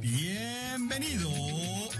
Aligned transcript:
Bienvenido 0.00 1.30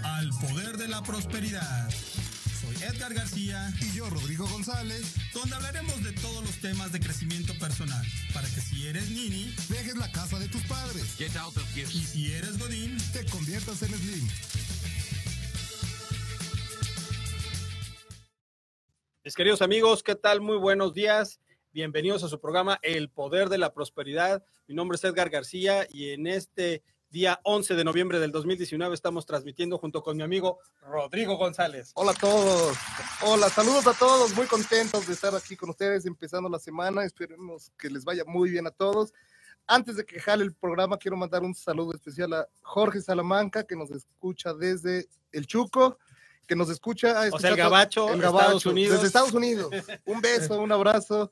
al 0.03 0.29
Poder 0.39 0.77
de 0.77 0.87
la 0.87 1.01
Prosperidad. 1.01 1.89
Soy 1.89 2.75
Edgar 2.83 3.11
García 3.13 3.73
y 3.81 3.97
yo 3.97 4.07
Rodrigo 4.07 4.47
González, 4.47 5.15
donde 5.33 5.55
hablaremos 5.55 6.03
de 6.03 6.11
todos 6.13 6.43
los 6.43 6.59
temas 6.59 6.91
de 6.91 6.99
crecimiento 6.99 7.57
personal, 7.57 8.05
para 8.35 8.47
que 8.47 8.61
si 8.61 8.85
eres 8.85 9.09
nini, 9.09 9.51
dejes 9.69 9.95
la 9.95 10.11
casa 10.11 10.37
de 10.37 10.47
tus 10.47 10.61
padres. 10.65 11.19
Y 11.75 12.03
si 12.03 12.33
eres 12.33 12.59
godín, 12.59 12.97
te 13.13 13.25
conviertas 13.25 13.81
en 13.81 13.89
slim. 13.89 14.27
Mis 19.23 19.33
queridos 19.33 19.63
amigos, 19.63 20.03
¿qué 20.03 20.13
tal? 20.13 20.41
Muy 20.41 20.57
buenos 20.57 20.93
días. 20.93 21.39
Bienvenidos 21.71 22.23
a 22.23 22.27
su 22.27 22.39
programa 22.39 22.79
El 22.81 23.09
Poder 23.09 23.47
de 23.47 23.59
la 23.59 23.73
Prosperidad. 23.73 24.43
Mi 24.65 24.73
nombre 24.73 24.95
es 24.95 25.03
Edgar 25.03 25.29
García 25.29 25.85
y 25.87 26.09
en 26.09 26.25
este 26.25 26.81
día 27.11 27.39
11 27.43 27.75
de 27.75 27.83
noviembre 27.83 28.19
del 28.19 28.31
2019 28.31 28.95
estamos 28.95 29.27
transmitiendo 29.27 29.77
junto 29.77 30.01
con 30.01 30.17
mi 30.17 30.23
amigo 30.23 30.57
Rodrigo 30.81 31.37
González. 31.37 31.91
Hola 31.93 32.09
a 32.09 32.15
todos. 32.15 32.75
Hola, 33.21 33.49
saludos 33.49 33.85
a 33.85 33.93
todos. 33.93 34.33
Muy 34.33 34.47
contentos 34.47 35.05
de 35.05 35.13
estar 35.13 35.35
aquí 35.35 35.55
con 35.55 35.69
ustedes 35.69 36.07
empezando 36.07 36.49
la 36.49 36.57
semana. 36.57 37.05
Esperemos 37.05 37.71
que 37.77 37.91
les 37.91 38.03
vaya 38.03 38.25
muy 38.25 38.49
bien 38.49 38.65
a 38.65 38.71
todos. 38.71 39.13
Antes 39.67 39.95
de 39.95 40.05
que 40.05 40.19
jale 40.19 40.45
el 40.45 40.55
programa, 40.55 40.97
quiero 40.97 41.17
mandar 41.17 41.43
un 41.43 41.53
saludo 41.53 41.93
especial 41.93 42.33
a 42.33 42.47
Jorge 42.63 42.99
Salamanca, 42.99 43.63
que 43.63 43.75
nos 43.75 43.91
escucha 43.91 44.55
desde 44.55 45.07
El 45.31 45.45
Chuco 45.45 45.99
que 46.47 46.55
nos 46.55 46.71
escucha. 46.71 47.29
O 47.31 47.37
sea, 47.39 47.51
el 47.51 47.55
Gabacho, 47.55 48.09
el 48.09 48.19
Gabacho, 48.19 48.47
Estados 48.47 48.65
Unidos. 48.65 48.93
Desde 48.95 49.07
Estados 49.07 49.33
Unidos. 49.33 49.69
Un 50.05 50.19
beso, 50.19 50.59
un 50.59 50.71
abrazo 50.71 51.29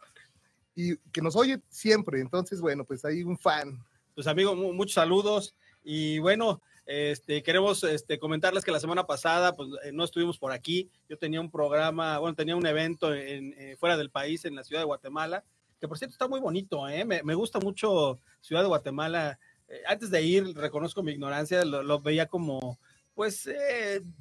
y 0.77 0.95
que 1.11 1.23
nos 1.23 1.35
oye 1.35 1.59
siempre. 1.69 2.21
Entonces, 2.21 2.61
bueno, 2.61 2.85
pues 2.85 3.03
ahí 3.03 3.23
un 3.23 3.35
fan. 3.35 3.83
Pues 4.13 4.27
amigo, 4.27 4.55
muchos 4.55 4.93
saludos 4.93 5.55
y 5.83 6.19
bueno, 6.19 6.61
este, 6.85 7.41
queremos 7.41 7.83
este, 7.83 8.19
comentarles 8.19 8.63
que 8.63 8.71
la 8.71 8.79
semana 8.79 9.07
pasada 9.07 9.55
pues, 9.55 9.69
eh, 9.83 9.91
no 9.91 10.03
estuvimos 10.03 10.37
por 10.37 10.51
aquí. 10.51 10.91
Yo 11.09 11.17
tenía 11.17 11.41
un 11.41 11.49
programa, 11.49 12.19
bueno, 12.19 12.35
tenía 12.35 12.55
un 12.55 12.65
evento 12.67 13.11
en, 13.11 13.55
eh, 13.57 13.75
fuera 13.79 13.97
del 13.97 14.11
país, 14.11 14.45
en 14.45 14.53
la 14.53 14.63
ciudad 14.63 14.81
de 14.81 14.85
Guatemala, 14.85 15.43
que 15.81 15.87
por 15.87 15.97
cierto 15.97 16.13
está 16.13 16.27
muy 16.27 16.39
bonito, 16.39 16.87
¿eh? 16.87 17.03
me, 17.05 17.23
me 17.23 17.33
gusta 17.33 17.59
mucho 17.59 18.19
Ciudad 18.41 18.61
de 18.61 18.67
Guatemala. 18.67 19.39
Eh, 19.67 19.81
antes 19.87 20.11
de 20.11 20.21
ir, 20.21 20.55
reconozco 20.55 21.01
mi 21.01 21.13
ignorancia, 21.13 21.65
lo, 21.65 21.81
lo 21.81 21.99
veía 21.99 22.27
como, 22.27 22.77
pues, 23.15 23.49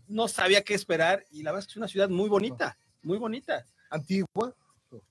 no 0.09 0.27
sabía 0.27 0.63
qué 0.63 0.73
esperar 0.73 1.23
y 1.31 1.43
la 1.43 1.53
verdad 1.53 1.65
es 1.65 1.67
que 1.67 1.73
es 1.73 1.77
una 1.77 1.89
ciudad 1.89 2.09
muy 2.09 2.31
bonita, 2.31 2.79
muy 3.03 3.19
bonita. 3.19 3.67
Antigua. 3.91 4.55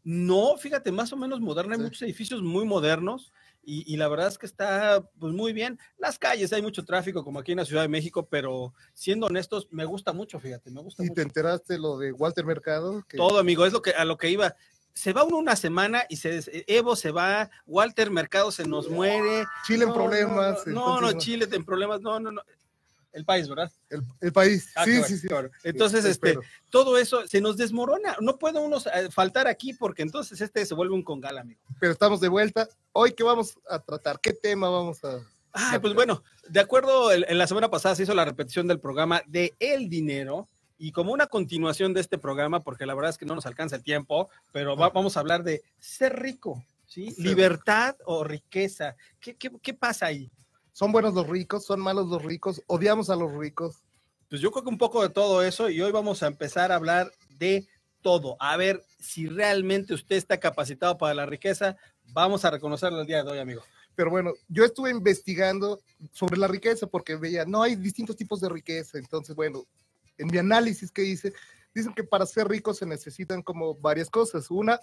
No, 0.03 0.57
fíjate, 0.57 0.91
más 0.91 1.11
o 1.13 1.17
menos 1.17 1.41
moderna, 1.41 1.75
hay 1.75 1.81
muchos 1.81 2.01
edificios 2.01 2.41
muy 2.41 2.65
modernos 2.65 3.31
y, 3.67 3.97
la 3.97 4.07
verdad 4.07 4.27
es 4.27 4.37
que 4.37 4.45
está 4.45 5.03
pues 5.19 5.33
muy 5.33 5.51
bien. 5.51 5.79
Las 5.97 6.19
calles, 6.19 6.53
hay 6.53 6.61
mucho 6.61 6.85
tráfico 6.85 7.23
como 7.23 7.39
aquí 7.39 7.51
en 7.51 7.57
la 7.57 7.65
Ciudad 7.65 7.81
de 7.81 7.87
México, 7.87 8.27
pero 8.29 8.73
siendo 8.93 9.25
honestos, 9.25 9.67
me 9.71 9.85
gusta 9.85 10.13
mucho, 10.13 10.39
fíjate, 10.39 10.69
me 10.69 10.81
gusta 10.81 11.03
¿Y 11.03 11.07
mucho. 11.07 11.15
te 11.15 11.21
enteraste 11.23 11.79
lo 11.79 11.97
de 11.97 12.11
Walter 12.11 12.45
Mercado? 12.45 13.03
Todo, 13.15 13.39
amigo, 13.39 13.65
es 13.65 13.73
lo 13.73 13.81
que, 13.81 13.91
a 13.91 14.05
lo 14.05 14.17
que 14.17 14.29
iba. 14.29 14.55
Se 14.93 15.13
va 15.13 15.23
uno 15.23 15.37
una 15.37 15.55
semana 15.55 16.05
y 16.09 16.17
se 16.17 16.41
Evo 16.67 16.95
se 16.95 17.11
va, 17.11 17.49
Walter 17.65 18.11
Mercado 18.11 18.51
se 18.51 18.67
nos 18.67 18.87
muere. 18.89 19.45
Chile 19.65 19.85
en 19.85 19.93
problemas. 19.93 20.65
No, 20.67 21.01
no, 21.01 21.13
Chile 21.13 21.47
en 21.51 21.65
problemas, 21.65 22.01
no, 22.01 22.19
no, 22.19 22.31
no 22.31 22.43
el 23.15 23.23
país, 23.23 23.47
¿verdad? 23.47 23.71
El, 24.19 24.33
país, 24.33 24.71
ah, 24.75 24.83
sí, 24.83 25.01
sí, 25.03 25.17
sí, 25.17 25.27
Entonces, 25.63 26.03
este, 26.03 26.37
todo 26.69 26.97
eso 26.97 27.25
se 27.27 27.39
nos 27.39 27.55
desmorona. 27.55 28.17
No 28.19 28.37
puede 28.37 28.59
uno 28.59 28.77
eh, 28.77 29.09
faltar 29.09 29.47
aquí 29.47 29.73
porque 29.73 30.01
entonces 30.01 30.39
este 30.41 30.65
se 30.65 30.75
vuelve 30.75 30.93
un 30.93 31.01
congal, 31.01 31.37
amigo. 31.37 31.61
Pero 31.79 31.93
estamos 31.93 32.19
de 32.19 32.27
vuelta. 32.27 32.67
Hoy, 32.91 33.13
¿qué 33.13 33.23
vamos 33.23 33.57
a 33.69 33.79
tratar? 33.79 34.19
¿Qué 34.19 34.33
tema 34.33 34.69
vamos 34.69 35.03
a...? 35.05 35.21
Ah, 35.53 35.79
pues 35.81 35.93
bueno, 35.93 36.21
de 36.49 36.59
acuerdo, 36.59 37.13
en 37.13 37.37
la 37.37 37.47
semana 37.47 37.71
pasada 37.71 37.95
se 37.95 38.03
hizo 38.03 38.13
la 38.13 38.25
repetición 38.25 38.67
del 38.67 38.81
programa 38.81 39.21
de 39.25 39.53
El 39.59 39.87
Dinero, 39.87 40.49
y 40.77 40.91
como 40.91 41.13
una 41.13 41.27
continuación 41.27 41.93
de 41.93 42.01
este 42.01 42.17
programa, 42.17 42.59
porque 42.59 42.85
la 42.85 42.93
verdad 42.93 43.11
es 43.11 43.17
que 43.17 43.25
no 43.25 43.33
nos 43.33 43.45
alcanza 43.45 43.77
el 43.77 43.83
tiempo, 43.83 44.29
pero 44.51 44.75
vamos 44.75 45.15
a 45.15 45.21
hablar 45.21 45.41
de 45.43 45.63
ser 45.79 46.19
rico, 46.19 46.61
¿sí? 46.85 47.15
Libertad 47.17 47.95
o 48.03 48.25
riqueza. 48.25 48.97
¿Qué, 49.21 49.37
qué, 49.37 49.49
qué 49.61 49.73
pasa 49.73 50.07
ahí? 50.07 50.29
¿Son 50.75 50.91
buenos 50.91 51.13
los 51.13 51.25
ricos? 51.25 51.63
¿Son 51.63 51.79
malos 51.79 52.07
los 52.07 52.21
ricos? 52.21 52.61
¿Odiamos 52.67 53.09
a 53.09 53.15
los 53.15 53.33
ricos? 53.33 53.77
Pues 54.29 54.41
yo 54.41 54.51
creo 54.51 54.65
que 54.65 54.69
un 54.69 54.77
poco 54.77 55.01
de 55.01 55.07
todo 55.07 55.41
eso 55.41 55.69
y 55.69 55.79
hoy 55.81 55.89
vamos 55.93 56.21
a 56.21 56.27
empezar 56.27 56.69
a 56.69 56.75
hablar 56.75 57.13
de 57.39 57.65
todo. 58.01 58.35
A 58.41 58.57
ver 58.57 58.83
si 58.99 59.27
realmente 59.27 59.93
usted 59.93 60.17
está 60.17 60.37
capacitado 60.37 60.97
para 60.97 61.13
la 61.13 61.25
riqueza. 61.25 61.77
Vamos 62.11 62.43
a 62.43 62.51
reconocerlo 62.51 62.99
el 62.99 63.07
día 63.07 63.23
de 63.23 63.31
hoy, 63.31 63.39
amigo. 63.39 63.63
Pero 63.95 64.09
bueno, 64.09 64.33
yo 64.49 64.65
estuve 64.65 64.91
investigando 64.91 65.79
sobre 66.11 66.37
la 66.37 66.49
riqueza 66.49 66.87
porque 66.87 67.15
veía, 67.15 67.45
no 67.45 67.63
hay 67.63 67.77
distintos 67.77 68.17
tipos 68.17 68.41
de 68.41 68.49
riqueza. 68.49 68.97
Entonces, 68.97 69.33
bueno, 69.33 69.63
en 70.17 70.27
mi 70.27 70.39
análisis 70.39 70.91
que 70.91 71.05
hice, 71.05 71.31
dicen 71.73 71.93
que 71.93 72.03
para 72.03 72.25
ser 72.25 72.49
ricos 72.49 72.79
se 72.79 72.85
necesitan 72.85 73.43
como 73.43 73.75
varias 73.75 74.09
cosas. 74.09 74.51
Una, 74.51 74.81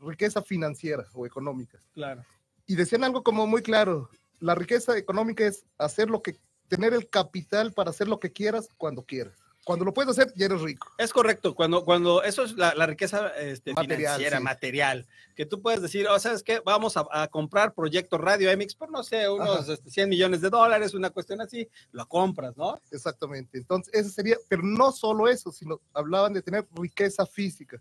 riqueza 0.00 0.42
financiera 0.42 1.06
o 1.14 1.26
económica. 1.26 1.78
Claro. 1.94 2.24
Y 2.66 2.74
decían 2.74 3.04
algo 3.04 3.22
como 3.22 3.46
muy 3.46 3.62
claro, 3.62 4.10
la 4.42 4.54
riqueza 4.54 4.98
económica 4.98 5.46
es 5.46 5.64
hacer 5.78 6.10
lo 6.10 6.20
que, 6.20 6.36
tener 6.68 6.92
el 6.92 7.08
capital 7.08 7.72
para 7.72 7.90
hacer 7.90 8.08
lo 8.08 8.18
que 8.18 8.32
quieras 8.32 8.68
cuando 8.76 9.04
quieras. 9.04 9.38
Cuando 9.64 9.84
lo 9.84 9.94
puedes 9.94 10.10
hacer, 10.10 10.32
ya 10.34 10.46
eres 10.46 10.60
rico. 10.60 10.88
Es 10.98 11.12
correcto. 11.12 11.54
Cuando, 11.54 11.84
cuando 11.84 12.24
eso 12.24 12.42
es 12.42 12.54
la, 12.54 12.72
riqueza 12.84 13.28
este, 13.38 13.72
material, 13.72 13.98
financiera, 13.98 14.40
material, 14.40 15.06
que 15.36 15.46
tú 15.46 15.62
puedes 15.62 15.80
decir, 15.80 16.08
o 16.08 16.14
oh, 16.14 16.18
¿sabes 16.18 16.42
qué? 16.42 16.60
Vamos 16.64 16.96
a, 16.96 17.28
comprar 17.28 17.72
Proyecto 17.72 18.18
Radio 18.18 18.50
MX 18.56 18.74
por, 18.74 18.90
no 18.90 19.04
sé, 19.04 19.28
unos 19.28 19.66
100 19.66 19.78
este, 19.78 20.06
millones 20.08 20.40
de 20.40 20.50
dólares, 20.50 20.94
una 20.94 21.10
cuestión 21.10 21.40
así, 21.40 21.68
lo 21.92 22.08
compras, 22.08 22.56
¿no? 22.56 22.80
Exactamente. 22.90 23.56
Entonces, 23.56 23.94
eso 23.94 24.10
sería, 24.10 24.36
pero 24.48 24.62
no 24.64 24.90
solo 24.90 25.28
eso, 25.28 25.52
sino 25.52 25.80
hablaban 25.94 26.32
de 26.32 26.42
tener 26.42 26.66
riqueza 26.74 27.24
física, 27.24 27.80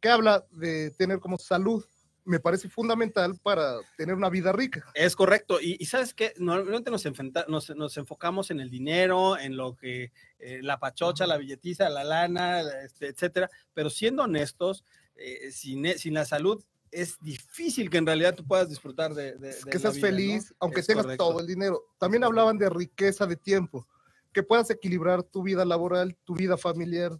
que 0.00 0.10
habla 0.10 0.44
de 0.50 0.90
tener 0.90 1.20
como 1.20 1.38
salud 1.38 1.82
me 2.24 2.40
parece 2.40 2.68
fundamental 2.68 3.38
para 3.42 3.76
tener 3.96 4.14
una 4.14 4.30
vida 4.30 4.52
rica. 4.52 4.84
Es 4.94 5.14
correcto. 5.14 5.60
Y, 5.60 5.84
sabes 5.86 6.14
que 6.14 6.32
normalmente 6.38 6.90
nos, 6.90 7.70
nos, 7.76 7.96
enfocamos 7.96 8.50
en 8.50 8.60
el 8.60 8.70
dinero, 8.70 9.38
en 9.38 9.56
lo 9.56 9.76
que 9.76 10.12
eh, 10.38 10.60
la 10.62 10.78
pachocha, 10.78 11.26
la 11.26 11.36
billetiza, 11.36 11.88
la 11.90 12.04
lana, 12.04 12.62
este, 12.84 13.08
etcétera. 13.08 13.50
Pero 13.74 13.90
siendo 13.90 14.22
honestos, 14.22 14.84
eh, 15.16 15.50
sin, 15.50 15.86
e, 15.86 15.98
sin 15.98 16.14
la 16.14 16.24
salud 16.24 16.64
es 16.90 17.18
difícil 17.20 17.90
que 17.90 17.98
en 17.98 18.06
realidad 18.06 18.36
tú 18.36 18.46
puedas 18.46 18.68
disfrutar 18.68 19.14
de, 19.14 19.36
de, 19.36 19.54
que 19.68 19.78
seas 19.80 19.98
feliz, 19.98 20.54
aunque 20.60 20.82
tengas 20.82 21.16
todo 21.16 21.40
el 21.40 21.46
dinero. 21.46 21.82
También 21.98 22.22
hablaban 22.22 22.56
de 22.56 22.70
riqueza 22.70 23.26
de 23.26 23.36
tiempo, 23.36 23.86
que 24.32 24.44
puedas 24.44 24.70
equilibrar 24.70 25.24
tu 25.24 25.42
vida 25.42 25.64
laboral, 25.64 26.16
tu 26.24 26.34
vida 26.34 26.56
familiar, 26.56 27.18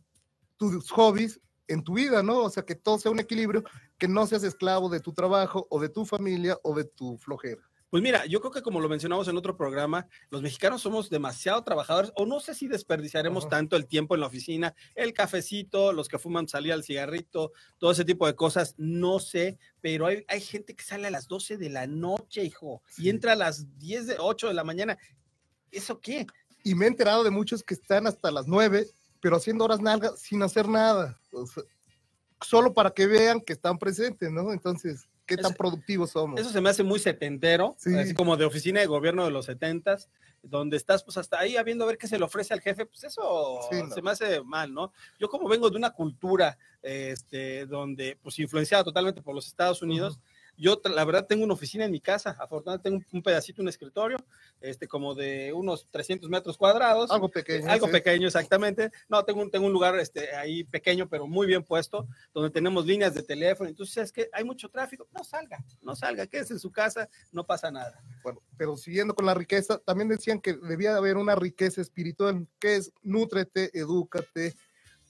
tus 0.56 0.88
hobbies 0.92 1.40
en 1.66 1.82
tu 1.82 1.94
vida, 1.94 2.22
¿no? 2.22 2.42
O 2.42 2.50
sea, 2.50 2.64
que 2.64 2.74
todo 2.74 2.98
sea 2.98 3.10
un 3.10 3.20
equilibrio, 3.20 3.64
que 3.98 4.08
no 4.08 4.26
seas 4.26 4.44
esclavo 4.44 4.88
de 4.88 5.00
tu 5.00 5.12
trabajo 5.12 5.66
o 5.70 5.80
de 5.80 5.88
tu 5.88 6.04
familia 6.04 6.58
o 6.62 6.74
de 6.74 6.84
tu 6.84 7.16
flojera. 7.18 7.62
Pues 7.90 8.02
mira, 8.02 8.26
yo 8.26 8.40
creo 8.40 8.50
que 8.50 8.62
como 8.62 8.80
lo 8.80 8.88
mencionamos 8.88 9.28
en 9.28 9.36
otro 9.36 9.56
programa, 9.56 10.08
los 10.28 10.42
mexicanos 10.42 10.82
somos 10.82 11.10
demasiado 11.10 11.62
trabajadores, 11.62 12.10
o 12.16 12.26
no 12.26 12.40
sé 12.40 12.52
si 12.56 12.66
desperdiciaremos 12.66 13.44
Ajá. 13.44 13.50
tanto 13.50 13.76
el 13.76 13.86
tiempo 13.86 14.16
en 14.16 14.20
la 14.20 14.26
oficina, 14.26 14.74
el 14.96 15.12
cafecito, 15.12 15.92
los 15.92 16.08
que 16.08 16.18
fuman 16.18 16.48
salir 16.48 16.72
al 16.72 16.82
cigarrito, 16.82 17.52
todo 17.78 17.92
ese 17.92 18.04
tipo 18.04 18.26
de 18.26 18.34
cosas, 18.34 18.74
no 18.78 19.20
sé, 19.20 19.60
pero 19.80 20.06
hay, 20.06 20.24
hay 20.26 20.40
gente 20.40 20.74
que 20.74 20.82
sale 20.82 21.06
a 21.06 21.10
las 21.12 21.28
12 21.28 21.56
de 21.56 21.70
la 21.70 21.86
noche, 21.86 22.42
hijo, 22.42 22.82
Sí. 22.88 23.04
y 23.04 23.10
entra 23.10 23.34
a 23.34 23.36
las 23.36 23.78
10 23.78 24.08
de 24.08 24.16
8 24.18 24.48
de 24.48 24.54
la 24.54 24.64
mañana. 24.64 24.98
¿Eso 25.70 26.00
qué? 26.00 26.26
Y 26.64 26.74
me 26.74 26.86
he 26.86 26.88
enterado 26.88 27.22
de 27.22 27.30
muchos 27.30 27.62
que 27.62 27.74
están 27.74 28.08
hasta 28.08 28.32
las 28.32 28.48
9, 28.48 28.88
pero 29.20 29.36
haciendo 29.36 29.64
horas 29.66 29.80
nalgas 29.80 30.18
sin 30.18 30.42
hacer 30.42 30.68
nada. 30.68 31.16
O 31.30 31.46
sea, 31.46 31.62
solo 32.44 32.72
para 32.74 32.90
que 32.90 33.06
vean 33.06 33.40
que 33.40 33.52
están 33.52 33.78
presentes, 33.78 34.30
¿no? 34.30 34.52
Entonces, 34.52 35.08
¿qué 35.26 35.36
tan 35.36 35.46
Eso- 35.52 35.56
productivos 35.56 36.10
somos? 36.10 36.40
Eso 36.40 36.50
se 36.50 36.60
me 36.60 36.70
hace 36.70 36.82
muy 36.82 36.98
setentero, 36.98 37.74
Sí. 37.78 37.94
así 37.96 38.14
como 38.14 38.36
de 38.36 38.44
oficina 38.44 38.80
de 38.80 38.86
gobierno 38.86 39.24
de 39.24 39.30
los 39.30 39.46
setentas, 39.46 40.08
donde 40.42 40.76
estás 40.76 41.02
pues 41.02 41.16
hasta 41.16 41.38
ahí 41.38 41.56
a 41.56 41.62
viendo 41.62 41.84
a 41.84 41.86
ver 41.86 41.96
qué 41.96 42.06
se 42.06 42.18
le 42.18 42.24
ofrece 42.24 42.52
al 42.52 42.60
jefe, 42.60 42.84
pues 42.84 43.02
eso 43.04 43.60
Sí, 43.70 43.82
no. 43.82 43.94
se 43.94 44.02
me 44.02 44.10
hace 44.10 44.42
mal, 44.42 44.72
¿no? 44.74 44.92
Yo 45.18 45.28
como 45.28 45.48
vengo 45.48 45.70
de 45.70 45.76
una 45.76 45.90
cultura 45.90 46.58
este, 46.82 47.64
donde 47.66 48.18
pues 48.22 48.38
influenciada 48.38 48.84
totalmente 48.84 49.22
por 49.22 49.34
los 49.34 49.46
Estados 49.46 49.80
Unidos, 49.80 50.20
yo 50.56 50.80
la 50.84 51.04
verdad 51.04 51.26
tengo 51.26 51.44
una 51.44 51.54
oficina 51.54 51.84
en 51.84 51.90
mi 51.90 52.00
casa, 52.00 52.36
afortunadamente 52.38 52.84
tengo 52.84 52.96
un, 52.96 53.06
un 53.18 53.22
pedacito, 53.22 53.62
un 53.62 53.68
escritorio, 53.68 54.18
este 54.60 54.88
como 54.88 55.14
de 55.14 55.52
unos 55.52 55.86
300 55.90 56.28
metros 56.30 56.56
cuadrados. 56.56 57.10
Algo 57.10 57.28
pequeño. 57.30 57.70
Algo 57.70 57.86
sí. 57.86 57.92
pequeño, 57.92 58.26
exactamente. 58.26 58.90
No, 59.08 59.24
tengo 59.24 59.42
un, 59.42 59.50
tengo 59.50 59.66
un 59.66 59.72
lugar 59.72 59.98
este, 59.98 60.34
ahí 60.34 60.64
pequeño, 60.64 61.08
pero 61.08 61.26
muy 61.26 61.46
bien 61.46 61.62
puesto, 61.62 62.06
donde 62.32 62.50
tenemos 62.50 62.86
líneas 62.86 63.14
de 63.14 63.22
teléfono. 63.22 63.68
Entonces, 63.68 63.96
es 64.04 64.12
que 64.12 64.28
hay 64.32 64.44
mucho 64.44 64.68
tráfico. 64.68 65.06
No 65.12 65.24
salga, 65.24 65.64
no 65.82 65.94
salga, 65.94 66.26
quédese 66.26 66.54
en 66.54 66.58
su 66.58 66.70
casa, 66.70 67.08
no 67.32 67.44
pasa 67.44 67.70
nada. 67.70 68.02
Bueno, 68.22 68.42
pero 68.56 68.76
siguiendo 68.76 69.14
con 69.14 69.26
la 69.26 69.34
riqueza, 69.34 69.78
también 69.78 70.08
decían 70.08 70.40
que 70.40 70.54
debía 70.54 70.96
haber 70.96 71.16
una 71.16 71.34
riqueza 71.34 71.80
espiritual, 71.80 72.46
que 72.58 72.76
es 72.76 72.92
nútrete, 73.02 73.70
edúcate, 73.78 74.54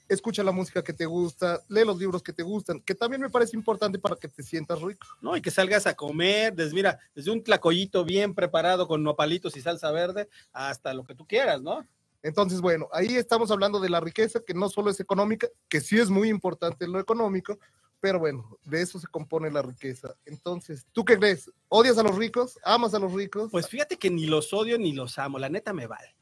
escucha 0.08 0.42
la 0.42 0.52
música 0.52 0.82
que 0.82 0.92
te 0.92 1.06
gusta, 1.06 1.62
lee 1.68 1.84
los 1.84 1.98
libros 1.98 2.22
que 2.22 2.32
te 2.32 2.42
gustan, 2.42 2.80
que 2.80 2.94
también 2.94 3.22
me 3.22 3.30
parece 3.30 3.56
importante 3.56 3.98
para 3.98 4.16
que 4.16 4.28
te 4.28 4.42
sientas 4.42 4.80
rico. 4.80 5.06
¿no? 5.20 5.36
Y 5.36 5.42
que 5.42 5.50
salgas 5.50 5.86
a 5.86 5.94
comer, 5.94 6.54
desde, 6.54 6.74
mira, 6.74 6.98
desde 7.14 7.30
un 7.30 7.42
tlacoyito 7.42 8.04
bien 8.04 8.34
preparado 8.34 8.86
con 8.86 9.02
nopalitos 9.02 9.56
y 9.56 9.60
salsa 9.60 9.90
verde 9.90 10.28
hasta 10.52 10.92
lo 10.94 11.04
que 11.04 11.14
tú 11.14 11.26
quieras, 11.26 11.62
¿no? 11.62 11.86
Entonces, 12.22 12.62
bueno, 12.62 12.88
ahí 12.92 13.16
estamos 13.16 13.50
hablando 13.50 13.78
de 13.80 13.90
la 13.90 14.00
riqueza, 14.00 14.40
que 14.40 14.54
no 14.54 14.70
solo 14.70 14.90
es 14.90 14.98
económica, 14.98 15.46
que 15.68 15.82
sí 15.82 15.98
es 15.98 16.08
muy 16.08 16.30
importante 16.30 16.88
lo 16.88 16.98
económico, 16.98 17.58
pero 18.00 18.18
bueno, 18.18 18.58
de 18.64 18.80
eso 18.80 18.98
se 18.98 19.06
compone 19.06 19.50
la 19.50 19.60
riqueza. 19.60 20.14
Entonces, 20.24 20.86
¿tú 20.92 21.04
qué 21.04 21.18
crees? 21.18 21.50
¿Odias 21.68 21.98
a 21.98 22.02
los 22.02 22.16
ricos? 22.16 22.58
¿Amas 22.64 22.94
a 22.94 22.98
los 22.98 23.12
ricos? 23.12 23.50
Pues 23.50 23.68
fíjate 23.68 23.98
que 23.98 24.10
ni 24.10 24.26
los 24.26 24.52
odio 24.54 24.78
ni 24.78 24.92
los 24.92 25.18
amo, 25.18 25.38
la 25.38 25.50
neta 25.50 25.74
me 25.74 25.86
vale. 25.86 26.14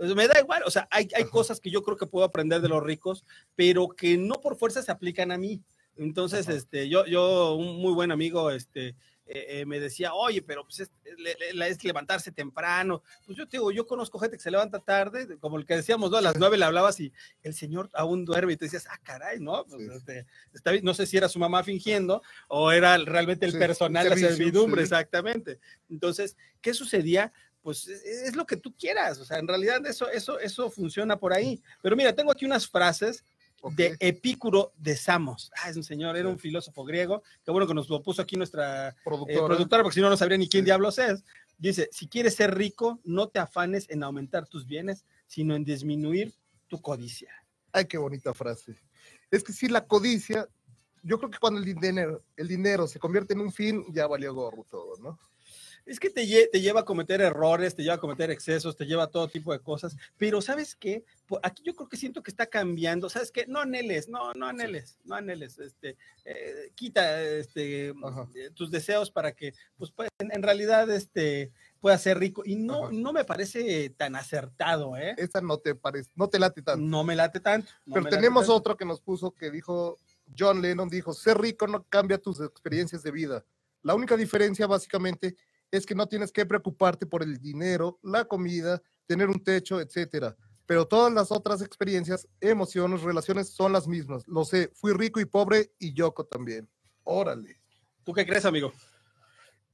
Pues 0.00 0.14
Me 0.14 0.26
da 0.26 0.40
igual, 0.40 0.62
o 0.64 0.70
sea, 0.70 0.88
hay, 0.90 1.08
hay 1.14 1.24
cosas 1.24 1.60
que 1.60 1.70
yo 1.70 1.82
creo 1.82 1.94
que 1.98 2.06
puedo 2.06 2.24
aprender 2.24 2.62
de 2.62 2.70
los 2.70 2.82
ricos, 2.82 3.22
pero 3.54 3.86
que 3.90 4.16
no 4.16 4.36
por 4.40 4.56
fuerza 4.56 4.80
se 4.82 4.90
aplican 4.90 5.30
a 5.30 5.36
mí. 5.36 5.60
Entonces, 5.94 6.48
Ajá. 6.48 6.56
este, 6.56 6.88
yo, 6.88 7.04
yo, 7.04 7.54
un 7.54 7.76
muy 7.76 7.92
buen 7.92 8.10
amigo, 8.10 8.50
este, 8.50 8.96
eh, 9.26 9.60
eh, 9.60 9.66
me 9.66 9.78
decía, 9.78 10.14
oye, 10.14 10.40
pero 10.40 10.64
pues 10.64 10.80
es, 10.80 10.90
le- 11.18 11.52
le- 11.52 11.68
es 11.68 11.84
levantarse 11.84 12.32
temprano. 12.32 13.02
Pues 13.26 13.36
yo 13.36 13.46
te 13.46 13.58
digo, 13.58 13.70
yo 13.72 13.86
conozco 13.86 14.18
gente 14.18 14.38
que 14.38 14.42
se 14.42 14.50
levanta 14.50 14.78
tarde, 14.80 15.36
como 15.38 15.58
el 15.58 15.66
que 15.66 15.76
decíamos, 15.76 16.10
¿no? 16.10 16.16
A 16.16 16.22
las 16.22 16.38
nueve 16.38 16.56
le 16.56 16.64
hablabas 16.64 16.98
y 17.00 17.12
el 17.42 17.52
señor 17.52 17.90
aún 17.92 18.24
duerme 18.24 18.54
y 18.54 18.56
te 18.56 18.64
decías, 18.64 18.86
ah, 18.90 18.98
caray, 19.02 19.38
¿no? 19.38 19.66
Pues, 19.66 19.82
Sí. 19.82 19.88
este, 19.94 20.26
está 20.54 20.72
no 20.82 20.94
sé 20.94 21.04
si 21.06 21.18
era 21.18 21.28
su 21.28 21.38
mamá 21.38 21.62
fingiendo 21.62 22.22
o 22.48 22.72
era 22.72 22.96
realmente 22.96 23.44
el 23.44 23.52
Sí, 23.52 23.58
personal, 23.58 24.04
la 24.08 24.14
servicio, 24.16 24.34
servidumbre, 24.34 24.80
sí. 24.80 24.84
exactamente. 24.84 25.60
Entonces, 25.90 26.38
¿qué 26.62 26.72
sucedía? 26.72 27.34
Pues 27.62 27.86
es, 27.88 28.02
es 28.04 28.36
lo 28.36 28.46
que 28.46 28.56
tú 28.56 28.74
quieras, 28.74 29.18
o 29.18 29.24
sea, 29.24 29.38
en 29.38 29.46
realidad 29.46 29.84
eso, 29.86 30.08
eso, 30.08 30.38
eso 30.38 30.70
funciona 30.70 31.18
por 31.18 31.32
ahí. 31.32 31.62
Pero 31.82 31.94
mira, 31.96 32.14
tengo 32.14 32.32
aquí 32.32 32.44
unas 32.46 32.66
frases 32.68 33.24
de 33.76 33.94
Epicuro 34.00 34.72
de 34.78 34.96
Samos. 34.96 35.50
Ah, 35.62 35.68
es 35.68 35.76
un 35.76 35.84
señor, 35.84 36.16
era 36.16 36.28
un 36.28 36.38
filósofo 36.38 36.82
griego. 36.84 37.22
Qué 37.44 37.50
bueno 37.50 37.66
que 37.66 37.74
nos 37.74 37.90
lo 37.90 38.02
puso 38.02 38.22
aquí 38.22 38.36
nuestra 38.36 38.88
eh, 38.88 38.94
productora. 39.04 39.46
productora, 39.46 39.82
porque 39.82 39.96
si 39.96 40.00
no, 40.00 40.08
no 40.08 40.16
sabría 40.16 40.38
ni 40.38 40.48
quién 40.48 40.62
Sí. 40.62 40.66
diablos 40.66 40.98
es. 40.98 41.22
Dice: 41.58 41.90
Si 41.92 42.08
quieres 42.08 42.34
ser 42.36 42.54
rico, 42.56 43.00
no 43.04 43.28
te 43.28 43.38
afanes 43.38 43.84
en 43.90 44.02
aumentar 44.02 44.46
tus 44.46 44.66
bienes, 44.66 45.04
sino 45.26 45.54
en 45.54 45.64
disminuir 45.64 46.32
tu 46.68 46.80
codicia. 46.80 47.30
Ay, 47.72 47.84
qué 47.84 47.98
bonita 47.98 48.32
frase. 48.32 48.76
Es 49.30 49.44
que 49.44 49.52
si 49.52 49.68
la 49.68 49.86
codicia, 49.86 50.48
yo 51.02 51.18
creo 51.18 51.30
que 51.30 51.38
cuando 51.38 51.60
el 51.60 51.66
dinero, 51.66 52.24
el 52.36 52.48
dinero 52.48 52.86
se 52.86 52.98
convierte 52.98 53.34
en 53.34 53.40
un 53.40 53.52
fin, 53.52 53.84
ya 53.92 54.06
valió 54.06 54.32
gorro 54.32 54.64
todo, 54.70 54.96
¿no? 55.02 55.18
Es 55.86 55.98
que 55.98 56.10
te, 56.10 56.24
lle- 56.24 56.48
te 56.50 56.60
lleva 56.60 56.80
a 56.80 56.84
cometer 56.84 57.20
errores, 57.20 57.74
te 57.74 57.82
lleva 57.82 57.94
a 57.96 58.00
cometer 58.00 58.30
excesos, 58.30 58.76
te 58.76 58.86
lleva 58.86 59.04
a 59.04 59.06
todo 59.10 59.28
tipo 59.28 59.52
de 59.52 59.60
cosas. 59.60 59.96
Pero 60.18 60.40
¿sabes 60.42 60.74
qué? 60.74 61.04
Aquí 61.42 61.62
yo 61.64 61.74
creo 61.74 61.88
que 61.88 61.96
siento 61.96 62.22
que 62.22 62.30
está 62.30 62.46
cambiando. 62.46 63.08
¿Sabes 63.08 63.30
qué? 63.30 63.44
No 63.46 63.60
anheles, 63.60 64.08
no, 64.08 64.32
no 64.34 64.46
anheles, 64.46 64.98
no 65.04 65.14
anheles. 65.14 65.58
Este, 65.58 65.96
eh, 66.24 66.70
quita 66.74 67.22
este, 67.22 67.94
Ajá. 68.02 68.28
eh, 68.34 68.50
tus 68.54 68.70
deseos 68.70 69.10
para 69.10 69.32
que, 69.32 69.54
pues, 69.78 69.90
pues, 69.90 70.08
en, 70.18 70.32
en 70.32 70.42
realidad, 70.42 70.90
este, 70.90 71.50
puedas 71.80 72.02
ser 72.02 72.18
rico. 72.18 72.42
Y 72.44 72.56
no, 72.56 72.84
Ajá. 72.84 72.92
no 72.92 73.12
me 73.12 73.24
parece 73.24 73.90
tan 73.90 74.16
acertado, 74.16 74.96
¿eh? 74.96 75.14
Esa 75.18 75.40
no 75.40 75.58
te 75.58 75.74
parece, 75.74 76.10
no 76.14 76.28
te 76.28 76.38
late 76.38 76.62
tanto. 76.62 76.84
No 76.84 77.04
me 77.04 77.16
late 77.16 77.40
tanto. 77.40 77.70
no 77.86 77.94
Pero 77.94 78.08
tenemos 78.08 78.42
tanto. 78.42 78.54
otro 78.56 78.76
que 78.76 78.84
nos 78.84 79.00
puso 79.00 79.30
que 79.32 79.50
dijo, 79.50 79.98
John 80.38 80.60
Lennon 80.62 80.88
dijo, 80.88 81.12
ser 81.14 81.38
rico 81.38 81.66
no 81.66 81.84
cambia 81.88 82.18
tus 82.18 82.40
experiencias 82.40 83.02
de 83.02 83.10
vida. 83.10 83.44
La 83.82 83.94
única 83.94 84.16
diferencia 84.16 84.66
básicamente 84.66 85.36
es 85.70 85.86
que 85.86 85.94
no 85.94 86.08
tienes 86.08 86.32
que 86.32 86.46
preocuparte 86.46 87.06
por 87.06 87.22
el 87.22 87.38
dinero, 87.38 87.98
la 88.02 88.24
comida, 88.24 88.82
tener 89.06 89.28
un 89.28 89.42
techo, 89.42 89.80
etcétera. 89.80 90.36
Pero 90.66 90.86
todas 90.86 91.12
las 91.12 91.32
otras 91.32 91.62
experiencias, 91.62 92.28
emociones, 92.40 93.02
relaciones 93.02 93.48
son 93.48 93.72
las 93.72 93.88
mismas. 93.88 94.26
Lo 94.28 94.44
sé, 94.44 94.70
fui 94.74 94.92
rico 94.92 95.18
y 95.20 95.24
pobre 95.24 95.72
y 95.78 95.92
Yoko 95.92 96.24
también. 96.24 96.68
Órale. 97.02 97.60
¿Tú 98.04 98.12
qué 98.12 98.24
crees, 98.24 98.44
amigo? 98.44 98.72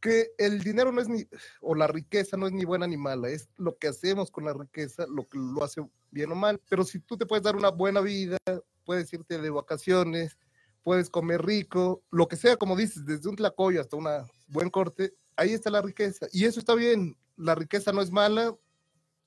Que 0.00 0.30
el 0.38 0.62
dinero 0.62 0.92
no 0.92 1.00
es 1.00 1.08
ni, 1.08 1.26
o 1.60 1.74
la 1.74 1.86
riqueza 1.86 2.36
no 2.36 2.46
es 2.46 2.52
ni 2.52 2.64
buena 2.64 2.86
ni 2.86 2.96
mala, 2.96 3.28
es 3.28 3.48
lo 3.56 3.76
que 3.76 3.88
hacemos 3.88 4.30
con 4.30 4.44
la 4.44 4.52
riqueza, 4.52 5.06
lo 5.06 5.26
que 5.28 5.38
lo 5.38 5.62
hace 5.64 5.82
bien 6.10 6.32
o 6.32 6.34
mal. 6.34 6.60
Pero 6.68 6.84
si 6.84 7.00
tú 7.00 7.16
te 7.16 7.26
puedes 7.26 7.44
dar 7.44 7.56
una 7.56 7.70
buena 7.70 8.00
vida, 8.00 8.38
puedes 8.84 9.12
irte 9.12 9.38
de 9.38 9.50
vacaciones, 9.50 10.38
puedes 10.82 11.10
comer 11.10 11.44
rico, 11.44 12.02
lo 12.10 12.28
que 12.28 12.36
sea, 12.36 12.56
como 12.56 12.76
dices, 12.76 13.04
desde 13.04 13.28
un 13.28 13.36
tlacoyo 13.36 13.80
hasta 13.80 13.96
un 13.96 14.06
buen 14.48 14.70
corte, 14.70 15.12
ahí 15.36 15.52
está 15.52 15.70
la 15.70 15.82
riqueza. 15.82 16.26
Y 16.32 16.44
eso 16.44 16.58
está 16.60 16.74
bien, 16.74 17.16
la 17.36 17.54
riqueza 17.54 17.92
no 17.92 18.00
es 18.02 18.10
mala, 18.10 18.56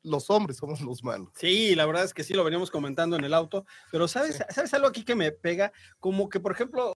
los 0.03 0.29
hombres 0.29 0.57
somos 0.57 0.81
los 0.81 1.03
malos. 1.03 1.29
Sí, 1.35 1.75
la 1.75 1.85
verdad 1.85 2.06
es 2.06 2.13
que 2.13 2.23
sí, 2.23 2.33
lo 2.33 2.44
veníamos 2.44 2.71
comentando 2.71 3.15
en 3.15 3.23
el 3.23 3.33
auto, 3.33 3.65
pero 3.91 4.07
¿sabes, 4.07 4.38
Sí. 4.38 4.44
¿sabes 4.50 4.73
algo 4.73 4.88
aquí 4.88 5.03
que 5.03 5.15
me 5.15 5.31
pega? 5.31 5.71
Como 6.00 6.29
que, 6.29 6.39
por 6.39 6.51
ejemplo, 6.51 6.94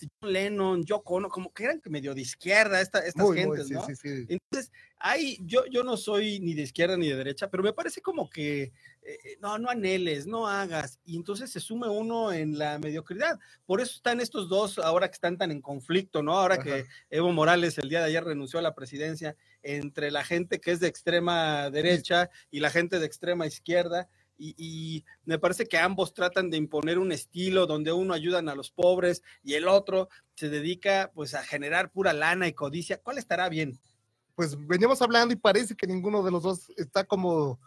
John 0.00 0.32
Lennon, 0.32 0.84
Yoko 0.84 1.14
Ono, 1.14 1.28
como 1.28 1.52
que 1.52 1.64
eran 1.64 1.80
medio 1.84 2.14
de 2.14 2.22
izquierda 2.22 2.80
esta, 2.80 2.98
estas 3.00 3.24
Muy, 3.24 3.36
muy, 3.46 3.56
gentes, 3.58 3.68
sí, 3.68 3.74
¿no? 3.74 3.86
sí, 3.86 3.94
sí. 3.96 4.26
Entonces, 4.28 4.72
hay, 4.98 5.38
yo, 5.42 5.66
yo 5.66 5.84
no 5.84 5.96
soy 5.96 6.40
ni 6.40 6.54
de 6.54 6.62
izquierda 6.62 6.96
ni 6.96 7.08
de 7.08 7.16
derecha, 7.16 7.48
pero 7.50 7.62
me 7.62 7.72
parece 7.72 8.00
como 8.00 8.28
que 8.28 8.72
eh, 9.08 9.38
no, 9.40 9.56
no 9.56 9.70
anheles, 9.70 10.26
no 10.26 10.46
hagas, 10.46 10.98
y 11.06 11.16
entonces 11.16 11.50
se 11.50 11.60
sume 11.60 11.88
uno 11.88 12.30
en 12.30 12.58
la 12.58 12.78
mediocridad. 12.78 13.38
Por 13.64 13.80
eso 13.80 13.94
están 13.94 14.20
estos 14.20 14.50
dos 14.50 14.78
ahora 14.78 15.08
que 15.08 15.14
están 15.14 15.38
tan 15.38 15.50
en 15.50 15.62
conflicto, 15.62 16.22
¿no? 16.22 16.38
Ahora 16.38 16.58
que. 16.58 16.84
Evo 17.08 17.32
Morales 17.32 17.78
el 17.78 17.88
día 17.88 18.00
de 18.00 18.06
ayer 18.06 18.22
renunció 18.22 18.58
a 18.58 18.62
la 18.62 18.74
presidencia 18.74 19.34
entre 19.62 20.10
la 20.10 20.24
gente 20.24 20.60
que 20.60 20.72
es 20.72 20.80
de 20.80 20.88
extrema 20.88 21.70
derecha 21.70 22.28
y 22.50 22.60
la 22.60 22.70
gente 22.70 22.98
de 22.98 23.06
extrema 23.06 23.46
izquierda. 23.46 24.08
Y, 24.36 24.54
y 24.58 25.04
me 25.24 25.38
parece 25.38 25.66
que 25.66 25.78
ambos 25.78 26.12
tratan 26.12 26.50
de 26.50 26.58
imponer 26.58 26.98
un 26.98 27.10
estilo 27.10 27.66
donde 27.66 27.92
uno 27.92 28.12
ayudan 28.12 28.48
a 28.48 28.54
los 28.54 28.70
pobres 28.70 29.22
y 29.42 29.54
el 29.54 29.66
otro 29.66 30.10
se 30.34 30.50
dedica 30.50 31.10
pues 31.14 31.34
a 31.34 31.42
generar 31.42 31.90
pura 31.90 32.12
lana 32.12 32.46
y 32.46 32.52
codicia. 32.52 33.00
¿Cuál 33.00 33.18
estará 33.18 33.48
bien? 33.48 33.78
Pues 34.34 34.54
veníamos 34.66 35.00
hablando 35.00 35.32
y 35.32 35.36
parece 35.36 35.74
que 35.74 35.86
ninguno 35.86 36.22
de 36.22 36.30
los 36.30 36.42
dos 36.42 36.70
está 36.76 37.04
como 37.04 37.58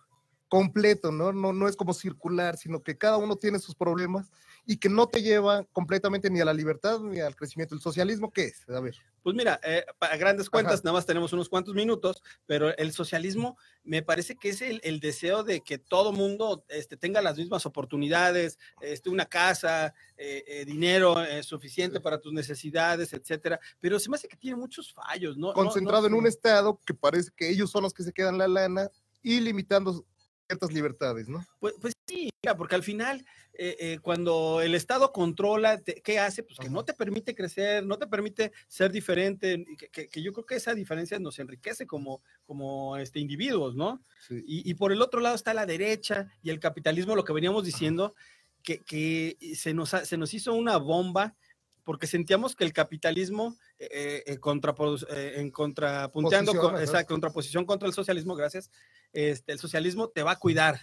completo, 0.52 1.14
¿no? 1.14 1.32
No, 1.32 1.54
no 1.54 1.70
es 1.70 1.78
como 1.78 1.94
circular, 1.94 2.58
sino 2.58 2.84
que 2.84 2.98
cada 2.98 3.16
uno 3.16 3.38
tiene 3.38 3.58
sus 3.58 3.74
problemas 3.74 4.30
y 4.66 4.76
que 4.76 4.90
no 4.90 5.08
te 5.08 5.22
lleva 5.22 5.64
completamente 5.72 6.30
ni 6.30 6.42
a 6.42 6.46
la 6.46 6.54
libertad 6.54 7.00
ni 7.00 7.22
al 7.22 7.38
crecimiento. 7.38 7.74
¿El 7.74 7.80
socialismo 7.80 8.34
qué 8.34 8.48
es? 8.48 8.68
A 8.70 8.82
ver. 8.82 8.98
Pues 9.24 9.34
mira, 9.34 9.62
eh, 9.64 9.86
a 10.02 10.18
grandes 10.18 10.50
cuentas, 10.50 10.74
Ajá. 10.74 10.82
nada 10.84 10.96
más 10.96 11.06
tenemos 11.06 11.32
unos 11.32 11.48
cuantos 11.48 11.74
minutos, 11.74 12.22
pero 12.48 12.76
el 12.78 12.92
socialismo 12.92 13.58
me 13.86 14.02
parece 14.04 14.36
que 14.36 14.50
es 14.50 14.62
el, 14.62 14.82
el 14.84 15.00
deseo 15.00 15.44
de 15.44 15.62
que 15.62 15.78
todo 15.78 16.12
mundo 16.12 16.66
este, 16.68 16.98
tenga 16.98 17.22
las 17.22 17.38
mismas 17.38 17.66
oportunidades, 17.66 18.60
este, 18.82 19.10
una 19.10 19.28
casa, 19.28 19.94
eh, 20.18 20.44
eh, 20.46 20.66
dinero 20.66 21.24
eh, 21.24 21.44
suficiente 21.44 22.02
para 22.02 22.20
tus 22.20 22.34
necesidades, 22.34 23.14
etcétera. 23.14 23.58
Pero 23.80 24.00
se 24.02 24.10
me 24.10 24.18
hace 24.18 24.28
que 24.28 24.36
tiene 24.36 24.58
muchos 24.58 24.92
fallos, 24.92 25.38
¿no? 25.38 25.48
No- 25.48 25.54
Concentrado 25.54 26.02
no 26.02 26.08
en 26.08 26.14
un 26.16 26.28
estado 26.28 26.78
que 26.86 26.94
parece 26.94 27.32
que 27.38 27.50
ellos 27.50 27.72
son 27.72 27.84
los 27.84 27.94
que 27.94 28.04
se 28.04 28.12
quedan 28.12 28.38
la 28.38 28.50
lana 28.50 28.90
y 29.24 29.40
limitando 29.40 30.06
ciertas 30.52 30.74
libertades, 30.74 31.28
¿no? 31.30 31.46
Pues, 31.60 31.74
pues 31.82 31.94
sí, 32.08 32.30
porque 32.58 32.76
al 32.76 32.84
final, 32.84 33.26
eh, 33.54 33.76
eh, 33.80 34.00
cuando 34.02 34.62
el 34.62 34.76
Estado 34.76 35.12
controla, 35.12 35.80
te- 35.80 36.02
¿qué 36.02 36.20
hace? 36.20 36.44
Pues 36.44 36.60
que 36.60 36.70
no 36.70 36.84
te 36.84 36.94
permite 36.94 37.34
crecer, 37.36 37.86
no 37.86 37.98
te 37.98 38.08
permite 38.08 38.52
ser 38.68 38.92
diferente, 38.92 39.66
que, 39.78 39.90
que- 39.90 40.08
que 40.10 40.22
yo 40.22 40.34
creo 40.34 40.46
que 40.46 40.56
esa 40.56 40.74
diferencia 40.74 41.20
nos 41.20 41.40
enriquece 41.40 41.86
como, 41.86 42.22
como 42.46 42.98
este, 42.98 43.20
individuos, 43.20 43.76
¿no? 43.76 44.04
Sí. 44.28 44.44
Y, 44.46 44.70
y 44.70 44.74
por 44.76 44.92
el 44.92 45.02
otro 45.02 45.20
lado 45.22 45.36
está 45.36 45.54
la 45.54 45.66
derecha 45.66 46.28
y 46.44 46.50
el 46.50 46.60
capitalismo, 46.60 47.16
lo 47.16 47.24
que 47.24 47.34
veníamos 47.34 47.64
diciendo, 47.64 48.16
que, 48.64 48.80
que 48.80 49.38
se, 49.56 49.74
nos, 49.74 49.90
se 49.90 50.18
nos 50.18 50.34
hizo 50.34 50.54
una 50.54 50.78
bomba 50.78 51.36
porque 51.84 52.06
sentíamos 52.08 52.56
que 52.56 52.64
el 52.64 52.74
capitalismo 52.74 53.58
eh, 53.84 53.88
eh, 53.92 54.24
eh, 54.28 55.34
en 55.38 55.50
contrapunteando, 55.50 56.54
con, 56.54 56.80
esa 56.80 57.04
contraposición 57.04 57.66
contra 57.66 57.88
el 57.88 57.96
socialismo, 57.96 58.36
gracias, 58.36 58.70
este, 59.12 59.54
el 59.54 59.58
socialismo 59.58 60.08
te 60.10 60.22
va 60.22 60.34
a 60.34 60.40
cuidar, 60.40 60.82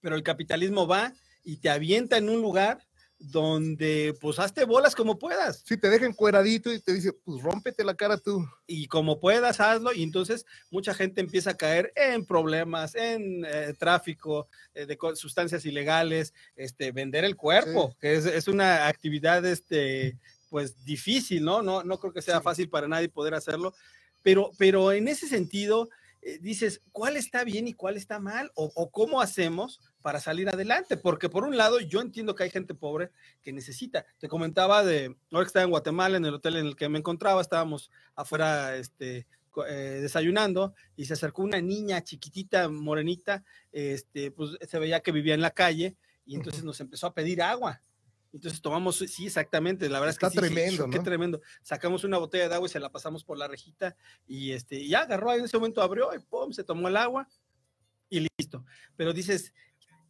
pero 0.00 0.16
el 0.16 0.24
capitalismo 0.24 0.88
va 0.88 1.12
y 1.44 1.58
te 1.58 1.70
avienta 1.70 2.16
en 2.16 2.28
un 2.28 2.42
lugar 2.42 2.88
donde 3.20 4.16
pues 4.20 4.40
hazte 4.40 4.64
bolas 4.64 4.96
como 4.96 5.18
puedas. 5.18 5.62
Sí, 5.64 5.76
te 5.76 5.90
deja 5.90 6.06
encueradito 6.06 6.72
y 6.72 6.80
te 6.80 6.92
dice, 6.92 7.12
pues 7.12 7.40
rómpete 7.40 7.84
la 7.84 7.94
cara 7.94 8.18
tú. 8.18 8.44
y 8.66 8.88
como 8.88 9.20
puedas 9.20 9.60
hazlo 9.60 9.92
y 9.92 10.02
entonces 10.02 10.44
mucha 10.70 10.94
gente 10.94 11.20
empieza 11.20 11.50
a 11.50 11.56
caer 11.56 11.92
en 11.94 12.26
problemas, 12.26 12.96
en 12.96 13.44
eh, 13.44 13.74
tráfico 13.78 14.48
eh, 14.74 14.86
de 14.86 14.98
sustancias 15.14 15.64
ilegales, 15.64 16.34
este, 16.56 16.90
vender 16.90 17.24
el 17.24 17.36
cuerpo, 17.36 17.96
que 18.00 18.14
es, 18.14 18.26
es 18.26 18.48
una 18.48 18.88
actividad 18.88 19.44
este, 19.46 20.16
pues 20.48 20.84
difícil, 20.84 21.44
¿no? 21.44 21.62
¿no? 21.62 21.82
No 21.82 21.98
creo 21.98 22.12
que 22.12 22.22
sea 22.22 22.40
fácil 22.40 22.68
para 22.68 22.88
nadie 22.88 23.08
poder 23.08 23.34
hacerlo, 23.34 23.74
pero, 24.22 24.50
pero 24.58 24.92
en 24.92 25.08
ese 25.08 25.28
sentido 25.28 25.88
eh, 26.20 26.38
dices, 26.40 26.82
¿cuál 26.90 27.16
está 27.16 27.44
bien 27.44 27.68
y 27.68 27.74
cuál 27.74 27.96
está 27.96 28.18
mal? 28.18 28.50
O, 28.54 28.72
o 28.74 28.90
cómo 28.90 29.20
hacemos 29.20 29.80
para 30.02 30.20
salir 30.20 30.48
adelante? 30.48 30.96
Porque 30.96 31.28
por 31.28 31.44
un 31.44 31.56
lado 31.56 31.80
yo 31.80 32.00
entiendo 32.00 32.34
que 32.34 32.44
hay 32.44 32.50
gente 32.50 32.74
pobre 32.74 33.10
que 33.42 33.52
necesita. 33.52 34.04
Te 34.18 34.28
comentaba 34.28 34.84
de, 34.84 35.16
ahora 35.30 35.44
que 35.44 35.48
estaba 35.48 35.64
en 35.64 35.70
Guatemala, 35.70 36.16
en 36.16 36.24
el 36.24 36.34
hotel 36.34 36.56
en 36.56 36.66
el 36.66 36.76
que 36.76 36.88
me 36.88 36.98
encontraba, 36.98 37.40
estábamos 37.40 37.90
afuera 38.16 38.76
este, 38.76 39.26
eh, 39.66 39.98
desayunando 40.00 40.74
y 40.96 41.06
se 41.06 41.14
acercó 41.14 41.42
una 41.42 41.60
niña 41.60 42.02
chiquitita, 42.02 42.68
morenita, 42.68 43.44
este, 43.72 44.30
pues 44.30 44.50
se 44.60 44.78
veía 44.78 45.00
que 45.00 45.12
vivía 45.12 45.34
en 45.34 45.40
la 45.40 45.50
calle 45.50 45.96
y 46.26 46.36
entonces 46.36 46.62
nos 46.62 46.80
empezó 46.80 47.06
a 47.06 47.14
pedir 47.14 47.42
agua. 47.42 47.80
Entonces 48.32 48.60
tomamos, 48.60 48.96
sí, 48.98 49.26
exactamente, 49.26 49.88
la 49.88 50.00
verdad 50.00 50.14
Está 50.14 50.26
es 50.26 50.32
que 50.34 50.40
sí, 50.40 50.46
sí, 50.48 50.54
tremendo, 50.54 50.90
qué 50.90 50.98
¿no? 50.98 51.02
tremendo. 51.04 51.40
Sacamos 51.62 52.04
una 52.04 52.18
botella 52.18 52.48
de 52.48 52.54
agua 52.54 52.66
y 52.68 52.70
se 52.70 52.80
la 52.80 52.90
pasamos 52.90 53.24
por 53.24 53.38
la 53.38 53.48
rejita 53.48 53.96
y 54.26 54.52
este, 54.52 54.86
ya 54.86 55.00
agarró 55.00 55.30
ahí 55.30 55.38
en 55.38 55.46
ese 55.46 55.56
momento, 55.56 55.80
abrió 55.82 56.14
y 56.14 56.18
pum, 56.18 56.52
se 56.52 56.64
tomó 56.64 56.88
el 56.88 56.96
agua 56.96 57.26
y 58.10 58.26
listo. 58.38 58.64
Pero 58.96 59.12
dices, 59.14 59.54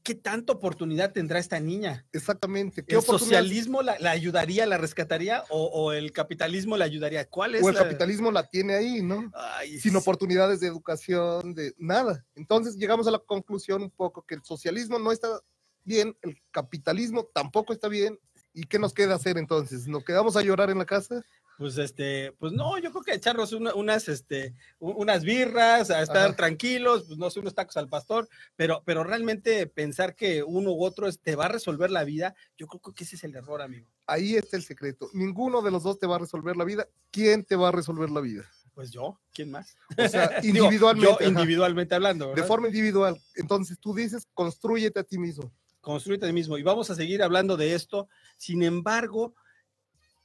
¿qué 0.02 0.14
tanta 0.16 0.52
oportunidad 0.52 1.12
tendrá 1.12 1.38
esta 1.38 1.60
niña? 1.60 2.06
Exactamente. 2.12 2.84
¿Qué 2.84 2.96
¿El 2.96 3.02
socialismo 3.02 3.82
la, 3.82 3.98
la 4.00 4.10
ayudaría, 4.10 4.66
la 4.66 4.78
rescataría 4.78 5.44
o, 5.50 5.66
o 5.66 5.92
el 5.92 6.10
capitalismo 6.12 6.76
la 6.76 6.87
ayudaría? 6.87 7.28
¿Cuál 7.28 7.54
es 7.54 7.62
O 7.62 7.68
el 7.68 7.75
la- 7.76 7.82
capitalismo 7.82 8.32
la 8.32 8.48
tiene 8.48 8.75
ahí, 8.75 9.02
¿no? 9.02 9.30
Ay, 9.34 9.78
Sin 9.78 9.92
sí. 9.92 9.96
oportunidades 9.96 10.58
de 10.60 10.66
educación, 10.66 11.54
de 11.54 11.72
nada. 11.78 12.25
Entonces 12.34 12.76
llegamos 12.76 13.06
a 13.06 13.12
la 13.12 13.18
conclusión 13.20 13.82
un 13.82 13.90
poco 13.90 14.22
que 14.22 14.34
el 14.34 14.42
socialismo 14.42 14.98
no 14.98 15.12
está 15.12 15.40
bien, 15.88 16.16
el 16.23 16.40
capitalismo 16.52 17.25
tampoco 17.35 17.73
está 17.73 17.88
bien. 17.88 18.18
¿Y 18.54 18.64
qué 18.64 18.78
nos 18.78 18.92
queda 18.95 19.14
hacer 19.14 19.38
entonces? 19.38 19.87
¿Nos 19.88 20.04
quedamos 20.04 20.37
a 20.37 20.42
llorar 20.42 20.71
en 20.71 20.78
la 20.78 20.85
casa? 20.87 21.23
Pues 21.59 21.76
este, 21.78 22.33
pues 22.38 22.52
no, 22.52 22.78
yo 22.78 22.90
creo 22.92 23.02
que 23.02 23.14
echarnos 23.14 23.52
una- 23.52 23.75
unas, 23.75 24.09
este, 24.09 24.54
unas 24.78 25.25
birras, 25.25 25.90
a 25.90 26.02
estar 26.02 26.26
Ajá. 26.28 26.37
tranquilos, 26.37 27.04
pues 27.09 27.18
no 27.18 27.30
sé, 27.30 27.40
unos 27.40 27.54
tacos 27.54 27.76
al 27.76 27.88
pastor, 27.88 28.28
pero, 28.54 28.83
pero 28.87 29.02
realmente 29.02 29.66
pensar 29.66 30.14
que 30.14 30.45
uno 30.45 30.71
u 30.73 30.85
otro 30.85 31.11
te 31.12 31.35
va 31.35 31.47
a 31.47 31.49
resolver 31.49 31.90
la 31.90 32.04
vida, 32.04 32.35
yo 32.57 32.68
creo 32.68 32.95
que 32.95 33.02
ese 33.04 33.16
es 33.16 33.25
el 33.25 33.35
error, 33.35 33.61
amigo. 33.61 33.88
Ahí 34.07 34.37
está 34.37 34.57
el 34.57 34.62
secreto. 34.62 35.11
Ninguno 35.14 35.61
de 35.62 35.73
los 35.73 35.83
dos 35.83 35.99
te 35.99 36.07
va 36.07 36.14
a 36.16 36.21
resolver 36.21 36.57
la 36.57 36.64
vida. 36.64 36.87
¿Quién 37.11 37.45
te 37.45 37.57
va 37.57 37.68
a 37.68 37.73
resolver 37.73 38.09
la 38.11 38.21
vida? 38.21 38.45
Pues 38.73 38.92
yo, 38.92 39.18
¿quién 39.35 39.50
más? 39.50 39.76
O 39.99 40.07
sea, 40.09 40.28
Digo, 40.42 40.64
individualmente. 40.66 41.07
yo 41.09 41.14
ajá, 41.18 41.25
individualmente 41.28 41.95
hablando, 41.97 42.26
de 42.26 42.35
¿verdad? 42.35 42.47
forma 42.47 42.68
individual. 42.68 43.21
Entonces 43.35 43.78
tú 43.80 43.92
dices, 43.95 44.26
construyete 44.33 45.00
a 45.00 45.04
ti 45.04 45.18
mismo. 45.18 45.52
Construirte 45.80 46.26
a 46.26 46.28
ti 46.28 46.32
mismo. 46.32 46.58
Y 46.58 46.62
vamos 46.62 46.90
a 46.90 46.94
seguir 46.94 47.23
hablando 47.23 47.56
de 47.56 47.75
esto. 47.75 48.08
Sin 48.37 48.62
embargo, 48.62 49.35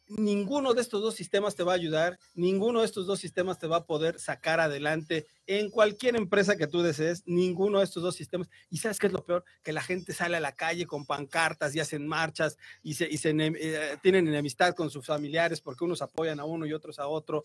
ninguno 0.07 0.73
de 0.73 0.81
estos 0.81 1.01
dos 1.01 1.15
sistemas 1.15 1.55
te 1.55 1.63
va 1.63 1.73
a 1.73 1.75
ayudar, 1.75 2.19
ninguno 2.35 2.79
de 2.79 2.85
estos 2.85 3.07
dos 3.07 3.19
sistemas 3.19 3.57
te 3.57 3.67
va 3.67 3.77
a 3.77 3.85
poder 3.85 4.19
sacar 4.19 4.59
adelante 4.59 5.25
en 5.47 5.69
cualquier 5.69 6.15
empresa 6.15 6.55
que 6.55 6.67
tú 6.67 6.81
desees, 6.81 7.23
ninguno 7.25 7.79
de 7.79 7.85
estos 7.85 8.03
dos 8.03 8.15
sistemas. 8.15 8.49
Y 8.69 8.77
sabes 8.77 8.99
qué 8.99 9.07
es 9.07 9.13
lo 9.13 9.25
peor? 9.25 9.43
Que 9.63 9.73
la 9.73 9.81
gente 9.81 10.13
sale 10.13 10.37
a 10.37 10.41
la 10.41 10.53
calle 10.53 10.85
con 10.85 11.05
pancartas 11.05 11.75
y 11.75 11.79
hacen 11.79 12.07
marchas 12.07 12.57
y, 12.81 12.95
se, 12.95 13.09
y 13.09 13.17
se 13.17 13.33
eh, 13.35 13.97
tienen 14.01 14.27
enemistad 14.27 14.75
con 14.75 14.89
sus 14.89 15.05
familiares 15.05 15.61
porque 15.61 15.83
unos 15.83 16.01
apoyan 16.01 16.39
a 16.39 16.45
uno 16.45 16.65
y 16.65 16.73
otros 16.73 16.99
a 16.99 17.07
otro. 17.07 17.43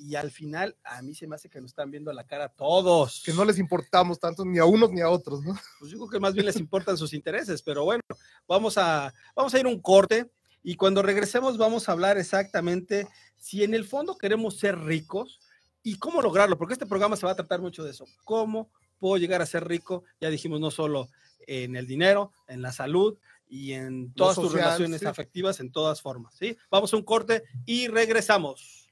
Y 0.00 0.14
al 0.14 0.30
final, 0.30 0.76
a 0.84 1.02
mí 1.02 1.14
se 1.14 1.26
me 1.26 1.34
hace 1.34 1.48
que 1.48 1.60
nos 1.60 1.72
están 1.72 1.90
viendo 1.90 2.10
a 2.10 2.14
la 2.14 2.24
cara 2.24 2.48
todos. 2.48 3.22
Que 3.24 3.32
no 3.32 3.44
les 3.44 3.58
importamos 3.58 4.20
tanto 4.20 4.44
ni 4.44 4.58
a 4.58 4.64
unos 4.64 4.92
ni 4.92 5.00
a 5.00 5.10
otros, 5.10 5.42
¿no? 5.42 5.58
pues 5.80 5.92
creo 5.92 6.08
que 6.08 6.20
más 6.20 6.34
bien 6.34 6.46
les 6.46 6.56
importan 6.56 6.96
sus 6.96 7.12
intereses, 7.12 7.62
pero 7.62 7.84
bueno, 7.84 8.02
vamos 8.46 8.78
a, 8.78 9.12
vamos 9.34 9.52
a 9.52 9.58
ir 9.58 9.66
un 9.66 9.80
corte 9.80 10.30
y 10.62 10.76
cuando 10.76 11.02
regresemos 11.02 11.58
vamos 11.58 11.88
a 11.88 11.92
hablar 11.92 12.16
exactamente 12.16 13.08
si 13.36 13.64
en 13.64 13.74
el 13.74 13.84
fondo 13.84 14.16
queremos 14.16 14.58
ser 14.58 14.78
ricos 14.78 15.40
y 15.82 15.98
cómo 15.98 16.22
lograrlo, 16.22 16.58
porque 16.58 16.74
este 16.74 16.86
programa 16.86 17.16
se 17.16 17.26
va 17.26 17.32
a 17.32 17.36
tratar 17.36 17.60
mucho 17.60 17.82
de 17.82 17.90
eso, 17.90 18.04
cómo 18.24 18.70
puedo 18.98 19.16
llegar 19.16 19.42
a 19.42 19.46
ser 19.46 19.66
rico, 19.66 20.04
ya 20.20 20.30
dijimos 20.30 20.60
no 20.60 20.70
solo 20.70 21.08
en 21.46 21.76
el 21.76 21.86
dinero, 21.86 22.32
en 22.46 22.62
la 22.62 22.72
salud 22.72 23.18
y 23.48 23.72
en 23.72 24.12
todas 24.12 24.36
tus 24.36 24.50
social, 24.50 24.64
relaciones 24.64 25.00
sí. 25.00 25.06
afectivas, 25.06 25.60
en 25.60 25.72
todas 25.72 26.02
formas, 26.02 26.34
¿sí? 26.36 26.56
Vamos 26.70 26.92
a 26.92 26.96
un 26.96 27.04
corte 27.04 27.44
y 27.64 27.88
regresamos. 27.88 28.87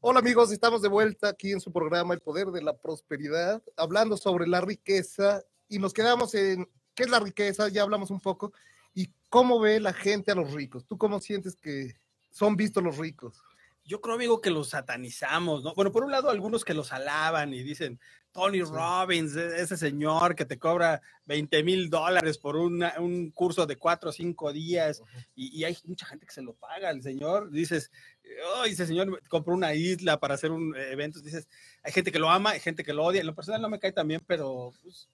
Hola 0.00 0.20
amigos, 0.20 0.52
estamos 0.52 0.82
de 0.82 0.88
vuelta 0.88 1.28
aquí 1.30 1.50
en 1.50 1.60
su 1.60 1.72
programa 1.72 2.14
El 2.14 2.20
Poder 2.20 2.48
de 2.48 2.62
la 2.62 2.76
Prosperidad, 2.76 3.60
hablando 3.76 4.16
sobre 4.16 4.46
la 4.46 4.60
riqueza 4.60 5.42
y 5.68 5.80
nos 5.80 5.92
quedamos 5.92 6.32
en 6.34 6.68
qué 6.94 7.02
es 7.02 7.10
la 7.10 7.18
riqueza, 7.18 7.68
ya 7.68 7.82
hablamos 7.82 8.10
un 8.10 8.20
poco, 8.20 8.52
y 8.94 9.10
cómo 9.28 9.58
ve 9.58 9.80
la 9.80 9.92
gente 9.92 10.30
a 10.30 10.34
los 10.36 10.52
ricos. 10.52 10.86
¿Tú 10.86 10.96
cómo 10.96 11.20
sientes 11.20 11.56
que 11.56 11.96
son 12.30 12.56
vistos 12.56 12.82
los 12.82 12.98
ricos? 12.98 13.42
Yo 13.84 14.00
creo, 14.00 14.14
amigo, 14.14 14.40
que 14.40 14.50
los 14.50 14.70
satanizamos, 14.70 15.62
¿no? 15.62 15.74
Bueno, 15.74 15.92
por 15.92 16.04
un 16.04 16.10
lado, 16.10 16.30
algunos 16.30 16.64
que 16.64 16.74
los 16.74 16.92
alaban 16.92 17.52
y 17.52 17.62
dicen, 17.62 18.00
Tony 18.36 18.60
Robbins, 18.62 19.34
e- 19.34 19.60
ese 19.62 19.76
señor 19.76 20.34
que 20.36 20.44
te 20.44 20.58
cobra 20.58 21.00
20 21.24 21.62
mil 21.64 21.88
dólares 21.90 22.38
por 22.38 22.54
una- 22.56 22.94
un 23.00 23.30
curso 23.30 23.66
de 23.66 23.76
cuatro 23.76 24.10
o 24.10 24.12
cinco 24.12 24.52
días, 24.52 25.02
y, 25.34 25.58
y 25.58 25.64
hay 25.64 25.76
mucha 25.84 26.06
gente 26.06 26.26
que 26.26 26.32
se 26.34 26.42
lo 26.42 26.54
paga, 26.54 26.90
el 26.90 27.02
señor, 27.02 27.50
dices, 27.50 27.90
"Ay, 28.58 28.72
ese 28.72 28.86
señor 28.86 29.20
compró 29.28 29.54
una 29.54 29.74
isla 29.74 30.20
para 30.20 30.34
hacer 30.34 30.50
un 30.50 30.76
eh, 30.76 30.92
evento, 30.92 31.20
dices, 31.20 31.48
hay 31.82 31.92
gente 31.92 32.12
que 32.12 32.18
lo 32.18 32.30
ama, 32.30 32.50
hay 32.50 32.60
gente 32.60 32.84
que 32.84 32.92
lo 32.92 33.04
odia, 33.04 33.20
en 33.22 33.26
lo 33.26 33.34
personal 33.34 33.62
no 33.62 33.68
me 33.70 33.80
cae 33.80 33.92
tan 33.92 34.06
bien, 34.06 34.22
pero 34.26 34.72
pues, 34.82 35.08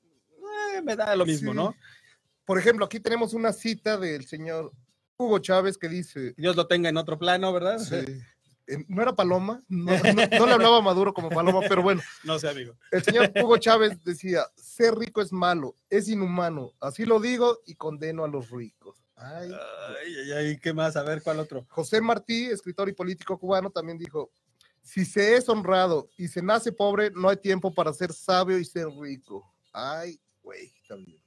eh, 0.76 0.82
me 0.82 0.96
da 0.96 1.14
lo 1.16 1.24
mismo, 1.24 1.52
Sí. 1.52 1.56
¿no? 1.56 1.74
Por 2.44 2.58
ejemplo, 2.58 2.84
aquí 2.84 2.98
tenemos 2.98 3.34
una 3.34 3.52
cita 3.52 3.96
del 3.96 4.26
señor 4.26 4.72
Hugo 5.16 5.38
Chávez 5.38 5.78
que 5.78 5.88
dice, 5.88 6.34
Dios 6.36 6.56
lo 6.56 6.66
tenga 6.66 6.88
en 6.88 6.96
otro 6.96 7.16
plano, 7.18 7.52
¿verdad? 7.52 7.78
sí, 7.78 7.94
no 8.88 9.02
era 9.02 9.14
Paloma, 9.14 9.62
no, 9.68 9.96
no- 9.98 10.26
no 10.38 10.46
le 10.46 10.52
hablaba 10.52 10.78
a 10.78 10.82
Maduro 10.82 11.12
como 11.12 11.28
Paloma, 11.30 11.60
pero 11.68 11.82
bueno, 11.82 12.02
No 12.24 12.38
sé, 12.38 12.48
amigo. 12.48 12.74
el 12.90 13.02
señor 13.02 13.32
Hugo 13.34 13.56
Chávez 13.58 14.02
decía, 14.04 14.44
ser 14.56 14.94
rico 14.94 15.20
es 15.20 15.32
malo, 15.32 15.74
es 15.90 16.08
inhumano, 16.08 16.72
así 16.80 17.04
lo 17.04 17.20
digo 17.20 17.58
y 17.66 17.74
condeno 17.74 18.24
a 18.24 18.28
los 18.28 18.50
ricos. 18.50 18.98
Ay, 19.16 19.50
Ay, 19.52 20.14
ay, 20.24 20.32
ay, 20.32 20.58
¿qué 20.58 20.72
más? 20.72 20.96
A 20.96 21.02
ver, 21.02 21.22
¿cuál 21.22 21.38
otro? 21.40 21.64
José 21.68 22.00
Martí, 22.00 22.46
escritor 22.46 22.88
y 22.88 22.92
político 22.92 23.38
cubano, 23.38 23.70
también 23.70 23.98
dijo, 23.98 24.32
si 24.80 25.04
se 25.04 25.36
es 25.36 25.48
honrado 25.48 26.08
y 26.16 26.26
se 26.28 26.42
nace 26.42 26.72
pobre, 26.72 27.10
no 27.12 27.28
hay 27.28 27.36
tiempo 27.36 27.72
para 27.72 27.92
ser 27.92 28.12
sabio 28.12 28.58
y 28.58 28.64
ser 28.64 28.88
rico. 29.00 29.52
Ay, 29.72 30.20
güey, 30.42 30.72
también. 30.88 31.22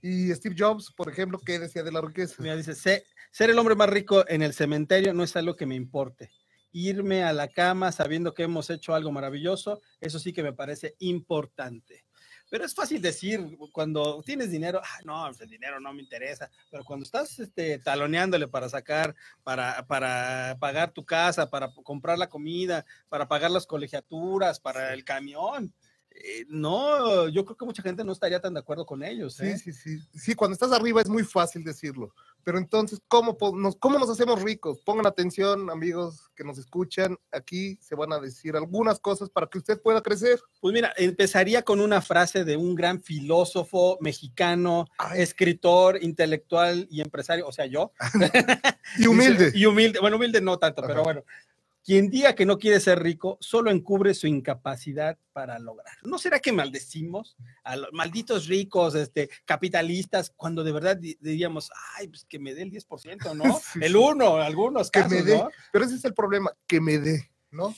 Y 0.00 0.32
Steve 0.34 0.54
Jobs, 0.58 0.90
por 0.96 1.10
ejemplo, 1.10 1.38
¿qué 1.44 1.58
decía 1.58 1.82
de 1.82 1.92
la 1.92 2.00
riqueza? 2.00 2.36
Mira, 2.38 2.56
dice, 2.56 2.74
"Sé- 2.74 3.04
ser 3.30 3.50
el 3.50 3.58
hombre 3.58 3.74
más 3.74 3.90
rico 3.90 4.24
en 4.28 4.40
el 4.40 4.54
cementerio 4.54 5.12
no 5.12 5.22
es 5.22 5.36
algo 5.36 5.56
que 5.56 5.66
me 5.66 5.74
importe. 5.74 6.30
Irme 6.72 7.24
a 7.24 7.32
la 7.32 7.48
cama 7.48 7.92
sabiendo 7.92 8.34
que 8.34 8.44
hemos 8.44 8.70
hecho 8.70 8.94
algo 8.94 9.12
maravilloso, 9.12 9.80
eso 10.00 10.18
sí 10.18 10.32
que 10.32 10.42
me 10.42 10.52
parece 10.52 10.94
importante. 11.00 12.04
Pero 12.50 12.64
es 12.64 12.74
fácil 12.74 13.00
decir 13.00 13.56
cuando 13.72 14.22
tienes 14.24 14.50
dinero, 14.50 14.80
"Ah, 14.82 14.98
no, 15.04 15.24
pues 15.26 15.40
el 15.40 15.50
dinero 15.50 15.78
no 15.80 15.92
me 15.92 16.02
interesa, 16.02 16.50
pero 16.70 16.84
cuando 16.84 17.04
estás 17.04 17.38
este, 17.38 17.78
taloneándole 17.78 18.48
para 18.48 18.68
sacar, 18.68 19.14
para, 19.44 19.86
para 19.86 20.56
pagar 20.58 20.92
tu 20.92 21.04
casa, 21.04 21.48
para 21.48 21.72
comprar 21.84 22.18
la 22.18 22.28
comida, 22.28 22.84
para 23.08 23.28
pagar 23.28 23.52
las 23.52 23.66
colegiaturas, 23.66 24.58
para 24.60 24.92
el 24.94 25.04
camión, 25.04 25.72
eh, 26.12 26.44
no, 26.48 27.28
yo 27.28 27.44
creo 27.44 27.56
que 27.56 27.64
mucha 27.64 27.82
gente 27.82 28.04
no 28.04 28.12
estaría 28.12 28.40
tan 28.40 28.52
de 28.52 28.60
acuerdo 28.60 28.84
con 28.84 29.02
ellos. 29.02 29.34
Sí, 29.34 29.46
¿eh? 29.46 29.58
sí, 29.58 29.72
sí. 29.72 29.98
Sí, 30.14 30.34
cuando 30.34 30.52
estás 30.52 30.72
arriba 30.72 31.00
es 31.00 31.08
muy 31.08 31.24
fácil 31.24 31.64
decirlo. 31.64 32.12
Pero 32.42 32.58
entonces, 32.58 33.00
¿cómo, 33.06 33.36
nos, 33.54 33.76
¿cómo 33.76 33.98
nos 33.98 34.10
hacemos 34.10 34.42
ricos? 34.42 34.80
Pongan 34.80 35.06
atención, 35.06 35.70
amigos 35.70 36.30
que 36.34 36.44
nos 36.44 36.58
escuchan. 36.58 37.16
Aquí 37.32 37.78
se 37.80 37.94
van 37.94 38.12
a 38.12 38.18
decir 38.18 38.56
algunas 38.56 38.98
cosas 38.98 39.30
para 39.30 39.46
que 39.46 39.58
usted 39.58 39.80
pueda 39.80 40.02
crecer. 40.02 40.40
Pues 40.60 40.74
mira, 40.74 40.92
empezaría 40.96 41.62
con 41.62 41.80
una 41.80 42.00
frase 42.00 42.44
de 42.44 42.56
un 42.56 42.74
gran 42.74 43.02
filósofo 43.02 43.98
mexicano, 44.00 44.86
Ay. 44.98 45.22
escritor, 45.22 46.02
intelectual 46.02 46.86
y 46.90 47.02
empresario, 47.02 47.46
o 47.46 47.52
sea, 47.52 47.66
yo. 47.66 47.92
Y 48.98 49.06
humilde. 49.06 49.52
Y 49.54 49.66
humilde, 49.66 50.00
bueno, 50.00 50.16
humilde 50.16 50.40
no 50.40 50.58
tanto, 50.58 50.82
pero 50.82 51.04
bueno. 51.04 51.22
Quien 51.82 52.10
diga 52.10 52.34
que 52.34 52.44
no 52.44 52.58
quiere 52.58 52.78
ser 52.78 53.02
rico 53.02 53.38
solo 53.40 53.70
encubre 53.70 54.12
su 54.14 54.26
incapacidad 54.26 55.18
para 55.32 55.58
lograr. 55.58 55.96
¿No 56.02 56.18
será 56.18 56.38
que 56.38 56.52
maldecimos 56.52 57.36
a 57.64 57.76
los 57.76 57.88
malditos 57.92 58.46
ricos, 58.46 58.94
este, 58.94 59.30
capitalistas, 59.46 60.30
cuando 60.36 60.62
de 60.62 60.72
verdad 60.72 60.96
di- 60.96 61.16
diríamos, 61.20 61.70
ay, 61.96 62.08
pues 62.08 62.24
que 62.26 62.38
me 62.38 62.54
dé 62.54 62.62
el 62.62 62.70
10%, 62.70 63.34
¿no? 63.34 63.44
Sí, 63.72 63.78
el 63.82 63.92
sí. 63.92 63.96
uno, 63.98 64.36
algunos 64.36 64.90
Que 64.90 65.00
casos, 65.00 65.12
me 65.18 65.22
dé. 65.22 65.38
¿no? 65.38 65.48
Pero 65.72 65.84
ese 65.86 65.94
es 65.94 66.04
el 66.04 66.12
problema, 66.14 66.52
que 66.66 66.80
me 66.80 66.98
dé, 66.98 67.30
¿no? 67.50 67.74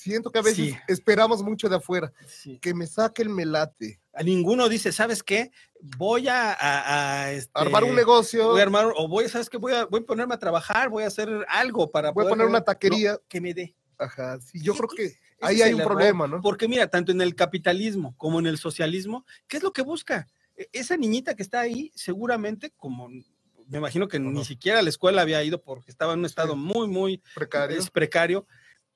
Siento 0.00 0.30
que 0.30 0.38
a 0.38 0.42
veces 0.42 0.56
Sí. 0.70 0.76
esperamos 0.88 1.42
mucho 1.42 1.68
de 1.68 1.76
afuera. 1.76 2.10
Sí. 2.26 2.58
Que 2.58 2.72
me 2.72 2.86
saque 2.86 3.20
el 3.20 3.28
melate. 3.28 4.00
A 4.14 4.22
ninguno 4.22 4.68
dice, 4.70 4.92
¿sabes 4.92 5.22
qué? 5.22 5.50
Voy 5.98 6.26
a, 6.26 6.52
a- 6.52 7.24
a, 7.24 7.32
este, 7.32 7.50
Armar 7.54 7.84
un 7.84 7.94
negocio. 7.94 8.48
voy 8.48 8.60
a 8.60 8.62
armar, 8.62 8.92
o 8.96 9.08
voy, 9.08 9.28
¿sabes 9.28 9.50
qué? 9.50 9.58
Voy 9.58 9.74
a, 9.74 9.84
voy 9.84 10.00
a 10.00 10.06
ponerme 10.06 10.34
a 10.34 10.38
trabajar, 10.38 10.88
voy 10.88 11.04
a 11.04 11.08
hacer 11.08 11.28
algo 11.48 11.90
para 11.90 12.12
Voy 12.12 12.24
a 12.24 12.28
poner 12.30 12.46
una 12.46 12.54
ganar". 12.60 12.64
taquería. 12.64 13.12
No, 13.12 13.18
que 13.28 13.40
me 13.42 13.52
dé. 13.52 13.74
Ajá, 13.98 14.40
sí, 14.40 14.58
yo 14.62 14.74
creo 14.74 14.88
que 14.88 15.16
ahí 15.42 15.60
hay 15.60 15.74
un 15.74 15.80
error, 15.80 15.92
problema, 15.92 16.26
¿no? 16.26 16.40
Porque 16.40 16.66
mira, 16.66 16.86
tanto 16.88 17.12
en 17.12 17.20
el 17.20 17.34
capitalismo 17.34 18.14
como 18.16 18.38
en 18.38 18.46
el 18.46 18.56
socialismo, 18.56 19.26
¿qué 19.48 19.58
es 19.58 19.62
lo 19.62 19.74
que 19.74 19.82
busca? 19.82 20.26
E- 20.56 20.70
Esa 20.72 20.96
niñita 20.96 21.34
que 21.36 21.42
está 21.42 21.60
ahí, 21.60 21.92
seguramente, 21.94 22.72
como 22.78 23.08
me 23.08 23.78
imagino 23.78 24.08
que 24.08 24.18
ni 24.18 24.44
siquiera 24.44 24.78
a 24.78 24.82
la 24.82 24.88
escuela 24.88 25.22
había 25.22 25.44
ido 25.44 25.60
porque 25.62 25.90
estaba 25.90 26.14
en 26.14 26.20
un 26.20 26.24
estado 26.24 26.54
Sí. 26.54 26.58
muy, 26.58 26.88
muy 26.88 27.22
Precario. 27.34 27.78
es 27.78 27.88
precario. 27.90 28.46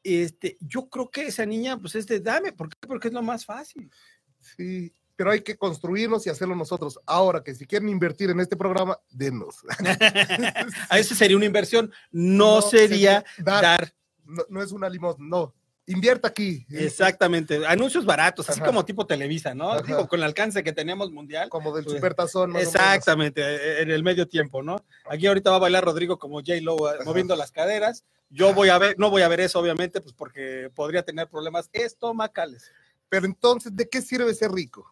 Este, 0.05 0.59
yo 0.61 0.89
creo 0.91 1.11
que 1.11 1.29
esa 1.29 1.47
niña, 1.47 1.79
pues 1.81 1.95
es 1.95 2.07
de 2.07 2.21
dame, 2.21 2.53
¿por 2.53 2.69
qué? 2.69 2.87
Porque 2.87 3.09
es 3.09 3.15
lo 3.15 3.23
más 3.23 3.45
fácil. 3.47 3.91
Sí, 4.39 4.93
pero 5.17 5.31
hay 5.31 5.41
que 5.41 5.57
construirnos 5.57 6.27
y 6.27 6.31
hacerlo 6.31 6.55
nosotros. 6.55 7.01
Ahora 7.07 7.43
que 7.43 7.55
si 7.55 7.67
quieren 7.67 7.89
invertir 7.89 8.29
en 8.31 8.41
este 8.41 8.57
programa, 8.57 8.99
denos. 9.11 9.65
A 10.91 10.99
eso 10.99 11.15
sería 11.15 11.37
una 11.37 11.47
inversión, 11.47 11.91
no, 12.13 12.61
sería 12.61 13.25
dar. 13.39 13.63
dar. 13.63 13.95
No, 14.25 14.45
no 14.51 14.63
es 14.63 14.73
una 14.73 14.89
limosna, 14.89 15.25
no. 15.27 15.55
Invierta 15.87 16.29
aquí. 16.29 16.67
Exactamente, 16.71 17.67
anuncios 17.67 18.07
baratos, 18.07 18.49
así 18.49 18.61
Ajá. 18.61 18.67
como 18.69 18.85
tipo 18.87 19.07
Televisa, 19.07 19.55
¿no? 19.55 19.73
Ajá. 19.73 19.83
Digo, 19.83 20.09
con 20.09 20.19
el 20.21 20.25
alcance 20.25 20.65
que 20.65 20.73
tenemos 20.73 21.11
mundial. 21.11 21.51
Como 21.51 21.75
del 21.75 21.85
Pues, 21.85 21.97
supertazón. 21.97 22.51
más 22.51 22.57
o 22.57 22.59
menos. 22.61 22.75
Exactamente, 22.75 23.43
eh, 23.43 23.83
en 23.83 23.91
el 23.91 24.03
medio 24.03 24.27
tiempo, 24.27 24.63
¿no? 24.63 24.77
Aquí 25.11 25.27
ahorita 25.27 25.51
va 25.51 25.57
a 25.57 25.61
bailar 25.61 25.85
Rodrigo 25.85 26.19
como 26.19 26.37
J. 26.41 26.55
Lo 26.63 26.91
eh, 26.93 26.99
moviendo 27.05 27.37
las 27.37 27.53
caderas. 27.53 28.05
Yo 28.31 28.55
voy 28.55 28.71
a 28.71 28.79
ver, 28.79 28.99
no 28.99 29.11
voy 29.11 29.23
a 29.23 29.29
ver 29.29 29.41
eso, 29.41 29.59
obviamente, 29.61 30.01
pues 30.01 30.15
porque 30.15 30.71
podría 30.75 31.03
tener 31.03 31.29
problemas 31.29 31.69
estomacales. 31.73 32.73
Pero 33.11 33.27
entonces, 33.27 33.77
¿de 33.77 33.89
qué 33.89 34.01
sirve 34.01 34.33
ser 34.35 34.51
rico? 34.53 34.91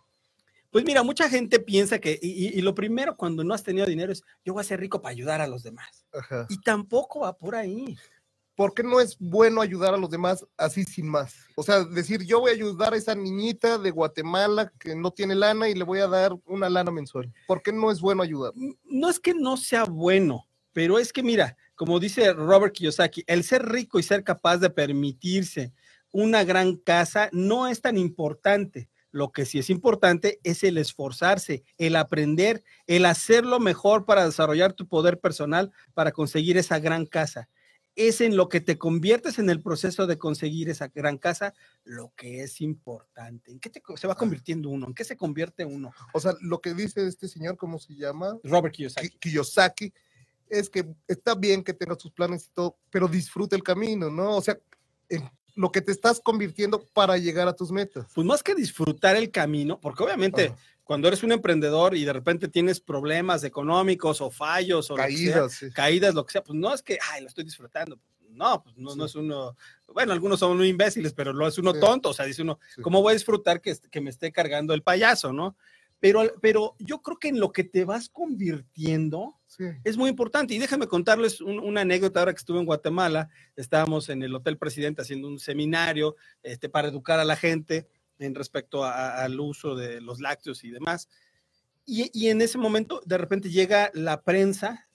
Pues 0.71 0.85
mira, 0.85 1.03
mucha 1.03 1.29
gente 1.29 1.59
piensa 1.59 1.99
que, 1.99 2.19
y 2.23 2.61
lo 2.63 2.75
primero 2.75 3.17
cuando 3.17 3.45
no 3.45 3.53
has 3.53 3.63
tenido 3.63 3.87
dinero 3.87 4.13
es, 4.13 4.23
yo 4.45 4.53
voy 4.55 4.61
a 4.63 4.65
ser 4.65 4.81
rico 4.81 5.03
para 5.03 5.13
ayudar 5.13 5.41
a 5.41 5.47
los 5.47 5.63
demás. 5.63 6.07
Ajá. 6.15 6.47
Y 6.49 6.59
tampoco 6.61 7.21
va 7.21 7.37
por 7.37 7.55
ahí. 7.55 7.97
¿Por 8.55 8.75
qué 8.75 8.83
no 8.83 9.01
es 9.01 9.17
bueno 9.19 9.61
ayudar 9.61 9.95
a 9.95 9.97
los 9.97 10.11
demás 10.11 10.45
así 10.59 10.85
sin 10.85 11.09
más? 11.09 11.35
O 11.57 11.63
sea, 11.63 11.85
decir, 11.85 12.23
yo 12.23 12.41
voy 12.41 12.51
a 12.51 12.55
ayudar 12.55 12.93
a 12.93 12.97
esa 12.97 13.15
niñita 13.15 13.79
de 13.79 13.91
Guatemala 13.91 14.71
que 14.79 14.95
no 14.95 15.11
tiene 15.11 15.35
lana 15.35 15.69
y 15.69 15.75
le 15.75 15.85
voy 15.85 16.01
a 16.01 16.07
dar 16.07 16.35
una 16.45 16.69
lana 16.69 16.91
mensual. 16.91 17.33
¿Por 17.47 17.63
qué 17.63 17.73
no 17.73 17.91
es 17.91 18.01
bueno 18.01 18.23
ayudar? 18.23 18.53
No 18.85 19.09
es 19.09 19.19
que 19.19 19.33
no 19.33 19.57
sea 19.57 19.85
bueno, 19.85 20.47
pero 20.73 20.99
es 20.99 21.13
que 21.13 21.23
mira, 21.23 21.57
como 21.75 21.99
dice 21.99 22.33
Robert 22.35 22.75
Kiyosaki, 22.75 23.25
el 23.27 23.43
ser 23.43 23.67
rico 23.67 23.99
y 23.99 24.03
ser 24.03 24.23
capaz 24.23 24.59
de 24.59 24.71
permitirse 24.71 25.73
una 26.13 26.45
gran 26.45 26.77
casa 26.77 27.31
no 27.33 27.69
es 27.69 27.81
tan 27.81 27.97
importante. 27.97 28.91
Lo 29.11 29.31
que 29.31 29.45
sí 29.45 29.59
es 29.59 29.69
importante 29.69 30.41
es 30.43 30.63
el 30.63 30.79
esforzarse, 30.79 31.65
el 31.77 31.97
aprender, 31.97 32.65
el 32.87 33.05
hacerlo 33.05 33.61
mejor 33.61 34.05
para 34.07 34.25
desarrollar 34.25 34.73
tu 34.73 34.87
poder 34.87 35.21
personal 35.21 35.71
para 35.93 36.13
conseguir 36.13 36.57
esa 36.57 36.79
gran 36.79 37.05
casa. 37.07 37.49
Es 37.95 38.21
en 38.23 38.37
lo 38.37 38.49
que 38.49 38.61
te 38.61 38.79
conviertes 38.79 39.39
en 39.39 39.51
el 39.51 39.61
proceso 39.61 40.07
de 40.07 40.17
conseguir 40.17 40.71
esa 40.71 40.89
gran 40.89 41.19
casa 41.19 41.53
lo 41.85 42.13
que 42.17 42.43
es 42.43 42.61
importante. 42.63 43.51
¿En 43.51 43.61
qué 43.61 43.69
te 43.69 43.83
se 43.97 44.07
va 44.07 44.15
convirtiendo 44.15 44.71
uno? 44.71 44.87
¿En 44.87 44.95
qué 44.95 45.05
se 45.05 45.17
convierte 45.17 45.65
uno? 45.65 45.93
O 46.15 46.21
sea, 46.21 46.35
lo 46.41 46.61
que 46.61 46.73
dice 46.73 47.07
este 47.07 47.29
señor, 47.29 47.57
¿cómo 47.59 47.79
se 47.79 47.95
llama? 47.95 48.39
Robert 48.45 48.75
Ki- 48.75 48.85
Kiyosaki. 48.85 49.19
Kiyosaki, 49.19 49.93
es 50.49 50.71
que 50.71 50.87
está 51.07 51.35
bien 51.35 51.63
que 51.63 51.75
tengas 51.75 51.99
tus 51.99 52.13
planes 52.13 52.47
y 52.47 52.51
todo, 52.55 52.79
pero 52.91 53.09
disfruta 53.09 53.57
el 53.57 53.63
camino, 53.63 54.11
¿no? 54.11 54.37
O 54.37 54.43
sea, 54.43 54.59
en 55.09 55.29
lo 55.55 55.71
que 55.71 55.81
te 55.83 55.93
estás 55.93 56.21
convirtiendo 56.21 56.85
para 56.93 57.17
llegar 57.19 57.49
a 57.49 57.55
tus 57.55 57.71
metas. 57.71 58.07
pues 58.15 58.27
más 58.27 58.43
que 58.43 58.55
disfrutar 58.55 59.17
el 59.17 59.31
camino, 59.31 59.79
porque 59.81 60.03
obviamente 60.03 60.47
Ajá. 60.47 60.57
cuando 60.85 61.09
eres 61.09 61.23
un 61.23 61.33
emprendedor 61.33 61.95
y 61.97 62.05
de 62.05 62.13
repente 62.13 62.49
tienes 62.49 62.81
problemas 62.81 63.45
económicos 63.45 64.21
o 64.21 64.31
fallos 64.31 64.91
o 64.91 64.97
lo 64.97 65.05
que 65.05 65.17
sea, 65.17 65.33
Caídas. 65.35 65.53
sí. 65.53 65.71
caídas, 65.71 66.15
lo 66.15 66.25
que 66.25 66.33
sea, 66.33 66.43
pues 66.45 66.59
no 66.59 66.73
es 66.73 66.83
que, 66.83 66.99
ay, 67.13 67.23
lo 67.23 67.29
estoy 67.29 67.45
disfrutando. 67.45 67.99
No, 68.31 68.63
pues 68.63 68.75
no, 68.79 68.97
no 68.97 69.05
es 69.05 69.15
uno, 69.15 69.55
bueno, 69.89 70.15
algunos 70.15 70.41
son 70.41 70.57
muy 70.57 70.69
imbéciles, 70.69 71.13
pero 71.13 71.35
lo 71.35 71.47
es 71.47 71.59
uno 71.59 71.75
Sí. 71.75 71.81
tonto, 71.81 72.09
o 72.09 72.15
sea, 72.15 72.25
dice 72.25 72.41
uno. 72.41 72.59
¿cómo 72.81 73.03
voy 73.03 73.11
a 73.11 73.15
disfrutar 73.15 73.61
que, 73.61 73.77
que 73.91 74.01
me 74.01 74.09
esté 74.09 74.33
cargando 74.33 74.73
el 74.73 74.83
payaso, 74.83 75.35
no? 75.35 75.55
Pero, 76.03 76.23
pero 76.41 76.75
yo 76.81 77.01
creo 77.01 77.17
que 77.17 77.29
en 77.29 77.39
lo 77.39 77.53
que 77.53 77.63
te 77.63 77.85
vas 77.85 78.09
convirtiendo, 78.09 79.39
Sí. 79.47 79.65
es 79.85 79.97
muy 79.97 80.11
importante. 80.11 80.53
Y 80.53 80.59
déjame 80.59 80.89
contarles 80.89 81.41
un- 81.41 81.61
una 81.61 81.83
anécdota 81.83 82.19
ahora 82.19 82.33
que 82.33 82.39
estuve 82.39 82.59
en 82.59 82.67
Guatemala. 82.67 83.31
Estábamos 83.55 84.09
en 84.09 84.25
el 84.25 84.35
Hotel 84.35 84.59
Presidente 84.59 85.03
haciendo 85.03 85.29
un 85.29 85.39
seminario 85.39 86.17
este, 86.43 86.69
para 86.69 86.89
educar 86.89 87.21
a 87.21 87.25
la 87.25 87.37
gente 87.37 87.87
en 88.19 88.35
respecto 88.35 88.83
a- 88.85 88.93
a- 89.21 89.23
al 89.25 89.39
uso 89.39 89.77
de 89.77 90.01
los 90.01 90.21
lácteos 90.21 90.65
y 90.65 90.71
demás. 90.71 91.09
Y, 91.87 92.11
y 92.13 92.31
en 92.31 92.43
ese 92.43 92.59
momento, 92.59 93.01
de 93.07 93.19
repente 93.19 93.49
llega 93.51 93.93
la 93.95 94.23
prensa, 94.23 94.89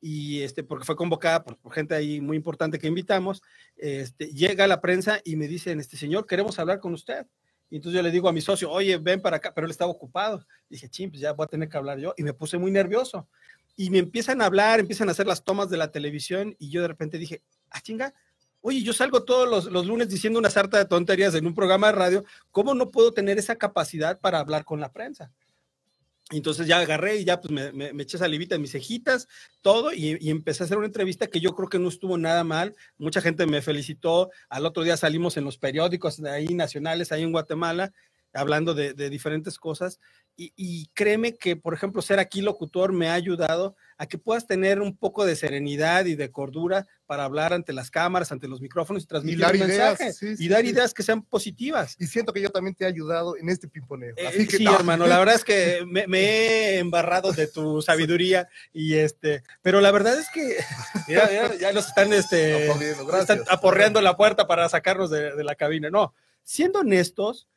y 0.00 0.40
este, 0.40 0.62
porque 0.64 0.86
fue 0.86 0.96
convocada 0.96 1.44
por, 1.44 1.58
por 1.58 1.72
gente 1.74 1.94
ahí 1.94 2.22
muy 2.22 2.38
importante 2.38 2.78
que 2.78 2.86
invitamos, 2.86 3.42
este, 3.76 4.28
llega 4.28 4.66
la 4.66 4.80
prensa 4.80 5.20
y 5.24 5.36
me 5.36 5.46
dicen, 5.46 5.78
este 5.78 5.98
señor, 5.98 6.26
queremos 6.26 6.58
hablar 6.58 6.78
con 6.80 6.94
usted. 6.94 7.26
Y 7.70 7.76
entonces 7.76 7.96
yo 7.96 8.02
le 8.02 8.10
digo 8.10 8.28
a 8.28 8.32
mi 8.32 8.40
socio, 8.40 8.70
oye, 8.70 8.96
ven 8.98 9.20
para 9.20 9.38
acá, 9.38 9.52
pero 9.54 9.66
él 9.66 9.70
estaba 9.70 9.90
ocupado. 9.90 10.46
Dije, 10.68 10.88
ching, 10.88 11.10
pues 11.10 11.20
ya 11.20 11.32
voy 11.32 11.44
a 11.44 11.48
tener 11.48 11.68
que 11.68 11.76
hablar 11.76 11.98
yo. 11.98 12.14
Y 12.16 12.22
me 12.22 12.32
puse 12.32 12.58
muy 12.58 12.70
nervioso. 12.70 13.28
Y 13.76 13.90
me 13.90 13.98
empiezan 13.98 14.40
a 14.40 14.46
hablar, 14.46 14.80
empiezan 14.80 15.08
a 15.08 15.12
hacer 15.12 15.26
las 15.26 15.42
tomas 15.42 15.68
de 15.70 15.76
la 15.76 15.90
televisión 15.90 16.54
y 16.58 16.70
yo 16.70 16.82
de 16.82 16.88
repente 16.88 17.18
dije, 17.18 17.42
ah, 17.70 17.80
chinga, 17.80 18.14
oye, 18.60 18.82
yo 18.82 18.92
salgo 18.92 19.24
todos 19.24 19.48
los, 19.48 19.64
los 19.72 19.86
lunes 19.86 20.08
diciendo 20.08 20.38
una 20.38 20.50
sarta 20.50 20.78
de 20.78 20.84
tonterías 20.84 21.34
en 21.34 21.46
un 21.46 21.54
programa 21.54 21.88
de 21.88 21.92
radio, 21.94 22.24
¿cómo 22.50 22.74
no 22.74 22.90
puedo 22.90 23.12
tener 23.12 23.36
esa 23.38 23.56
capacidad 23.56 24.20
para 24.20 24.38
hablar 24.38 24.64
con 24.64 24.80
la 24.80 24.92
prensa? 24.92 25.32
Entonces 26.36 26.66
ya 26.66 26.78
agarré 26.78 27.16
y 27.18 27.24
ya 27.24 27.40
pues 27.40 27.52
me, 27.52 27.72
me, 27.72 28.02
eché 28.02 28.18
salivita 28.18 28.54
en 28.54 28.62
mis 28.62 28.72
cejitas, 28.72 29.28
todo, 29.62 29.92
y, 29.92 30.18
y 30.20 30.30
empecé 30.30 30.62
a 30.62 30.66
hacer 30.66 30.78
una 30.78 30.86
entrevista 30.86 31.26
que 31.26 31.40
yo 31.40 31.54
creo 31.54 31.68
que 31.68 31.78
no 31.78 31.88
estuvo 31.88 32.18
nada 32.18 32.44
mal. 32.44 32.74
Mucha 32.98 33.20
gente 33.20 33.46
me 33.46 33.62
felicitó. 33.62 34.30
Al 34.48 34.66
otro 34.66 34.82
día 34.82 34.96
salimos 34.96 35.36
en 35.36 35.44
los 35.44 35.58
periódicos 35.58 36.20
de 36.20 36.30
ahí 36.30 36.54
nacionales, 36.54 37.12
ahí 37.12 37.22
en 37.22 37.32
Guatemala, 37.32 37.92
hablando 38.32 38.74
de 38.74 39.10
diferentes 39.10 39.58
cosas. 39.58 40.00
Y, 40.36 40.52
y 40.56 40.86
créeme 40.94 41.34
que, 41.34 41.54
por 41.56 41.74
ejemplo, 41.74 42.02
ser 42.02 42.18
aquí 42.18 42.40
locutor 42.40 42.92
me 42.92 43.08
ha 43.08 43.14
ayudado 43.14 43.76
a 43.98 44.06
que 44.06 44.18
puedas 44.18 44.46
tener 44.46 44.80
un 44.80 44.96
poco 44.96 45.24
de 45.24 45.36
serenidad 45.36 46.06
y 46.06 46.16
de 46.16 46.30
cordura 46.30 46.86
para 47.06 47.24
hablar 47.24 47.52
ante 47.52 47.72
las 47.72 47.90
cámaras, 47.90 48.32
ante 48.32 48.48
los 48.48 48.60
micrófonos 48.60 49.04
y 49.04 49.06
transmitir 49.06 49.40
dar 49.40 49.54
un 49.54 49.62
ideas, 49.62 49.98
sí, 50.16 50.36
sí, 50.36 50.44
y 50.44 50.48
dar 50.48 50.62
sí. 50.62 50.68
ideas 50.68 50.92
que 50.94 51.02
sean 51.02 51.22
positivas. 51.22 51.94
Y 51.98 52.06
siento 52.06 52.32
que 52.32 52.40
yo 52.40 52.50
también 52.50 52.74
te 52.74 52.84
he 52.84 52.86
ayudado 52.88 53.36
en 53.36 53.48
este 53.48 53.68
pimponeo. 53.68 54.14
Eh, 54.16 54.26
Así 54.26 54.46
que, 54.46 54.56
sí, 54.56 54.64
no. 54.64 54.74
hermano, 54.74 55.06
la 55.06 55.18
verdad 55.18 55.36
es 55.36 55.44
que 55.44 55.84
me, 55.86 56.06
me 56.06 56.20
he 56.20 56.78
embarrado 56.78 57.32
de 57.32 57.46
tu 57.46 57.82
sabiduría 57.82 58.48
y 58.72 58.94
este, 58.94 59.42
pero 59.62 59.80
la 59.80 59.92
verdad 59.92 60.18
es 60.18 60.28
que 60.30 60.56
mira, 61.08 61.28
mira, 61.30 61.54
ya 61.56 61.72
nos 61.72 61.86
están 61.86 62.12
este, 62.12 62.66
gracias. 62.66 63.20
están 63.20 63.42
aporreando 63.48 64.00
la 64.00 64.16
puerta 64.16 64.46
para 64.46 64.68
sacarnos 64.68 65.10
de, 65.10 65.36
de 65.36 65.44
la 65.44 65.54
cabina. 65.54 65.90
No, 65.90 66.14
siendo 66.42 66.80
honestos, 66.80 67.48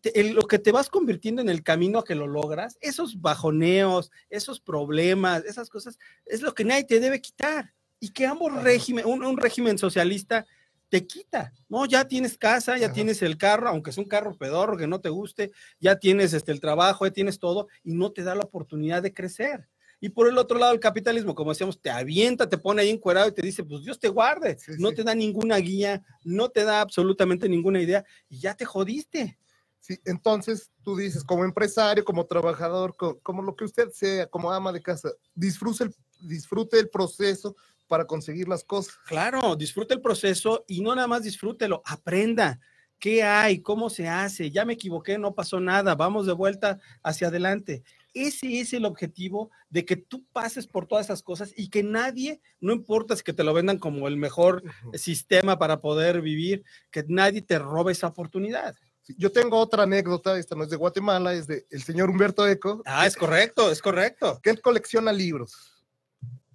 te- 0.00 0.18
en 0.20 0.34
lo 0.34 0.42
que 0.42 0.58
te 0.58 0.72
vas 0.72 0.88
convirtiendo 0.88 1.42
en 1.42 1.48
el 1.48 1.62
camino 1.62 1.98
a 1.98 2.04
que 2.04 2.14
lo 2.14 2.26
logras, 2.26 2.76
esos 2.80 3.20
bajoneos, 3.20 4.10
esos 4.30 4.60
problemas, 4.60 5.44
esas 5.44 5.68
cosas, 5.70 5.98
es 6.26 6.42
lo 6.42 6.54
que 6.54 6.64
nadie 6.64 6.84
te 6.84 7.00
debe 7.00 7.20
quitar. 7.20 7.74
Y 8.00 8.10
que 8.12 8.26
ambos 8.26 8.52
Ajá. 8.52 8.62
régimen, 8.62 9.06
un, 9.06 9.24
un 9.24 9.36
régimen 9.36 9.76
socialista 9.78 10.46
te 10.88 11.06
quita, 11.06 11.52
¿no? 11.68 11.84
Ya 11.84 12.06
tienes 12.06 12.38
casa, 12.38 12.78
ya 12.78 12.86
Ajá. 12.86 12.94
tienes 12.94 13.20
el 13.22 13.36
carro, 13.36 13.68
aunque 13.68 13.90
es 13.90 13.98
un 13.98 14.04
carro 14.06 14.36
pedorro 14.38 14.76
que 14.76 14.86
no 14.86 15.00
te 15.00 15.10
guste, 15.10 15.50
ya 15.80 15.98
tienes 15.98 16.32
este, 16.32 16.52
el 16.52 16.60
trabajo, 16.60 17.04
ya 17.06 17.12
tienes 17.12 17.38
todo, 17.38 17.68
y 17.84 17.92
no 17.94 18.12
te 18.12 18.22
da 18.22 18.34
la 18.34 18.44
oportunidad 18.44 19.02
de 19.02 19.12
crecer. 19.12 19.68
Y 20.00 20.10
por 20.10 20.28
el 20.28 20.38
otro 20.38 20.58
lado, 20.58 20.72
el 20.72 20.80
capitalismo, 20.80 21.34
como 21.34 21.50
decíamos, 21.50 21.80
te 21.80 21.90
avienta, 21.90 22.48
te 22.48 22.56
pone 22.56 22.82
ahí 22.82 22.90
encuerado 22.90 23.28
y 23.28 23.32
te 23.32 23.42
dice, 23.42 23.64
pues 23.64 23.82
Dios 23.82 23.98
te 23.98 24.08
guarde. 24.08 24.56
Sí, 24.56 24.72
no 24.76 24.88
sí. 24.90 24.94
te 24.94 25.02
da 25.02 25.14
ninguna 25.14 25.56
guía, 25.58 26.02
no 26.22 26.48
te 26.50 26.62
da 26.64 26.80
absolutamente 26.80 27.48
ninguna 27.48 27.82
idea 27.82 28.04
y 28.28 28.38
ya 28.38 28.54
te 28.54 28.64
jodiste. 28.64 29.38
Sí, 29.88 29.98
entonces 30.04 30.70
tú 30.82 30.96
dices, 30.96 31.24
como 31.24 31.46
empresario, 31.46 32.04
como 32.04 32.26
trabajador, 32.26 32.94
co- 32.94 33.18
como, 33.20 33.40
lo 33.42 33.56
que 33.56 33.64
usted 33.64 33.88
sea, 33.88 34.26
como 34.26 34.52
ama 34.52 34.70
de 34.70 34.82
casa, 34.82 35.08
disfrute 35.34 35.84
el, 35.84 35.94
disfrute 36.20 36.78
el 36.78 36.90
proceso 36.90 37.56
para 37.86 38.04
conseguir 38.06 38.48
las 38.48 38.62
cosas. 38.64 38.94
Claro, 39.06 39.56
disfrute 39.56 39.94
el 39.94 40.02
proceso 40.02 40.62
y 40.68 40.82
no 40.82 40.94
nada 40.94 41.08
más 41.08 41.22
disfrútelo, 41.22 41.80
aprenda. 41.86 42.60
¿Qué 42.98 43.22
hay? 43.22 43.62
¿Cómo 43.62 43.88
se 43.88 44.08
hace? 44.08 44.50
Ya 44.50 44.66
me 44.66 44.74
equivoqué, 44.74 45.16
no 45.16 45.34
pasó 45.34 45.58
nada, 45.58 45.94
vamos 45.94 46.26
de 46.26 46.34
vuelta 46.34 46.78
hacia 47.02 47.28
adelante. 47.28 47.82
Ese 48.12 48.60
es 48.60 48.74
el 48.74 48.84
objetivo 48.84 49.50
de 49.70 49.86
que 49.86 49.96
tú 49.96 50.26
pases 50.32 50.66
por 50.66 50.86
todas 50.86 51.06
esas 51.06 51.22
cosas 51.22 51.54
y 51.56 51.70
que 51.70 51.82
nadie, 51.82 52.42
no 52.60 52.74
importa 52.74 53.16
si 53.16 53.22
que 53.22 53.32
te 53.32 53.44
lo 53.44 53.54
vendan 53.54 53.78
como 53.78 54.06
el 54.08 54.16
mejor 54.18 54.62
sistema 54.94 55.58
para 55.58 55.80
poder 55.80 56.20
vivir, 56.20 56.62
que 56.90 57.04
nadie 57.08 57.40
te 57.40 57.58
robe 57.58 57.92
esa 57.92 58.08
oportunidad. 58.08 58.74
Yo 59.16 59.32
tengo 59.32 59.58
otra 59.58 59.84
anécdota, 59.84 60.38
esta 60.38 60.54
no 60.54 60.64
es 60.64 60.70
de 60.70 60.76
Guatemala, 60.76 61.32
es 61.32 61.46
de 61.46 61.66
el 61.70 61.82
señor 61.82 62.10
Humberto 62.10 62.46
Eco, 62.46 62.82
Ah, 62.84 63.06
es 63.06 63.16
correcto, 63.16 63.70
es 63.70 63.80
correcto. 63.80 64.38
que 64.42 64.50
él 64.50 64.60
colecciona 64.60 65.12
libros. 65.12 65.54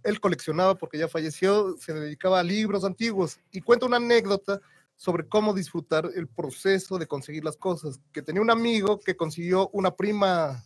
Él 0.03 0.19
coleccionaba 0.19 0.75
porque 0.75 0.97
ya 0.97 1.07
falleció, 1.07 1.75
se 1.79 1.93
dedicaba 1.93 2.39
a 2.39 2.43
libros 2.43 2.83
antiguos 2.83 3.39
y 3.51 3.61
cuenta 3.61 3.85
una 3.85 3.97
anécdota 3.97 4.59
sobre 4.95 5.27
cómo 5.27 5.53
disfrutar 5.53 6.09
el 6.15 6.27
proceso 6.27 6.97
de 6.99 7.07
conseguir 7.07 7.43
las 7.43 7.57
cosas. 7.57 7.99
Que 8.11 8.21
tenía 8.21 8.41
un 8.41 8.51
amigo 8.51 8.99
que 8.99 9.15
consiguió 9.15 9.69
una 9.73 9.95
prima 9.95 10.63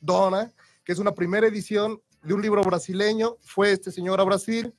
dona, 0.00 0.52
que 0.82 0.92
es 0.92 0.98
una 0.98 1.12
primera 1.14 1.46
edición 1.46 2.00
de 2.22 2.34
un 2.34 2.42
libro 2.42 2.62
brasileño. 2.62 3.36
Fue 3.42 3.70
este 3.70 3.92
señor 3.92 4.20
a 4.20 4.24
Brasil, 4.24 4.74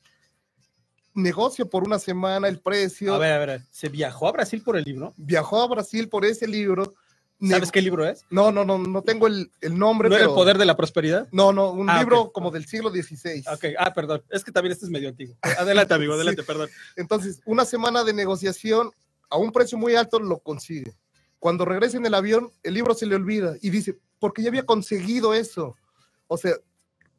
negocia 1.14 1.66
por 1.66 1.84
una 1.84 2.00
semana 2.00 2.48
el 2.48 2.60
precio, 2.60 3.14
A 3.16 3.18
ver, 3.18 3.34
a 3.34 3.46
ver, 3.46 3.62
¿se 3.72 3.90
viajó 3.90 4.28
a 4.28 4.32
Brasil 4.32 4.62
por 4.64 4.78
el 4.78 4.84
libro? 4.84 5.14
viajó 5.18 5.62
a 5.62 5.68
Brasil 5.68 6.08
por 6.10 6.26
ese 6.26 6.48
libro. 6.48 6.94
¿Sabes 7.44 7.72
qué 7.72 7.82
libro 7.82 8.06
es? 8.08 8.24
No, 8.30 8.52
no, 8.52 8.64
no, 8.64 8.78
no 8.78 9.02
tengo 9.02 9.26
el, 9.26 9.50
el 9.62 9.76
nombre. 9.78 10.10
¿No 10.10 10.16
era 10.16 10.26
el 10.26 10.32
poder 10.32 10.60
de 10.60 10.66
la 10.66 10.78
prosperidad? 10.78 11.28
No, 11.32 11.52
no, 11.52 11.72
un 11.72 11.90
Ah, 11.90 11.98
libro 11.98 12.32
como 12.32 12.52
del 12.52 12.68
siglo 12.68 12.92
XVI. 12.92 13.44
Ok, 13.52 13.66
ah, 13.80 13.92
perdón, 13.96 14.22
es 14.30 14.44
que 14.44 14.52
también 14.52 14.74
este 14.74 14.86
es 14.86 14.92
medio 14.92 15.10
antiguo. 15.10 15.36
Adelante, 15.42 15.92
amigo, 15.96 16.14
Sí. 16.14 16.18
adelante, 16.18 16.44
perdón. 16.44 16.70
Entonces, 16.96 17.42
una 17.46 17.66
semana 17.66 18.04
de 18.04 18.14
negociación 18.14 18.92
a 19.30 19.38
un 19.38 19.52
precio 19.52 19.76
muy 19.78 19.96
alto 19.96 20.20
lo 20.20 20.38
consigue. 20.38 20.94
Cuando 21.40 21.66
regresa 21.66 21.98
en 21.98 22.06
el 22.06 22.14
avión, 22.14 22.52
el 22.62 22.76
libro 22.76 22.94
se 22.94 23.08
le 23.08 23.16
olvida 23.16 23.56
y 23.60 23.72
dice, 23.72 23.98
porque 24.20 24.44
ya 24.44 24.50
había 24.50 24.66
conseguido 24.68 25.34
eso. 25.34 25.76
O 26.28 26.38
sea, 26.38 26.54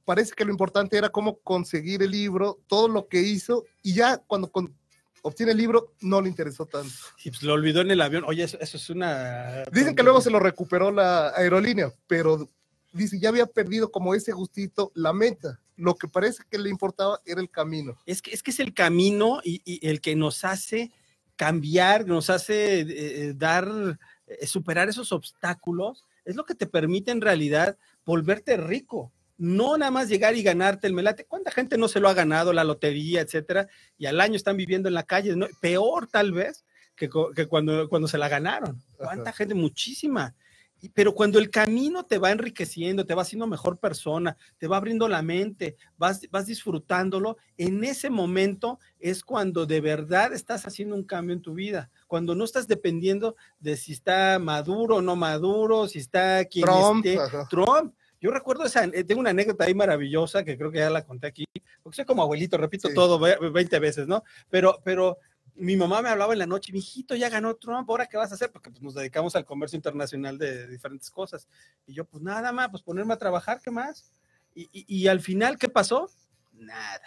parece 0.04 0.32
que 0.32 0.44
lo 0.44 0.50
importante 0.50 0.96
era 0.96 1.08
cómo 1.10 1.38
conseguir 1.38 2.02
el 2.02 2.10
libro, 2.10 2.58
todo 2.66 2.88
lo 2.88 3.08
que 3.08 3.20
hizo, 3.20 3.64
y 3.82 3.94
ya 3.94 4.18
cuando 4.18 4.50
con- 4.50 4.74
obtiene 5.22 5.52
el 5.52 5.58
libro, 5.58 5.94
no 6.00 6.20
le 6.20 6.28
interesó 6.28 6.66
tanto. 6.66 6.92
Y 7.24 7.30
pues 7.30 7.42
lo 7.42 7.52
olvidó 7.52 7.80
en 7.80 7.90
el 7.90 8.00
avión. 8.00 8.24
Oye, 8.26 8.42
eso, 8.44 8.58
eso 8.60 8.76
es 8.76 8.90
una. 8.90 9.64
Dicen 9.72 9.94
que 9.94 10.02
luego 10.02 10.20
se 10.20 10.30
lo 10.30 10.40
recuperó 10.40 10.90
la 10.90 11.28
aerolínea, 11.36 11.92
pero 12.06 12.48
dice, 12.92 13.18
ya 13.20 13.28
había 13.28 13.46
perdido 13.46 13.90
como 13.90 14.14
ese 14.14 14.32
gustito, 14.32 14.90
la 14.94 15.12
meta. 15.12 15.60
Lo 15.76 15.94
que 15.94 16.08
parece 16.08 16.42
que 16.50 16.58
le 16.58 16.68
importaba 16.70 17.20
era 17.24 17.40
el 17.40 17.50
camino. 17.50 17.96
Es 18.04 18.20
que, 18.20 18.32
es 18.32 18.42
que 18.42 18.50
es 18.50 18.60
el 18.60 18.74
camino 18.74 19.40
y, 19.42 19.62
y 19.64 19.86
el 19.88 20.00
que 20.00 20.14
nos 20.16 20.44
hace 20.44 20.90
cambiar, 21.36 22.06
nos 22.06 22.28
hace 22.30 22.80
eh, 22.80 22.86
eh, 22.90 23.34
dar, 23.34 23.98
eh, 24.26 24.46
superar 24.46 24.88
esos 24.88 25.12
obstáculos, 25.12 26.04
es 26.24 26.36
lo 26.36 26.44
que 26.44 26.54
te 26.54 26.66
permite 26.66 27.10
en 27.10 27.20
realidad 27.20 27.76
volverte 28.04 28.56
rico. 28.56 29.12
No 29.42 29.76
nada 29.76 29.90
más 29.90 30.08
llegar 30.08 30.36
y 30.36 30.42
ganarte 30.44 30.86
el 30.86 30.92
melate. 30.92 31.24
¿Cuánta 31.24 31.50
gente 31.50 31.76
no 31.76 31.88
se 31.88 31.98
lo 31.98 32.08
ha 32.08 32.14
ganado, 32.14 32.52
la 32.52 32.62
lotería, 32.62 33.22
etcétera? 33.22 33.66
Y 33.98 34.06
al 34.06 34.20
año 34.20 34.36
están 34.36 34.56
viviendo 34.56 34.88
en 34.88 34.94
la 34.94 35.02
calle. 35.02 35.34
¿no? 35.34 35.48
Peor 35.60 36.06
tal 36.06 36.30
vez 36.30 36.64
que, 36.94 37.10
que 37.34 37.46
cuando, 37.46 37.88
cuando 37.88 38.06
se 38.06 38.18
la 38.18 38.28
ganaron. 38.28 38.80
¿Cuánta 38.96 39.30
Ajá. 39.30 39.38
gente? 39.38 39.54
Muchísima. 39.54 40.32
Y- 40.80 40.90
Pero 40.90 41.12
cuando 41.12 41.40
el 41.40 41.50
camino 41.50 42.04
te 42.04 42.18
va 42.18 42.30
enriqueciendo, 42.30 43.04
te 43.04 43.14
va 43.16 43.22
haciendo 43.22 43.48
mejor 43.48 43.78
persona, 43.78 44.36
te 44.58 44.68
va 44.68 44.76
abriendo 44.76 45.08
la 45.08 45.22
mente, 45.22 45.74
vas, 45.96 46.20
vas 46.30 46.46
disfrutándolo, 46.46 47.36
en 47.56 47.82
ese 47.82 48.10
momento 48.10 48.78
es 49.00 49.24
cuando 49.24 49.66
de 49.66 49.80
verdad 49.80 50.32
estás 50.32 50.68
haciendo 50.68 50.94
un 50.94 51.02
cambio 51.02 51.34
en 51.34 51.42
tu 51.42 51.52
vida. 51.54 51.90
Cuando 52.06 52.36
no 52.36 52.44
estás 52.44 52.68
dependiendo 52.68 53.34
de 53.58 53.76
si 53.76 53.92
está 53.92 54.38
maduro 54.38 54.96
o 54.98 55.02
no 55.02 55.16
maduro, 55.16 55.88
si 55.88 55.98
está 55.98 56.44
quien 56.44 56.64
Trump, 56.64 57.04
esté. 57.06 57.18
Trump. 57.50 57.94
Yo 58.22 58.30
recuerdo 58.30 58.64
esa, 58.64 58.84
eh, 58.84 59.02
tengo 59.04 59.20
una 59.20 59.30
anécdota 59.30 59.64
ahí 59.64 59.74
maravillosa 59.74 60.44
que 60.44 60.56
creo 60.56 60.70
que 60.70 60.78
ya 60.78 60.88
la 60.90 61.04
conté 61.04 61.26
aquí, 61.26 61.44
porque 61.82 61.96
soy 61.96 62.04
como 62.04 62.22
abuelito, 62.22 62.56
repito 62.56 62.88
Sí. 62.88 62.94
todo 62.94 63.18
ve- 63.18 63.36
20 63.52 63.78
veces, 63.80 64.06
¿no? 64.06 64.22
Pero, 64.48 64.80
pero 64.84 65.18
mi 65.56 65.76
mamá 65.76 66.00
me 66.02 66.08
hablaba 66.08 66.32
en 66.32 66.38
la 66.38 66.46
noche, 66.46 66.72
mi 66.72 66.78
hijito 66.78 67.16
ya 67.16 67.28
ganó 67.28 67.56
Trump, 67.56 67.90
¿ahora 67.90 68.06
qué 68.06 68.16
vas 68.16 68.30
a 68.30 68.36
hacer? 68.36 68.52
Porque 68.52 68.70
pues, 68.70 68.80
nos 68.80 68.94
dedicamos 68.94 69.34
al 69.34 69.44
comercio 69.44 69.76
internacional 69.76 70.38
de 70.38 70.68
diferentes 70.68 71.10
cosas. 71.10 71.48
Y 71.84 71.94
yo, 71.94 72.04
pues 72.04 72.22
nada 72.22 72.52
más, 72.52 72.68
pues 72.70 72.82
ponerme 72.84 73.12
a 73.12 73.18
trabajar, 73.18 73.60
¿qué 73.60 73.72
más? 73.72 74.12
Y, 74.54 74.68
y- 74.72 74.84
y 75.02 75.08
al 75.08 75.20
final, 75.20 75.58
¿qué 75.58 75.68
pasó? 75.68 76.08
Nada. 76.52 77.02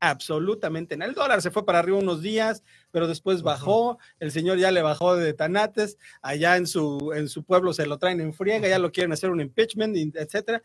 Absolutamente 0.00 0.96
nada. 0.96 1.08
El 1.08 1.14
dólar 1.14 1.40
se 1.40 1.50
fue 1.50 1.64
para 1.64 1.78
arriba 1.78 1.98
unos 1.98 2.20
días, 2.20 2.62
pero 2.90 3.08
después 3.08 3.42
bajó. 3.42 3.98
El 4.20 4.30
señor 4.30 4.58
ya 4.58 4.70
le 4.70 4.82
bajó 4.82 5.16
de 5.16 5.32
tanates. 5.32 5.96
Allá 6.20 6.56
en 6.56 6.66
su, 6.66 7.12
en 7.14 7.28
su 7.28 7.44
pueblo 7.44 7.72
se 7.72 7.86
lo 7.86 7.98
traen 7.98 8.20
en 8.20 8.34
friega, 8.34 8.68
ya 8.68 8.78
lo 8.78 8.92
quieren 8.92 9.12
hacer 9.12 9.30
un 9.30 9.40
impeachment, 9.40 10.14
etcétera. 10.16 10.62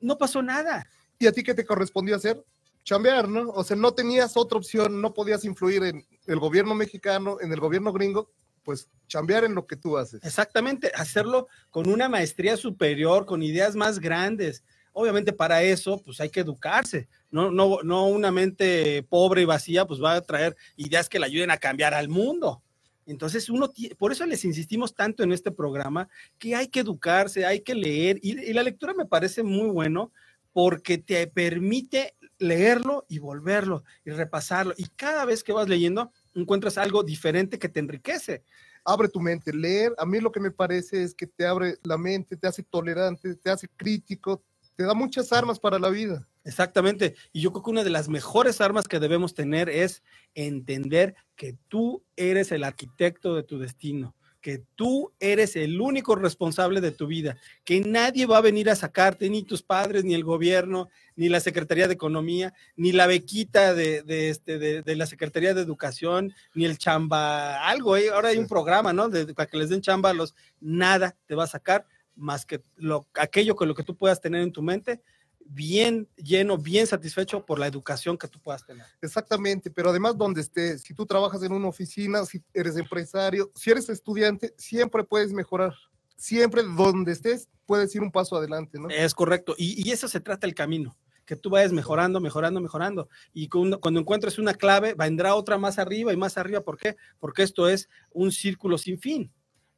No 0.00 0.16
pasó 0.16 0.42
nada. 0.42 0.86
¿Y 1.18 1.26
a 1.26 1.32
ti 1.32 1.42
qué 1.42 1.52
te 1.52 1.66
correspondió 1.66 2.16
hacer? 2.16 2.42
Chambear, 2.82 3.28
¿no? 3.28 3.50
O 3.50 3.62
sea, 3.62 3.76
no 3.76 3.92
tenías 3.92 4.38
otra 4.38 4.56
opción, 4.56 5.02
no 5.02 5.12
podías 5.12 5.44
influir 5.44 5.84
en 5.84 6.06
el 6.26 6.38
gobierno 6.38 6.74
mexicano, 6.74 7.36
en 7.42 7.52
el 7.52 7.60
gobierno 7.60 7.92
gringo, 7.92 8.32
pues 8.62 8.88
chambear 9.06 9.44
en 9.44 9.54
lo 9.54 9.66
que 9.66 9.76
tú 9.76 9.98
haces. 9.98 10.24
Exactamente, 10.24 10.90
hacerlo 10.94 11.48
con 11.70 11.88
una 11.90 12.08
maestría 12.08 12.56
superior, 12.56 13.26
con 13.26 13.42
ideas 13.42 13.76
más 13.76 13.98
grandes. 13.98 14.64
Obviamente 15.00 15.32
para 15.32 15.62
eso, 15.62 16.02
pues 16.04 16.20
hay 16.20 16.28
que 16.28 16.40
educarse. 16.40 17.08
No, 17.30 17.50
no, 17.50 17.78
no 17.82 18.06
una 18.06 18.30
mente 18.30 19.02
pobre 19.04 19.42
y 19.42 19.46
vacía, 19.46 19.86
pues 19.86 20.02
va 20.02 20.14
a 20.14 20.20
traer 20.20 20.54
ideas 20.76 21.08
que 21.08 21.18
le 21.18 21.24
ayuden 21.24 21.50
a 21.50 21.56
cambiar 21.56 21.94
al 21.94 22.10
mundo. 22.10 22.62
Entonces, 23.06 23.48
uno, 23.48 23.72
por 23.98 24.12
eso 24.12 24.26
les 24.26 24.44
insistimos 24.44 24.94
tanto 24.94 25.22
en 25.22 25.32
este 25.32 25.50
programa, 25.50 26.08
que 26.38 26.54
hay 26.54 26.68
que 26.68 26.80
educarse, 26.80 27.46
hay 27.46 27.60
que 27.60 27.74
leer, 27.74 28.18
y, 28.22 28.38
y 28.38 28.52
la 28.52 28.62
lectura 28.62 28.92
me 28.92 29.06
parece 29.06 29.42
muy 29.42 29.70
bueno 29.70 30.12
porque 30.52 30.98
te 30.98 31.26
permite 31.26 32.14
leerlo 32.38 33.06
y 33.08 33.18
volverlo 33.18 33.84
y 34.04 34.10
repasarlo. 34.10 34.74
Y 34.76 34.84
cada 34.96 35.24
vez 35.24 35.42
que 35.42 35.52
vas 35.52 35.68
leyendo, 35.68 36.12
encuentras 36.34 36.76
algo 36.76 37.02
diferente 37.02 37.58
que 37.58 37.70
te 37.70 37.80
enriquece. 37.80 38.42
Abre 38.84 39.08
tu 39.08 39.20
mente, 39.20 39.52
leer, 39.52 39.94
a 39.98 40.06
mí 40.06 40.20
lo 40.20 40.30
que 40.30 40.40
me 40.40 40.50
parece 40.50 41.02
es 41.02 41.14
que 41.14 41.26
te 41.26 41.46
abre 41.46 41.76
la 41.84 41.98
mente, 41.98 42.36
te 42.36 42.48
hace 42.48 42.62
tolerante, 42.62 43.34
te 43.34 43.50
hace 43.50 43.68
crítico, 43.68 44.42
te 44.76 44.84
da 44.84 44.94
muchas 44.94 45.32
armas 45.32 45.58
para 45.58 45.78
la 45.78 45.90
vida. 45.90 46.26
Exactamente. 46.44 47.14
Y 47.32 47.42
yo 47.42 47.52
creo 47.52 47.62
que 47.62 47.70
una 47.70 47.84
de 47.84 47.90
las 47.90 48.08
mejores 48.08 48.60
armas 48.60 48.88
que 48.88 48.98
debemos 48.98 49.34
tener 49.34 49.68
es 49.68 50.02
entender 50.34 51.14
que 51.36 51.56
tú 51.68 52.02
eres 52.16 52.50
el 52.52 52.64
arquitecto 52.64 53.34
de 53.34 53.42
tu 53.42 53.58
destino, 53.58 54.16
que 54.40 54.62
tú 54.74 55.12
eres 55.20 55.54
el 55.54 55.78
único 55.82 56.16
responsable 56.16 56.80
de 56.80 56.92
tu 56.92 57.06
vida, 57.06 57.36
que 57.62 57.82
nadie 57.82 58.24
va 58.24 58.38
a 58.38 58.40
venir 58.40 58.70
a 58.70 58.74
sacarte, 58.74 59.28
ni 59.28 59.42
tus 59.42 59.62
padres, 59.62 60.02
ni 60.04 60.14
el 60.14 60.24
gobierno, 60.24 60.88
ni 61.14 61.28
la 61.28 61.40
Secretaría 61.40 61.86
de 61.88 61.92
Economía, 61.94 62.54
ni 62.74 62.92
la 62.92 63.06
bequita 63.06 63.74
de, 63.74 64.02
de 64.02 64.30
este, 64.30 64.58
de, 64.58 64.80
de 64.80 64.96
la 64.96 65.04
Secretaría 65.04 65.52
de 65.52 65.60
Educación, 65.60 66.32
ni 66.54 66.64
el 66.64 66.78
chamba, 66.78 67.68
algo, 67.68 67.98
¿eh? 67.98 68.08
ahora 68.08 68.30
hay 68.30 68.38
un 68.38 68.48
programa, 68.48 68.94
¿no? 68.94 69.10
De- 69.10 69.34
para 69.34 69.46
que 69.46 69.58
les 69.58 69.68
den 69.68 69.82
chamba 69.82 70.08
a 70.08 70.14
los, 70.14 70.34
nada 70.58 71.14
te 71.26 71.34
va 71.34 71.44
a 71.44 71.48
sacar 71.48 71.84
más 72.16 72.44
que 72.44 72.62
lo, 72.76 73.06
aquello 73.14 73.56
con 73.56 73.68
lo 73.68 73.74
que 73.74 73.84
tú 73.84 73.96
puedas 73.96 74.20
tener 74.20 74.42
en 74.42 74.52
tu 74.52 74.62
mente, 74.62 75.02
bien 75.50 76.08
lleno, 76.16 76.56
bien 76.56 76.86
satisfecho 76.86 77.44
por 77.44 77.58
la 77.58 77.66
educación 77.66 78.16
que 78.16 78.28
tú 78.28 78.40
puedas 78.40 78.64
tener. 78.64 78.86
Exactamente, 79.02 79.70
pero 79.70 79.90
además 79.90 80.16
donde 80.16 80.40
estés, 80.40 80.82
si 80.82 80.94
tú 80.94 81.06
trabajas 81.06 81.42
en 81.42 81.52
una 81.52 81.68
oficina, 81.68 82.24
si 82.24 82.42
eres 82.54 82.76
empresario, 82.76 83.50
si 83.54 83.70
eres 83.70 83.88
estudiante, 83.88 84.54
siempre 84.56 85.04
puedes 85.04 85.32
mejorar. 85.32 85.74
Siempre 86.16 86.62
donde 86.62 87.12
estés, 87.12 87.48
puedes 87.66 87.94
ir 87.94 88.02
un 88.02 88.12
paso 88.12 88.36
adelante, 88.36 88.78
¿no? 88.78 88.88
Es 88.90 89.14
correcto. 89.14 89.54
Y, 89.56 89.88
y 89.88 89.90
eso 89.90 90.06
se 90.06 90.20
trata 90.20 90.46
el 90.46 90.54
camino, 90.54 90.96
que 91.24 91.34
tú 91.34 91.50
vayas 91.50 91.72
mejorando, 91.72 92.20
mejorando, 92.20 92.60
mejorando. 92.60 93.08
Y 93.32 93.48
cuando, 93.48 93.80
cuando 93.80 94.00
encuentres 94.00 94.38
una 94.38 94.54
clave, 94.54 94.94
vendrá 94.94 95.34
otra 95.34 95.58
más 95.58 95.78
arriba 95.78 96.12
y 96.12 96.16
más 96.16 96.36
arriba. 96.36 96.60
¿Por 96.60 96.76
qué? 96.76 96.96
Porque 97.18 97.42
esto 97.42 97.68
es 97.68 97.88
un 98.12 98.30
círculo 98.32 98.76
sin 98.78 98.98
fin. 98.98 99.32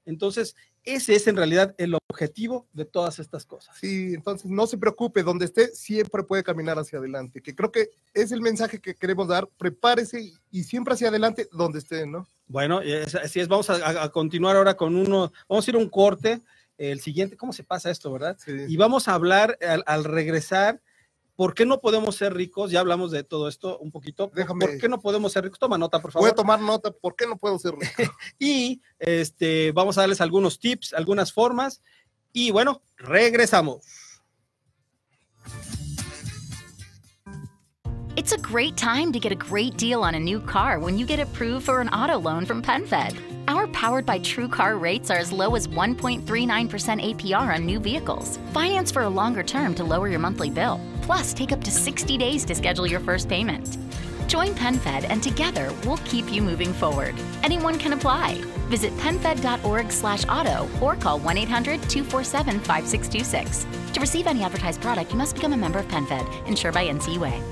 Entonces, 0.04 0.56
ese 0.84 1.14
es 1.14 1.26
en 1.26 1.36
realidad 1.36 1.74
el 1.78 1.94
objetivo 2.10 2.66
de 2.72 2.84
todas 2.84 3.18
estas 3.18 3.46
cosas. 3.46 3.76
Sí, 3.78 4.14
entonces 4.14 4.50
no 4.50 4.66
se 4.66 4.78
preocupe, 4.78 5.22
donde 5.22 5.44
esté 5.44 5.68
siempre 5.68 6.22
puede 6.24 6.42
caminar 6.42 6.78
hacia 6.78 6.98
adelante, 6.98 7.40
que 7.40 7.54
creo 7.54 7.70
que 7.70 7.90
es 8.14 8.32
el 8.32 8.40
mensaje 8.40 8.80
que 8.80 8.94
queremos 8.94 9.28
dar, 9.28 9.48
prepárese 9.58 10.32
y, 10.50 10.62
siempre 10.64 10.94
hacia 10.94 11.08
adelante 11.08 11.48
donde 11.52 11.78
esté, 11.78 12.06
¿no? 12.06 12.26
Bueno, 12.48 12.80
así 13.22 13.40
es, 13.40 13.48
vamos 13.48 13.70
a, 13.70 13.74
a- 13.76 14.04
a 14.04 14.08
continuar 14.10 14.56
ahora 14.56 14.74
con 14.76 14.96
uno, 14.96 15.32
vamos 15.48 15.66
a 15.66 15.70
ir 15.70 15.74
a 15.76 15.78
un 15.78 15.88
corte, 15.88 16.42
el 16.78 17.00
siguiente, 17.00 17.36
¿cómo 17.36 17.52
se 17.52 17.62
pasa 17.64 17.90
esto, 17.90 18.12
verdad? 18.12 18.36
Sí. 18.44 18.52
Y 18.68 18.76
vamos 18.76 19.06
a 19.06 19.14
hablar 19.14 19.56
al, 19.66 19.84
al 19.86 20.04
regresar 20.04 20.80
¿Por 21.34 21.54
qué 21.54 21.64
no 21.64 21.80
podemos 21.80 22.14
ser 22.16 22.34
ricos? 22.34 22.70
Ya 22.70 22.80
hablamos 22.80 23.10
de 23.10 23.24
todo 23.24 23.48
esto 23.48 23.78
un 23.78 23.90
poquito. 23.90 24.30
Déjame- 24.34 24.66
¿Por 24.66 24.78
qué 24.78 24.88
no 24.88 25.00
podemos 25.00 25.32
ser 25.32 25.44
ricos? 25.44 25.58
Toma 25.58 25.78
nota, 25.78 26.00
por 26.00 26.12
favor. 26.12 26.28
Voy 26.28 26.32
a 26.32 26.34
tomar 26.34 26.60
nota, 26.60 26.90
¿por 26.90 27.16
qué 27.16 27.26
no 27.26 27.36
puedo 27.38 27.58
ser 27.58 27.72
rico? 27.74 28.12
Y 28.38 28.80
este, 28.98 29.72
vamos 29.72 29.96
a 29.98 30.02
darles 30.02 30.20
algunos 30.20 30.58
tips, 30.58 30.92
algunas 30.92 31.32
formas. 31.32 31.80
Y 32.32 32.50
bueno, 32.50 32.82
regresamos. 32.96 33.82
It's 38.14 38.32
a 38.32 38.36
great 38.38 38.76
time 38.76 39.10
to 39.12 39.18
get 39.18 39.32
a 39.32 39.34
great 39.34 39.76
deal 39.78 40.02
on 40.04 40.14
a 40.14 40.20
new 40.20 40.38
car 40.40 40.78
when 40.78 40.98
you 40.98 41.06
get 41.06 41.18
approved 41.18 41.64
for 41.64 41.80
an 41.80 41.88
auto 41.88 42.18
loan 42.20 42.44
from 42.44 42.62
PenFed. 42.62 43.16
Our 43.48 43.66
powered 43.68 44.04
by 44.06 44.18
True 44.18 44.48
Car 44.48 44.76
rates 44.76 45.10
are 45.10 45.18
as 45.18 45.32
low 45.32 45.54
as 45.54 45.68
1.39% 45.68 46.22
APR 46.24 47.54
on 47.54 47.64
new 47.66 47.78
vehicles. 47.80 48.38
Finance 48.52 48.90
for 48.90 49.02
a 49.02 49.08
longer 49.08 49.42
term 49.42 49.74
to 49.74 49.84
lower 49.84 50.08
your 50.08 50.20
monthly 50.20 50.50
bill. 50.50 50.80
Plus, 51.02 51.34
take 51.34 51.52
up 51.52 51.62
to 51.64 51.70
60 51.70 52.16
days 52.18 52.44
to 52.44 52.54
schedule 52.54 52.86
your 52.86 53.00
first 53.00 53.28
payment. 53.28 53.76
Join 54.28 54.54
PenFed 54.54 55.06
and 55.10 55.20
together 55.22 55.72
we'll 55.84 55.98
keep 55.98 56.32
you 56.32 56.40
moving 56.42 56.72
forward. 56.72 57.14
Anyone 57.42 57.78
can 57.78 57.92
apply. 57.92 58.40
Visit 58.68 58.96
penfed.org 58.98 59.92
slash 59.92 60.24
auto 60.28 60.68
or 60.80 60.96
call 60.96 61.20
1-800-247-5626. 61.20 63.92
To 63.92 64.00
receive 64.00 64.26
any 64.26 64.42
advertised 64.44 64.80
product, 64.80 65.12
you 65.12 65.18
must 65.18 65.34
become 65.34 65.52
a 65.52 65.56
member 65.56 65.80
of 65.80 65.88
PenFed, 65.88 66.46
insured 66.46 66.74
by 66.74 66.86
NCUA. 66.86 67.42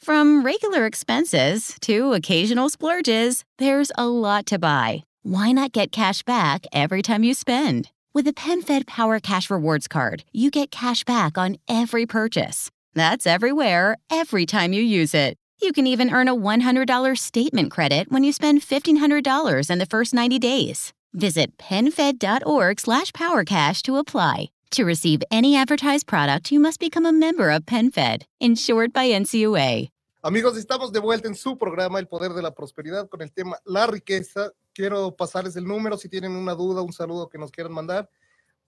From 0.00 0.44
regular 0.44 0.86
expenses 0.86 1.76
to 1.80 2.12
occasional 2.12 2.68
splurges, 2.68 3.42
there's 3.58 3.90
a 3.96 4.06
lot 4.06 4.46
to 4.46 4.58
buy. 4.58 5.02
Why 5.26 5.52
not 5.52 5.72
get 5.72 5.90
cash 5.90 6.22
back 6.22 6.66
every 6.70 7.00
time 7.00 7.24
you 7.24 7.32
spend? 7.32 7.90
With 8.12 8.26
the 8.26 8.34
PenFed 8.34 8.86
Power 8.86 9.18
Cash 9.20 9.48
Rewards 9.48 9.88
Card, 9.88 10.22
you 10.32 10.50
get 10.50 10.70
cash 10.70 11.02
back 11.02 11.38
on 11.38 11.56
every 11.66 12.04
purchase. 12.04 12.70
That's 12.92 13.26
everywhere, 13.26 13.96
every 14.10 14.44
time 14.44 14.74
you 14.74 14.82
use 14.82 15.14
it. 15.14 15.38
You 15.62 15.72
can 15.72 15.86
even 15.86 16.12
earn 16.12 16.28
a 16.28 16.36
$100 16.36 17.16
statement 17.16 17.70
credit 17.70 18.12
when 18.12 18.22
you 18.22 18.34
spend 18.34 18.60
$1,500 18.60 19.70
in 19.70 19.78
the 19.78 19.86
first 19.86 20.12
90 20.12 20.38
days. 20.38 20.92
Visit 21.14 21.56
penfed.org 21.56 22.78
slash 22.78 23.10
powercash 23.12 23.80
to 23.84 23.96
apply. 23.96 24.50
To 24.72 24.84
receive 24.84 25.22
any 25.30 25.56
advertised 25.56 26.06
product, 26.06 26.52
you 26.52 26.60
must 26.60 26.80
become 26.80 27.06
a 27.06 27.12
member 27.12 27.48
of 27.48 27.64
PenFed, 27.64 28.24
insured 28.40 28.92
by 28.92 29.06
NCUA. 29.06 29.88
Amigos, 30.22 30.58
estamos 30.58 30.92
de 30.92 31.00
vuelta 31.00 31.28
en 31.28 31.34
su 31.34 31.56
programa 31.56 31.98
El 31.98 32.08
Poder 32.08 32.34
de 32.34 32.42
la 32.42 32.50
Prosperidad 32.50 33.08
con 33.08 33.22
el 33.22 33.32
tema 33.32 33.56
La 33.64 33.86
Riqueza. 33.86 34.52
Quiero 34.74 35.14
pasarles 35.14 35.56
el 35.56 35.64
número 35.64 35.96
si 35.96 36.08
tienen 36.08 36.32
una 36.32 36.54
duda, 36.54 36.82
un 36.82 36.92
saludo 36.92 37.28
que 37.28 37.38
nos 37.38 37.52
quieran 37.52 37.72
mandar 37.72 38.10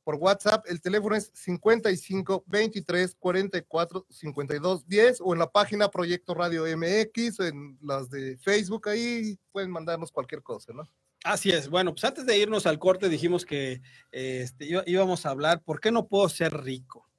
por 0.05 0.15
WhatsApp. 0.15 0.65
El 0.69 0.81
teléfono 0.81 1.17
es 1.17 1.33
55 1.35 2.45
23 2.47 3.17
44 3.19 4.07
52 4.09 4.87
10 4.87 5.19
o 5.21 5.33
en 5.33 5.41
la 5.41 5.51
página 5.51 5.91
Proyecto 5.91 6.33
Radio 6.33 6.65
MX, 6.65 7.41
en 7.41 7.77
las 7.83 8.09
de 8.09 8.39
Facebook, 8.39 8.89
ahí 8.89 9.37
pueden 9.51 9.73
mandarnos 9.73 10.13
cualquier 10.13 10.45
cosa, 10.45 10.73
¿no? 10.73 10.89
Así 11.25 11.51
es. 11.51 11.69
Bueno, 11.69 11.93
pues 11.93 12.05
antes 12.05 12.25
de 12.25 12.39
irnos 12.39 12.67
al 12.67 12.79
corte 12.79 13.09
dijimos 13.09 13.45
que 13.45 13.83
este, 14.13 14.69
íbamos 14.87 15.27
a 15.27 15.31
hablar, 15.31 15.61
¿por 15.65 15.81
qué 15.81 15.91
no 15.91 16.07
puedo 16.07 16.29
ser 16.29 16.57
rico? 16.63 17.11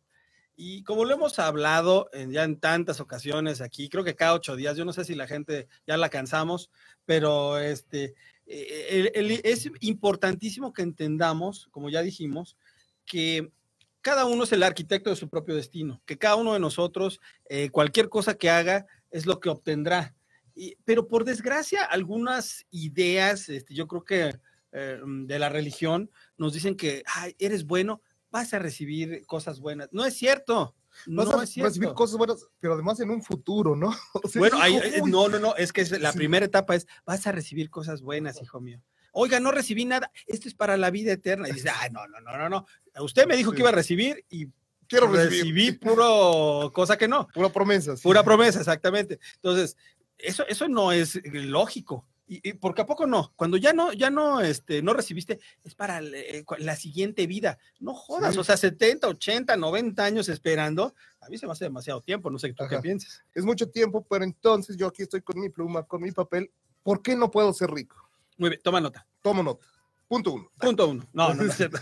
Y 0.55 0.83
como 0.83 1.03
lo 1.03 1.13
hemos 1.13 1.39
hablado 1.39 2.09
ya 2.29 2.45
en 2.45 2.57
tantas 2.57 3.01
ocasiones 3.01 3.59
aquí, 3.59 3.89
creo 3.89 4.05
que 4.05 4.15
cada 4.15 4.33
ocho 4.33 4.55
días, 4.55 4.77
yo 4.77 4.85
no 4.85 4.93
sé 4.93 5.03
si 5.03 5.13
la 5.13 5.27
gente 5.27 5.67
ya 5.85 5.97
la 5.97 6.09
cansamos, 6.09 6.71
pero 7.05 7.59
este, 7.59 8.15
eh, 8.47 9.41
es 9.43 9.69
importantísimo 9.81 10.73
que 10.73 10.81
entendamos, 10.83 11.67
como 11.71 11.89
ya 11.89 12.01
dijimos, 12.01 12.57
que 13.05 13.51
cada 14.01 14.25
uno 14.25 14.43
es 14.45 14.51
el 14.53 14.63
arquitecto 14.63 15.09
de 15.09 15.15
su 15.17 15.29
propio 15.29 15.55
destino, 15.55 16.01
que 16.05 16.17
cada 16.17 16.35
uno 16.37 16.53
de 16.53 16.59
nosotros, 16.59 17.19
eh, 17.49 17.69
cualquier 17.69 18.09
cosa 18.09 18.35
que 18.35 18.49
haga, 18.49 18.85
es 19.11 19.25
lo 19.25 19.39
que 19.39 19.49
obtendrá. 19.49 20.15
Pero 20.85 21.07
por 21.07 21.25
desgracia, 21.25 21.83
algunas 21.83 22.65
ideas, 22.71 23.49
este, 23.49 23.73
yo 23.75 23.87
creo 23.87 24.03
que 24.05 24.33
eh, 24.71 24.99
de 25.05 25.39
la 25.39 25.49
religión, 25.49 26.09
nos 26.37 26.53
dicen 26.53 26.75
que 26.75 27.03
"Ay, 27.05 27.35
eres 27.39 27.65
bueno, 27.65 28.01
vas 28.31 28.53
a 28.53 28.59
recibir 28.59 29.25
cosas 29.25 29.59
buenas. 29.59 29.89
No 29.91 30.05
es 30.05 30.15
cierto. 30.15 30.75
No 31.05 31.25
Vas 31.25 31.33
a 31.35 31.43
es 31.43 31.49
cierto. 31.51 31.69
recibir 31.69 31.93
cosas 31.93 32.17
buenas, 32.17 32.47
pero 32.59 32.73
además 32.73 32.99
en 32.99 33.09
un 33.11 33.21
futuro, 33.21 33.75
¿no? 33.75 33.93
O 34.23 34.27
sea, 34.27 34.39
Bueno, 34.39 34.63
eh, 34.65 35.01
no, 35.05 35.27
no, 35.29 35.39
no, 35.39 35.55
es 35.55 35.71
que 35.71 35.85
la 35.99 36.11
Sí. 36.11 36.17
primera 36.17 36.45
etapa 36.45 36.75
es, 36.75 36.87
vas 37.05 37.25
a 37.27 37.31
recibir 37.31 37.69
cosas 37.69 38.01
buenas, 38.01 38.41
hijo 38.41 38.59
mío. 38.59 38.81
Oiga, 39.11 39.39
no 39.39 39.51
recibí 39.51 39.85
nada, 39.85 40.11
esto 40.27 40.47
es 40.47 40.53
para 40.53 40.77
la 40.77 40.89
vida 40.91 41.11
eterna. 41.11 41.49
Y 41.49 41.53
dice, 41.53 41.69
ay, 41.81 41.89
no, 41.91 42.07
no, 42.07 42.19
no, 42.21 42.37
no, 42.37 42.49
no. 42.49 42.65
Usted 43.03 43.27
me 43.27 43.35
dijo 43.37 43.51
que 43.51 43.61
iba 43.61 43.69
a 43.69 43.73
recibir 43.73 44.25
y 44.29 44.47
Quiero 44.87 45.07
recibir. 45.07 45.39
recibí 45.41 45.71
puro 45.73 46.71
cosa 46.73 46.97
que 46.97 47.07
no. 47.07 47.27
Pura 47.33 47.49
promesa. 47.49 47.97
sí. 47.97 48.03
Pura 48.03 48.23
promesa, 48.23 48.59
exactamente. 48.59 49.19
Entonces, 49.35 49.75
eso, 50.17 50.45
eso 50.47 50.67
no 50.69 50.91
es 50.93 51.19
lógico. 51.25 52.05
Y, 52.29 52.49
y 52.49 52.53
porque 52.53 52.81
a 52.81 52.85
poco 52.85 53.07
no, 53.07 53.31
cuando 53.37 53.55
ya 53.55 53.71
no, 53.71 53.93
ya 53.93 54.09
no, 54.09 54.41
este, 54.41 54.81
no 54.81 54.93
recibiste, 54.93 55.39
es 55.63 55.75
para 55.75 55.99
el- 55.99 56.13
eh, 56.13 56.43
la 56.59 56.75
siguiente 56.75 57.25
vida. 57.25 57.57
No 57.79 57.93
jodas, 57.93 58.33
Sí. 58.33 58.39
o 58.39 58.43
sea, 58.43 58.57
70, 58.57 59.07
80, 59.07 59.55
90 59.55 60.03
años 60.03 60.27
esperando, 60.27 60.93
a 61.21 61.29
mí 61.29 61.37
se 61.37 61.45
me 61.45 61.53
hace 61.53 61.63
demasiado 61.65 62.01
tiempo, 62.01 62.29
no 62.29 62.37
sé 62.37 62.49
tú 62.53 62.65
qué 62.67 62.75
Ajá. 62.75 62.81
piensas. 62.81 63.23
Es 63.33 63.45
mucho 63.45 63.69
tiempo, 63.69 64.05
pero 64.09 64.25
entonces 64.25 64.75
yo 64.75 64.87
aquí 64.87 65.03
estoy 65.03 65.21
con 65.21 65.39
mi 65.39 65.47
pluma, 65.49 65.83
con 65.83 66.01
mi 66.01 66.11
papel. 66.11 66.51
¿Por 66.83 67.01
qué 67.01 67.15
no 67.15 67.31
puedo 67.31 67.53
ser 67.53 67.71
rico? 67.71 68.09
Muy 68.37 68.49
bien, 68.49 68.61
toma 68.61 68.81
nota. 68.81 69.07
Tomo 69.21 69.41
nota. 69.41 69.65
Punto 70.07 70.33
uno. 70.33 70.51
Punto 70.59 70.87
uno. 70.87 71.07
No, 71.13 71.33
no, 71.33 71.43
no 71.45 71.51
cierto. 71.53 71.79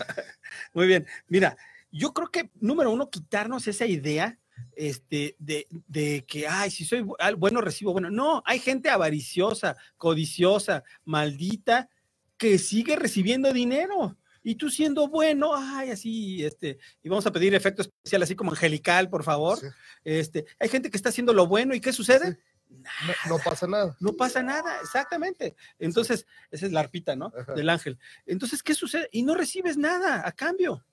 Muy 0.73 0.87
bien. 0.87 1.05
Mira, 1.27 1.57
yo 1.91 2.13
creo 2.13 2.29
que, 2.29 2.49
número 2.59 2.91
uno, 2.91 3.09
quitarnos 3.09 3.67
esa 3.67 3.85
idea 3.85 4.37
este, 4.75 5.35
de, 5.39 5.67
de 5.87 6.25
que, 6.27 6.47
ay, 6.47 6.71
si 6.71 6.85
soy 6.85 7.05
bueno, 7.37 7.61
recibo 7.61 7.93
bueno. 7.93 8.09
No, 8.09 8.43
hay 8.45 8.59
gente 8.59 8.89
avariciosa, 8.89 9.75
codiciosa, 9.97 10.83
maldita, 11.05 11.89
que 12.37 12.57
sigue 12.57 12.95
recibiendo 12.95 13.53
dinero. 13.53 14.17
Y 14.43 14.55
tú 14.55 14.69
siendo 14.69 15.07
bueno, 15.07 15.53
ay, 15.55 15.89
así, 15.89 16.45
este, 16.45 16.77
y 17.01 17.09
vamos 17.09 17.25
a 17.25 17.31
pedir 17.31 17.55
efecto 17.55 17.81
especial, 17.81 18.21
así 18.21 18.35
como 18.35 18.51
angelical, 18.51 19.09
por 19.09 19.23
favor. 19.23 19.57
Sí. 19.57 19.65
Este, 20.03 20.45
hay 20.59 20.69
gente 20.69 20.91
que 20.91 20.97
está 20.97 21.09
haciendo 21.09 21.33
lo 21.33 21.47
bueno, 21.47 21.73
¿y 21.73 21.81
qué 21.81 21.91
sucede? 21.91 22.37
No, 22.69 23.37
no 23.37 23.39
pasa 23.43 23.65
nada. 23.65 23.97
No 23.99 24.13
pasa 24.13 24.43
nada, 24.43 24.79
exactamente. 24.81 25.55
Entonces, 25.79 26.27
esa 26.51 26.65
es 26.67 26.71
la 26.71 26.81
arpita, 26.81 27.15
¿no? 27.15 27.33
Ajá. 27.35 27.53
Del 27.53 27.69
ángel. 27.69 27.97
Entonces, 28.27 28.61
¿qué 28.61 28.75
sucede? 28.75 29.09
Y 29.11 29.23
no 29.23 29.33
recibes 29.33 29.77
nada 29.77 30.27
a 30.27 30.31
cambio. 30.31 30.85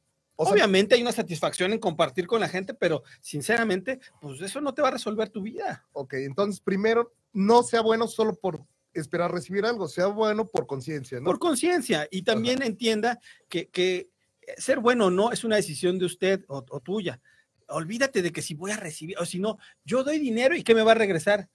O 0.42 0.44
sea, 0.44 0.54
Obviamente 0.54 0.94
hay 0.94 1.02
una 1.02 1.12
satisfacción 1.12 1.72
en 1.72 1.78
compartir 1.78 2.26
con 2.26 2.40
la 2.40 2.48
gente, 2.48 2.74
pero 2.74 3.02
sinceramente, 3.20 4.00
pues 4.20 4.40
eso 4.40 4.60
no 4.60 4.74
te 4.74 4.82
va 4.82 4.88
a 4.88 4.92
resolver 4.92 5.28
tu 5.28 5.42
vida. 5.42 5.86
ok, 5.92 6.14
entonces 6.14 6.60
primero, 6.60 7.12
no 7.32 7.62
sea 7.62 7.80
bueno 7.80 8.08
solo 8.08 8.34
por 8.34 8.64
esperar 8.92 9.32
recibir 9.32 9.64
algo, 9.64 9.88
sea 9.88 10.06
bueno 10.06 10.46
por 10.46 10.66
conciencia, 10.66 11.18
¿no? 11.18 11.24
Por 11.24 11.38
conciencia. 11.38 12.06
Y 12.10 12.22
también 12.22 12.62
entienda 12.62 13.20
que, 13.48 13.68
que 13.68 14.10
ser 14.58 14.80
bueno 14.80 15.06
o 15.06 15.10
no 15.10 15.32
es 15.32 15.44
una 15.44 15.56
decisión 15.56 15.98
de 15.98 16.06
usted 16.06 16.44
o, 16.48 16.64
o 16.68 16.80
tuya. 16.80 17.20
Olvídate 17.68 18.20
de 18.20 18.32
que 18.32 18.42
si 18.42 18.54
voy 18.54 18.70
a 18.70 18.76
recibir, 18.76 19.16
o 19.18 19.24
si 19.24 19.38
no, 19.38 19.58
yo 19.84 20.04
doy 20.04 20.18
dinero 20.18 20.54
y 20.56 20.62
¿qué 20.62 20.74
me 20.74 20.82
va 20.82 20.92
a 20.92 20.96
regresar? 20.96 21.48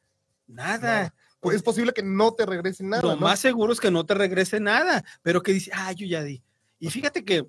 Nada. 0.47 1.13
Pues 1.39 1.57
es 1.57 1.63
posible 1.63 1.93
que 1.93 2.01
no 2.01 2.33
te 2.33 2.45
regrese 2.45 2.83
nada, 2.83 3.03
Lo 3.03 3.15
¿no? 3.15 3.21
más 3.21 3.39
seguro 3.39 3.71
es 3.71 3.79
que 3.79 3.91
no 3.91 4.05
te 4.05 4.15
regrese 4.15 4.59
nada, 4.59 5.03
pero 5.21 5.43
que 5.43 5.53
dice, 5.53 5.69
ah, 5.73 5.91
yo 5.91 6.07
ya 6.07 6.23
di. 6.23 6.41
Y 6.79 6.89
fíjate 6.89 7.23
que 7.23 7.45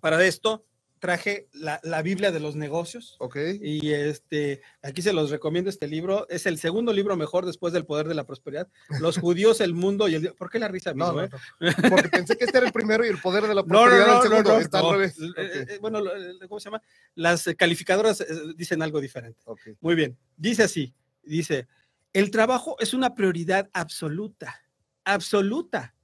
para 0.00 0.24
esto 0.24 0.64
traje 0.98 1.46
la, 1.52 1.78
la 1.82 2.00
Biblia 2.00 2.32
de 2.32 2.40
los 2.40 2.56
negocios. 2.56 3.16
Ok, 3.20 3.36
Y 3.60 3.92
este, 3.92 4.62
aquí 4.82 5.02
se 5.02 5.12
los 5.12 5.30
recomiendo 5.30 5.68
este 5.68 5.86
libro. 5.86 6.26
Es 6.30 6.46
el 6.46 6.58
segundo 6.58 6.92
libro 6.92 7.16
mejor 7.16 7.44
después 7.44 7.72
del 7.74 7.84
poder 7.84 8.08
de 8.08 8.14
la 8.14 8.24
prosperidad. 8.24 8.66
Los 8.98 9.18
judíos, 9.18 9.60
el 9.60 9.74
mundo 9.74 10.08
y 10.08 10.14
el. 10.14 10.32
¿Por 10.34 10.50
qué 10.50 10.58
la 10.58 10.68
risa, 10.68 10.94
no, 10.94 11.22
eh? 11.22 11.28
no. 11.60 11.70
Porque 11.90 12.08
pensé 12.08 12.36
que 12.36 12.44
este 12.46 12.58
era 12.58 12.66
el 12.66 12.72
primero 12.72 13.04
y 13.04 13.08
el 13.08 13.20
poder 13.20 13.46
de 13.46 13.54
la 13.54 13.62
prosperidad 13.62 14.06
no, 14.06 14.16
el 14.16 14.22
segundo. 14.22 14.52
no, 14.54 14.58
Está 14.58 14.80
no. 14.80 14.88
al 14.90 14.94
revés. 14.96 15.18
Eh, 15.20 15.24
Ok, 15.28 15.70
eh, 15.70 15.78
Bueno, 15.80 16.00
¿cómo 16.48 16.60
se 16.60 16.64
llama? 16.64 16.82
Las 17.14 17.44
calificadoras 17.58 18.24
dicen 18.56 18.80
algo 18.82 19.00
diferente. 19.00 19.40
ok. 19.44 19.60
Muy 19.80 19.94
bien. 19.94 20.16
Dice 20.36 20.62
así: 20.62 20.94
dice, 21.22 21.68
el 22.14 22.30
trabajo 22.30 22.76
es 22.80 22.94
una 22.94 23.14
prioridad 23.14 23.68
absoluta, 23.74 24.62
absoluta. 25.04 25.94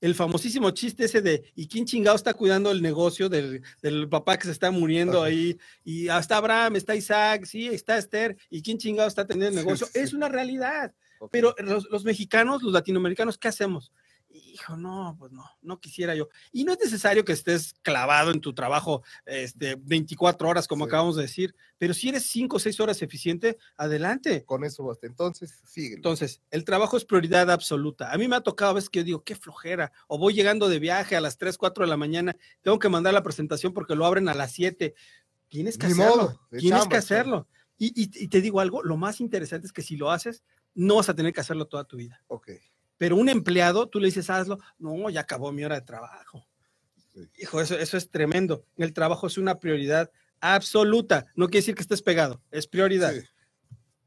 El 0.00 0.14
famosísimo 0.14 0.70
chiste 0.70 1.04
ese 1.04 1.20
de, 1.22 1.50
¿y 1.54 1.66
quién 1.66 1.84
chingado 1.84 2.16
está 2.16 2.34
cuidando 2.34 2.70
el 2.70 2.82
negocio 2.82 3.28
del, 3.28 3.62
del 3.82 4.08
papá 4.08 4.38
que 4.38 4.46
se 4.46 4.52
está 4.52 4.70
muriendo 4.70 5.18
Ajá. 5.18 5.26
ahí? 5.26 5.58
Y 5.84 6.08
hasta 6.08 6.36
Abraham, 6.36 6.76
está 6.76 6.94
Isaac, 6.94 7.44
sí, 7.46 7.66
está 7.66 7.98
Esther, 7.98 8.36
¿y 8.48 8.62
quién 8.62 8.78
chingado 8.78 9.08
está 9.08 9.26
teniendo 9.26 9.58
el 9.58 9.64
negocio? 9.66 9.86
sí. 9.86 9.98
Es 9.98 10.12
una 10.12 10.28
realidad. 10.28 10.94
Pero 11.32 11.54
los, 11.58 11.88
los 11.90 12.04
mexicanos, 12.04 12.62
los 12.62 12.72
latinoamericanos, 12.72 13.38
¿qué 13.38 13.48
hacemos? 13.48 13.92
Hijo, 14.58 14.76
no, 14.76 15.14
pues 15.18 15.30
no, 15.32 15.44
no 15.62 15.78
quisiera 15.80 16.14
yo. 16.14 16.28
Y 16.52 16.64
no 16.64 16.72
es 16.72 16.78
necesario 16.80 17.24
que 17.24 17.32
estés 17.32 17.74
clavado 17.82 18.30
en 18.32 18.40
tu 18.40 18.52
trabajo 18.54 19.02
este, 19.24 19.76
24 19.76 20.48
horas, 20.48 20.66
como 20.66 20.84
Sí. 20.84 20.88
acabamos 20.88 21.16
de 21.16 21.22
decir, 21.22 21.54
pero 21.78 21.94
si 21.94 22.08
eres 22.08 22.24
5 22.24 22.56
o 22.56 22.58
6 22.58 22.80
horas 22.80 23.00
eficiente, 23.02 23.56
adelante. 23.76 24.44
Con 24.44 24.64
eso 24.64 24.84
basta. 24.84 25.06
Entonces, 25.06 25.60
sigue. 25.64 25.94
Entonces, 25.94 26.40
el 26.50 26.64
trabajo 26.64 26.96
es 26.96 27.04
prioridad 27.04 27.50
absoluta. 27.50 28.12
A 28.12 28.18
mí 28.18 28.26
me 28.26 28.36
ha 28.36 28.40
tocado 28.40 28.72
a 28.72 28.74
veces 28.74 28.90
que 28.90 29.00
yo 29.00 29.04
digo, 29.04 29.24
qué 29.24 29.36
flojera, 29.36 29.92
o 30.08 30.18
voy 30.18 30.34
llegando 30.34 30.68
de 30.68 30.78
viaje 30.78 31.14
a 31.16 31.20
las 31.20 31.38
3, 31.38 31.56
4 31.56 31.84
de 31.84 31.90
la 31.90 31.96
mañana, 31.96 32.36
tengo 32.62 32.78
que 32.78 32.88
mandar 32.88 33.14
la 33.14 33.22
presentación 33.22 33.72
porque 33.72 33.94
lo 33.94 34.04
abren 34.06 34.28
a 34.28 34.34
las 34.34 34.52
7. 34.52 34.94
Tienes 35.48 35.78
que 35.78 35.86
Ni 35.86 35.92
hacerlo, 35.94 36.16
modo, 36.16 36.40
tienes 36.50 36.68
chamba, 36.80 36.88
que 36.88 36.96
hacerlo. 36.96 37.48
Y, 37.78 37.86
y- 38.02 38.24
y 38.24 38.28
te 38.28 38.40
digo 38.40 38.60
algo, 38.60 38.82
lo 38.82 38.96
más 38.96 39.20
interesante 39.20 39.66
es 39.68 39.72
que 39.72 39.82
si 39.82 39.96
lo 39.96 40.10
haces, 40.10 40.42
no 40.74 40.96
vas 40.96 41.08
a 41.08 41.14
tener 41.14 41.32
que 41.32 41.40
hacerlo 41.40 41.66
toda 41.66 41.84
tu 41.84 41.96
vida. 41.96 42.22
Ok. 42.26 42.50
Pero 42.98 43.16
un 43.16 43.28
empleado, 43.28 43.88
tú 43.88 44.00
le 44.00 44.06
dices, 44.06 44.28
hazlo, 44.28 44.58
no, 44.78 45.08
ya 45.08 45.20
acabó 45.20 45.50
mi 45.52 45.64
hora 45.64 45.76
de 45.76 45.82
trabajo. 45.86 46.46
Sí. 47.14 47.20
Hijo, 47.38 47.60
eso, 47.60 47.78
eso 47.78 47.96
es 47.96 48.10
tremendo. 48.10 48.64
El 48.76 48.92
trabajo 48.92 49.26
es 49.26 49.38
una 49.38 49.58
prioridad 49.58 50.10
absoluta. 50.40 51.24
No 51.34 51.46
quiere 51.46 51.60
decir 51.60 51.74
que 51.74 51.82
estés 51.82 52.02
pegado, 52.02 52.42
es 52.50 52.66
prioridad. 52.66 53.12
Sí. 53.14 53.20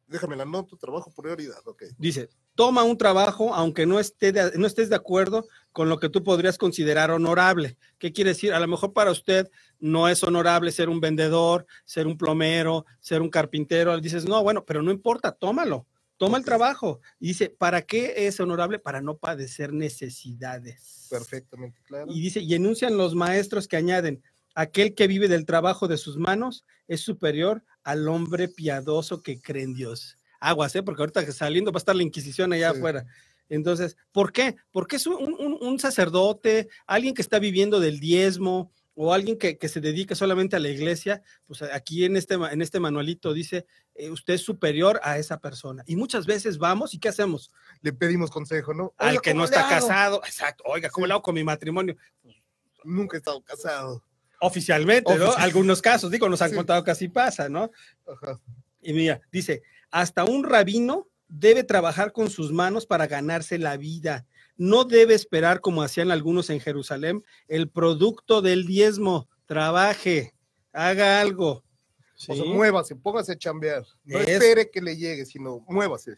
Déjame 0.07 0.35
la 0.35 0.43
nota, 0.45 0.75
trabajo 0.75 1.09
prioridad, 1.15 1.65
ok. 1.65 1.83
Dice, 1.97 2.29
toma 2.53 2.83
un 2.83 2.97
trabajo 2.97 3.53
aunque 3.55 3.85
no, 3.85 3.97
esté 3.97 4.33
de- 4.33 4.51
no 4.57 4.67
estés 4.67 4.89
de 4.89 4.95
acuerdo 4.97 5.47
con 5.71 5.87
lo 5.87 5.99
que 5.99 6.09
tú 6.09 6.21
podrías 6.21 6.57
considerar 6.57 7.11
honorable. 7.11 7.77
¿Qué 7.97 8.11
quiere 8.11 8.31
decir? 8.31 8.53
A 8.53 8.59
lo 8.59 8.67
mejor 8.67 8.91
para 8.91 9.11
usted 9.11 9.49
no 9.79 10.09
es 10.09 10.21
honorable 10.23 10.73
ser 10.73 10.89
un 10.89 10.99
vendedor, 10.99 11.65
ser 11.85 12.07
un 12.07 12.17
plomero, 12.17 12.85
ser 12.99 13.21
un 13.21 13.29
carpintero. 13.29 13.97
Dices, 14.01 14.25
no, 14.25 14.43
bueno, 14.43 14.65
pero 14.65 14.81
no 14.83 14.91
importa, 14.91 15.31
tómalo. 15.31 15.87
Toma 16.21 16.37
el 16.37 16.45
trabajo. 16.45 17.01
Y 17.19 17.29
dice, 17.29 17.49
¿para 17.49 17.81
qué 17.81 18.13
es 18.27 18.39
honorable? 18.39 18.77
Para 18.77 19.01
no 19.01 19.17
padecer 19.17 19.73
necesidades. 19.73 21.07
Perfectamente 21.09 21.81
claro. 21.83 22.11
Y 22.13 22.21
dice, 22.21 22.41
y 22.41 22.53
enuncian 22.53 22.95
los 22.95 23.15
maestros 23.15 23.67
que 23.67 23.75
añaden, 23.77 24.21
aquel 24.53 24.93
que 24.93 25.07
vive 25.07 25.27
del 25.27 25.47
trabajo 25.47 25.87
de 25.87 25.97
sus 25.97 26.17
manos 26.17 26.63
es 26.87 27.01
superior 27.01 27.63
al 27.83 28.07
hombre 28.07 28.47
piadoso 28.47 29.23
que 29.23 29.41
cree 29.41 29.63
en 29.63 29.73
Dios. 29.73 30.19
Aguas, 30.39 30.75
¿eh? 30.75 30.83
porque 30.83 31.01
ahorita 31.01 31.25
que 31.25 31.31
saliendo 31.31 31.71
va 31.71 31.77
a 31.77 31.79
estar 31.79 31.95
la 31.95 32.03
Inquisición 32.03 32.53
allá 32.53 32.71
Sí. 32.71 32.77
afuera. 32.77 33.05
Entonces, 33.49 33.97
¿por 34.11 34.31
qué? 34.31 34.55
Porque 34.71 34.97
es 34.97 35.07
un, 35.07 35.15
un- 35.39 35.57
un 35.59 35.79
sacerdote, 35.79 36.69
alguien 36.85 37.13
que 37.15 37.21
está 37.23 37.39
viviendo 37.39 37.79
del 37.79 37.99
diezmo 37.99 38.71
o 39.03 39.15
alguien 39.15 39.35
que, 39.35 39.57
que 39.57 39.67
se 39.67 39.81
dedica 39.81 40.13
solamente 40.13 40.55
a 40.55 40.59
la 40.59 40.69
iglesia, 40.69 41.23
pues 41.47 41.63
aquí 41.63 42.05
en 42.05 42.15
este, 42.17 42.35
en 42.35 42.61
este 42.61 42.79
manualito 42.79 43.33
dice, 43.33 43.65
eh, 43.95 44.11
usted 44.11 44.35
es 44.35 44.41
superior 44.41 44.99
a 45.01 45.17
esa 45.17 45.39
persona. 45.39 45.83
Y 45.87 45.95
muchas 45.95 46.27
veces 46.27 46.59
vamos 46.59 46.93
y 46.93 46.99
¿qué 46.99 47.09
hacemos? 47.09 47.51
Le 47.81 47.93
pedimos 47.93 48.29
consejo, 48.29 48.75
¿no? 48.75 48.93
Al 48.97 49.19
que 49.19 49.33
no 49.33 49.39
¿cómo 49.39 49.49
le 49.49 49.55
está 49.57 49.61
hago? 49.61 49.87
casado, 49.87 50.21
exacto, 50.23 50.63
oiga, 50.67 50.89
¿cómo 50.91 51.05
Sí. 51.05 51.07
le 51.07 51.13
hago 51.13 51.23
con 51.23 51.33
mi 51.33 51.43
matrimonio? 51.43 51.97
Nunca 52.83 53.17
he 53.17 53.19
estado 53.19 53.41
casado. 53.41 54.03
Oficialmente, 54.39 55.15
¿no? 55.17 55.31
Algunos 55.33 55.81
casos, 55.81 56.11
digo, 56.11 56.29
nos 56.29 56.43
han 56.43 56.51
Sí. 56.51 56.55
contado 56.55 56.83
que 56.83 56.91
así 56.91 57.07
pasa, 57.07 57.49
¿no? 57.49 57.71
Ajá. 58.05 58.39
Y 58.83 58.93
mira, 58.93 59.19
dice, 59.31 59.63
hasta 59.89 60.25
un 60.25 60.43
rabino 60.43 61.07
debe 61.27 61.63
trabajar 61.63 62.11
con 62.11 62.29
sus 62.29 62.51
manos 62.51 62.85
para 62.85 63.07
ganarse 63.07 63.57
la 63.57 63.77
vida. 63.77 64.27
No 64.61 64.83
debe 64.83 65.15
esperar, 65.15 65.59
como 65.59 65.81
hacían 65.81 66.11
algunos 66.11 66.51
en 66.51 66.59
Jerusalén, 66.59 67.23
el 67.47 67.67
producto 67.67 68.43
del 68.43 68.67
diezmo. 68.67 69.27
Trabaje, 69.47 70.35
haga 70.71 71.19
algo. 71.19 71.49
O 71.51 71.63
sea, 72.15 72.35
¿sí? 72.35 72.43
muévase, 72.43 72.95
póngase 72.95 73.31
a 73.31 73.37
chambear. 73.39 73.83
No 74.03 74.19
Es- 74.19 74.27
espere 74.27 74.69
que 74.69 74.79
le 74.81 74.95
llegue, 74.97 75.25
sino 75.25 75.65
muévase. 75.67 76.17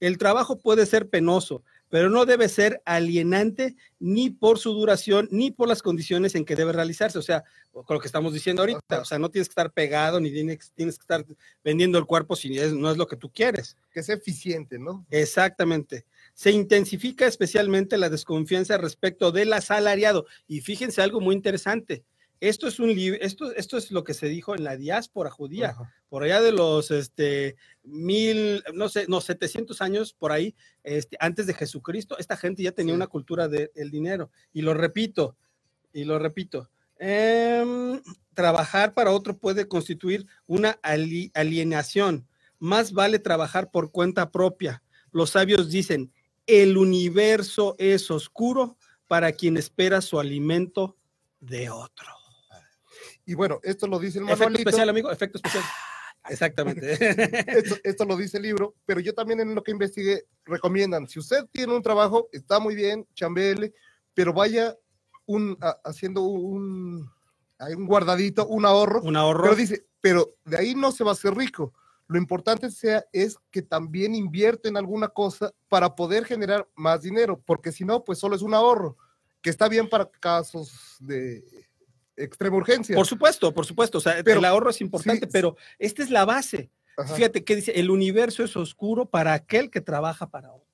El 0.00 0.16
trabajo 0.16 0.58
puede 0.58 0.86
ser 0.86 1.10
penoso, 1.10 1.62
pero 1.90 2.08
no 2.08 2.24
debe 2.24 2.48
ser 2.48 2.80
alienante 2.86 3.76
ni 4.00 4.30
por 4.30 4.58
su 4.58 4.72
duración, 4.72 5.28
ni 5.30 5.50
por 5.50 5.68
las 5.68 5.82
condiciones 5.82 6.34
en 6.34 6.46
que 6.46 6.56
debe 6.56 6.72
realizarse. 6.72 7.18
O 7.18 7.22
sea, 7.22 7.44
con 7.72 7.84
lo 7.90 8.00
que 8.00 8.06
estamos 8.06 8.32
diciendo 8.32 8.62
ahorita, 8.62 8.80
Ajá. 8.88 9.02
o 9.02 9.04
sea, 9.04 9.18
no 9.18 9.30
tienes 9.30 9.48
que 9.48 9.52
estar 9.52 9.70
pegado 9.70 10.18
ni 10.18 10.30
tienes, 10.32 10.72
tienes 10.74 10.96
que 10.96 11.02
estar 11.02 11.24
vendiendo 11.62 11.98
el 11.98 12.06
cuerpo 12.06 12.34
si 12.36 12.58
es- 12.58 12.72
no 12.72 12.90
es 12.90 12.96
lo 12.96 13.06
que 13.06 13.16
tú 13.16 13.30
quieres. 13.30 13.76
Que 13.92 14.02
sea 14.02 14.14
eficiente, 14.16 14.78
¿no? 14.78 15.06
Exactamente. 15.10 16.06
Se 16.34 16.50
intensifica 16.50 17.26
especialmente 17.26 17.98
la 17.98 18.08
desconfianza 18.10 18.78
respecto 18.78 19.32
del 19.32 19.52
asalariado. 19.52 20.26
Y 20.48 20.60
fíjense 20.60 21.02
algo 21.02 21.20
muy 21.20 21.34
interesante. 21.34 22.04
Esto 22.40 22.66
es 22.66 22.80
un 22.80 22.90
esto, 23.20 23.52
esto 23.54 23.76
es 23.76 23.92
lo 23.92 24.02
que 24.02 24.14
se 24.14 24.26
dijo 24.26 24.56
en 24.56 24.64
la 24.64 24.76
diáspora 24.76 25.30
judía 25.30 25.70
Ajá. 25.70 25.94
por 26.08 26.24
allá 26.24 26.40
de 26.40 26.50
los 26.50 26.90
este, 26.90 27.54
mil, 27.84 28.64
no 28.74 28.88
sé, 28.88 29.04
no, 29.06 29.20
700 29.20 29.80
años 29.80 30.12
por 30.12 30.32
ahí, 30.32 30.56
este, 30.82 31.16
antes 31.20 31.46
de 31.46 31.54
Jesucristo, 31.54 32.16
esta 32.18 32.36
gente 32.36 32.64
ya 32.64 32.72
tenía 32.72 32.94
Sí. 32.94 32.96
una 32.96 33.06
cultura 33.06 33.46
del 33.46 33.90
dinero. 33.92 34.32
Y 34.52 34.62
lo 34.62 34.74
repito, 34.74 35.36
y 35.92 36.02
lo 36.02 36.18
repito, 36.18 36.68
em, 36.98 38.00
trabajar 38.34 38.92
para 38.94 39.12
otro 39.12 39.36
puede 39.38 39.68
constituir 39.68 40.26
una 40.46 40.78
ali- 40.82 41.30
alienación. 41.34 42.26
Más 42.58 42.92
vale 42.92 43.20
trabajar 43.20 43.70
por 43.70 43.92
cuenta 43.92 44.32
propia. 44.32 44.82
Los 45.12 45.30
sabios 45.30 45.70
dicen, 45.70 46.12
el 46.46 46.76
universo 46.76 47.74
es 47.78 48.10
oscuro 48.10 48.76
para 49.06 49.32
quien 49.32 49.56
espera 49.56 50.00
su 50.00 50.18
alimento 50.18 50.96
de 51.40 51.70
otro. 51.70 52.06
Y 53.24 53.34
bueno, 53.34 53.60
esto 53.62 53.86
lo 53.86 53.98
dice 53.98 54.18
el 54.18 54.24
Efecto 54.24 54.44
manualito. 54.44 54.68
especial, 54.70 54.88
amigo, 54.88 55.10
efecto 55.10 55.38
especial. 55.38 55.62
Exactamente. 56.28 56.92
esto, 57.58 57.76
esto 57.84 58.04
lo 58.04 58.16
dice 58.16 58.36
el 58.36 58.44
libro, 58.44 58.74
pero 58.84 59.00
yo 59.00 59.14
también 59.14 59.40
en 59.40 59.54
lo 59.54 59.62
que 59.62 59.70
investigué 59.72 60.24
recomiendan, 60.44 61.08
si 61.08 61.18
usted 61.18 61.46
tiene 61.52 61.74
un 61.74 61.82
trabajo, 61.82 62.28
está 62.32 62.58
muy 62.58 62.74
bien, 62.74 63.06
chambele, 63.14 63.74
pero 64.14 64.32
vaya 64.32 64.76
un, 65.26 65.56
a- 65.60 65.78
haciendo 65.84 66.22
un, 66.22 67.08
un 67.60 67.86
guardadito, 67.86 68.46
un 68.46 68.64
ahorro, 68.66 69.02
Un 69.02 69.16
ahorro. 69.16 69.42
pero 69.44 69.56
dice, 69.56 69.86
pero 70.00 70.36
de 70.44 70.58
ahí 70.58 70.74
no 70.74 70.90
se 70.92 71.04
va 71.04 71.10
a 71.10 71.14
hacer 71.14 71.34
rico. 71.34 71.72
Lo 72.08 72.18
importante 72.18 72.70
sea 72.70 73.04
es 73.12 73.36
que 73.50 73.62
también 73.62 74.14
invierte 74.14 74.68
en 74.68 74.76
alguna 74.76 75.08
cosa 75.08 75.52
para 75.68 75.94
poder 75.94 76.24
generar 76.24 76.68
más 76.74 77.02
dinero, 77.02 77.40
porque 77.46 77.72
si 77.72 77.84
no, 77.84 78.04
pues 78.04 78.18
solo 78.18 78.36
es 78.36 78.42
un 78.42 78.54
ahorro, 78.54 78.96
que 79.40 79.50
está 79.50 79.68
bien 79.68 79.88
para 79.88 80.10
casos 80.10 80.96
de 81.00 81.42
extrema 82.16 82.56
urgencia. 82.56 82.94
Por 82.94 83.06
supuesto, 83.06 83.52
por 83.52 83.66
supuesto. 83.66 83.98
O 83.98 84.00
sea, 84.00 84.22
Pero- 84.22 84.38
el 84.40 84.44
ahorro 84.44 84.70
es 84.70 84.80
importante, 84.80 85.26
sí, 85.26 85.32
pero 85.32 85.56
esta 85.78 86.02
es 86.02 86.10
la 86.10 86.24
base. 86.24 86.70
Ajá, 86.96 87.14
Fíjate 87.14 87.42
que 87.42 87.56
dice, 87.56 87.72
el 87.72 87.90
universo 87.90 88.44
es 88.44 88.54
oscuro 88.56 89.06
para 89.06 89.32
aquel 89.32 89.70
que 89.70 89.80
trabaja 89.80 90.28
para 90.28 90.52
otro. 90.52 90.71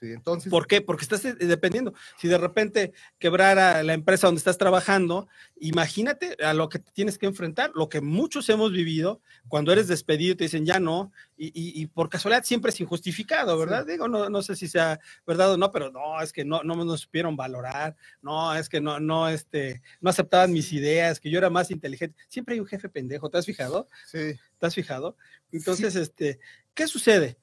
Sí, 0.00 0.12
entonces, 0.12 0.50
¿Por 0.50 0.66
qué? 0.66 0.80
Porque 0.80 1.02
estás 1.04 1.24
eh, 1.24 1.34
dependiendo. 1.34 1.94
Si 2.18 2.28
de 2.28 2.38
repente 2.38 2.92
quebrara 3.18 3.82
la 3.82 3.94
empresa 3.94 4.26
donde 4.26 4.38
estás 4.38 4.58
trabajando, 4.58 5.28
imagínate 5.60 6.36
a 6.44 6.54
lo 6.54 6.68
que 6.68 6.78
tienes 6.78 7.18
que 7.18 7.26
enfrentar, 7.26 7.70
lo 7.74 7.88
que 7.88 8.00
muchos 8.00 8.48
hemos 8.48 8.72
vivido 8.72 9.20
cuando 9.48 9.72
eres 9.72 9.88
despedido, 9.88 10.36
te 10.36 10.44
dicen 10.44 10.64
ya 10.66 10.78
no, 10.80 11.12
y, 11.36 11.46
y- 11.48 11.82
y 11.82 11.86
por 11.86 12.08
casualidad 12.08 12.44
siempre 12.44 12.70
es 12.70 12.80
injustificado, 12.80 13.58
¿verdad? 13.58 13.86
Digo, 13.86 14.08
no, 14.08 14.28
no 14.30 14.42
sé 14.42 14.56
si 14.56 14.68
sea 14.68 15.00
verdad 15.26 15.52
o 15.52 15.56
no, 15.56 15.70
pero 15.70 15.90
no, 15.90 16.20
es 16.22 16.32
que 16.32 16.44
no, 16.44 16.62
no 16.62 16.74
nos 16.84 17.00
supieron 17.00 17.36
valorar, 17.36 17.96
no, 18.22 18.54
es 18.54 18.68
que 18.68 18.80
no, 18.80 19.00
no, 19.00 19.28
este, 19.28 19.82
no 20.00 20.10
aceptaban 20.10 20.52
mis 20.52 20.72
ideas, 20.72 21.20
que 21.20 21.30
yo 21.30 21.38
era 21.38 21.50
más 21.50 21.70
inteligente. 21.70 22.16
Siempre 22.28 22.54
hay 22.54 22.60
un 22.60 22.66
jefe 22.66 22.88
pendejo, 22.88 23.28
¿te 23.30 23.38
has 23.38 23.46
fijado? 23.46 23.88
sí, 24.06 24.38
¿Te 24.58 24.66
has 24.66 24.74
fijado? 24.74 25.16
Entonces, 25.52 25.94
este, 25.96 26.40
¿qué 26.74 26.86
sucede? 26.86 27.38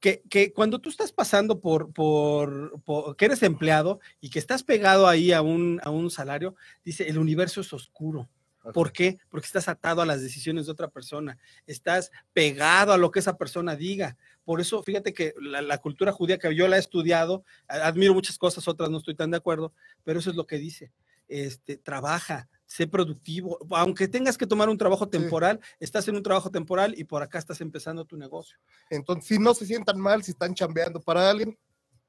Que, 0.00 0.22
que 0.30 0.52
cuando 0.52 0.78
tú 0.78 0.88
estás 0.88 1.12
pasando 1.12 1.60
por, 1.60 1.92
por, 1.92 2.80
por- 2.82 3.16
que 3.16 3.26
eres 3.26 3.42
empleado 3.42 4.00
y 4.20 4.30
que 4.30 4.38
estás 4.38 4.62
pegado 4.62 5.06
ahí 5.06 5.30
a 5.32 5.42
un, 5.42 5.78
a 5.84 5.90
un 5.90 6.10
salario, 6.10 6.56
dice, 6.84 7.06
el 7.08 7.18
universo 7.18 7.60
es 7.60 7.72
oscuro. 7.72 8.28
¿Por 8.74 8.92
qué? 8.92 9.18
Porque 9.30 9.46
estás 9.46 9.68
atado 9.68 10.02
a 10.02 10.06
las 10.06 10.20
decisiones 10.20 10.66
de 10.66 10.72
otra 10.72 10.88
persona, 10.88 11.38
estás 11.66 12.10
pegado 12.34 12.92
a 12.92 12.98
lo 12.98 13.10
que 13.10 13.18
esa 13.20 13.38
persona 13.38 13.74
diga. 13.74 14.18
Por 14.44 14.60
eso, 14.60 14.82
fíjate 14.82 15.14
que 15.14 15.32
la, 15.40 15.62
la 15.62 15.78
cultura 15.78 16.12
judía 16.12 16.38
que 16.38 16.54
yo 16.54 16.68
la 16.68 16.76
he 16.76 16.80
estudiado, 16.80 17.44
admiro 17.68 18.12
muchas 18.12 18.36
cosas, 18.36 18.68
otras 18.68 18.90
no 18.90 18.98
estoy 18.98 19.14
tan 19.14 19.30
de 19.30 19.38
acuerdo, 19.38 19.72
pero 20.04 20.18
eso 20.18 20.28
es 20.28 20.36
lo 20.36 20.46
que 20.46 20.58
dice. 20.58 20.92
Este, 21.26 21.78
trabaja, 21.78 22.48
sé 22.70 22.86
productivo, 22.86 23.58
aunque 23.70 24.06
tengas 24.06 24.38
que 24.38 24.46
tomar 24.46 24.68
un 24.68 24.78
trabajo 24.78 25.08
temporal, 25.08 25.58
estás 25.80 26.06
en 26.06 26.14
un 26.14 26.22
trabajo 26.22 26.50
temporal 26.50 26.94
y 26.96 27.02
por 27.02 27.20
acá 27.20 27.36
estás 27.40 27.60
empezando 27.60 28.04
tu 28.04 28.16
negocio. 28.16 28.58
Entonces, 28.90 29.26
si 29.26 29.38
no 29.40 29.54
se 29.54 29.66
sientan 29.66 29.98
mal, 29.98 30.22
si 30.22 30.30
están 30.30 30.54
chambeando 30.54 31.00
para 31.00 31.28
alguien, 31.28 31.58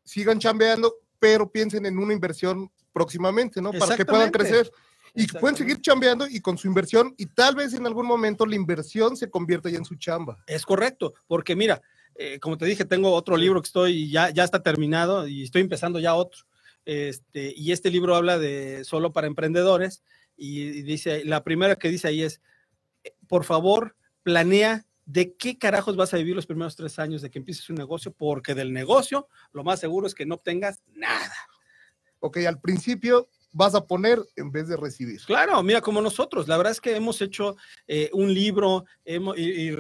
sigan 0.04 0.38
chambeando, 0.38 0.94
pero 1.18 1.52
piensen 1.52 1.88
en 1.88 1.98
una 1.98 2.14
inversión 2.14 2.72
próximamente, 2.94 3.60
¿no? 3.60 3.72
Para 3.74 3.98
que 3.98 4.06
puedan 4.06 4.30
crecer. 4.30 4.72
Y 5.16 5.26
pueden 5.26 5.58
seguir 5.58 5.82
chambeando 5.82 6.28
y 6.28 6.40
con 6.40 6.60
su 6.60 6.68
inversión, 6.68 7.16
y 7.18 7.26
tal 7.26 7.56
vez 7.56 7.74
en 7.74 7.88
algún 7.88 8.06
momento 8.06 8.46
la 8.46 8.56
inversión 8.56 9.18
se 9.18 9.32
convierta 9.32 9.68
ya 9.68 9.80
en 9.80 9.84
su 9.84 9.96
chamba. 9.96 10.38
Es 10.46 10.64
correcto, 10.64 11.16
porque 11.28 11.56
mira, 11.56 11.82
eh, 12.16 12.40
como 12.40 12.56
te 12.56 12.66
dije, 12.66 12.86
tengo 12.86 13.12
otro 13.12 13.36
libro 13.36 13.62
que 13.62 13.68
estoy, 13.68 14.12
ya, 14.12 14.30
ya 14.30 14.44
está 14.44 14.62
terminado 14.62 15.28
y 15.28 15.42
estoy 15.42 15.64
empezando 15.64 16.00
ya 16.00 16.14
otro. 16.14 16.44
Este, 16.86 17.54
y 17.56 17.72
este 17.72 17.90
libro 17.90 18.16
habla 18.16 18.40
de 18.40 18.84
solo 18.86 19.12
para 19.12 19.28
emprendedores 19.28 20.04
y, 20.36 20.82
dice, 20.84 21.24
la 21.26 21.44
primera 21.44 21.76
que 21.76 21.90
dice 21.90 22.08
ahí 22.08 22.24
es, 22.24 22.42
eh, 23.04 23.14
por 23.28 23.44
favor, 23.44 23.96
planea 24.24 24.86
de 25.06 25.36
qué 25.36 25.58
carajos 25.58 25.96
vas 25.96 26.14
a 26.14 26.18
vivir 26.18 26.36
los 26.36 26.46
primeros 26.46 26.76
tres 26.76 27.00
años 27.00 27.22
de 27.22 27.30
que 27.30 27.40
empieces 27.40 27.70
un 27.70 27.76
negocio, 27.76 28.14
porque 28.14 28.56
del 28.56 28.72
negocio 28.72 29.28
lo 29.52 29.64
más 29.64 29.80
seguro 29.80 30.08
es 30.08 30.16
que 30.16 30.26
no 30.26 30.36
obtengas 30.36 30.82
nada. 30.94 31.34
Ok, 32.20 32.38
al 32.48 32.60
principio 32.60 33.30
vas 33.52 33.76
a 33.76 33.86
poner 33.86 34.20
en 34.36 34.52
vez 34.52 34.68
de 34.68 34.78
recibir. 34.78 35.20
Claro, 35.26 35.62
mira, 35.64 35.82
como 35.82 36.02
nosotros, 36.02 36.48
la 36.48 36.58
verdad 36.58 36.72
es 36.72 36.82
que 36.82 36.96
hemos 36.96 37.22
hecho 37.22 37.56
eh, 37.88 38.10
un 38.14 38.34
libro, 38.34 38.86
hemos, 39.04 39.38
y, 39.38 39.42
y 39.42 39.76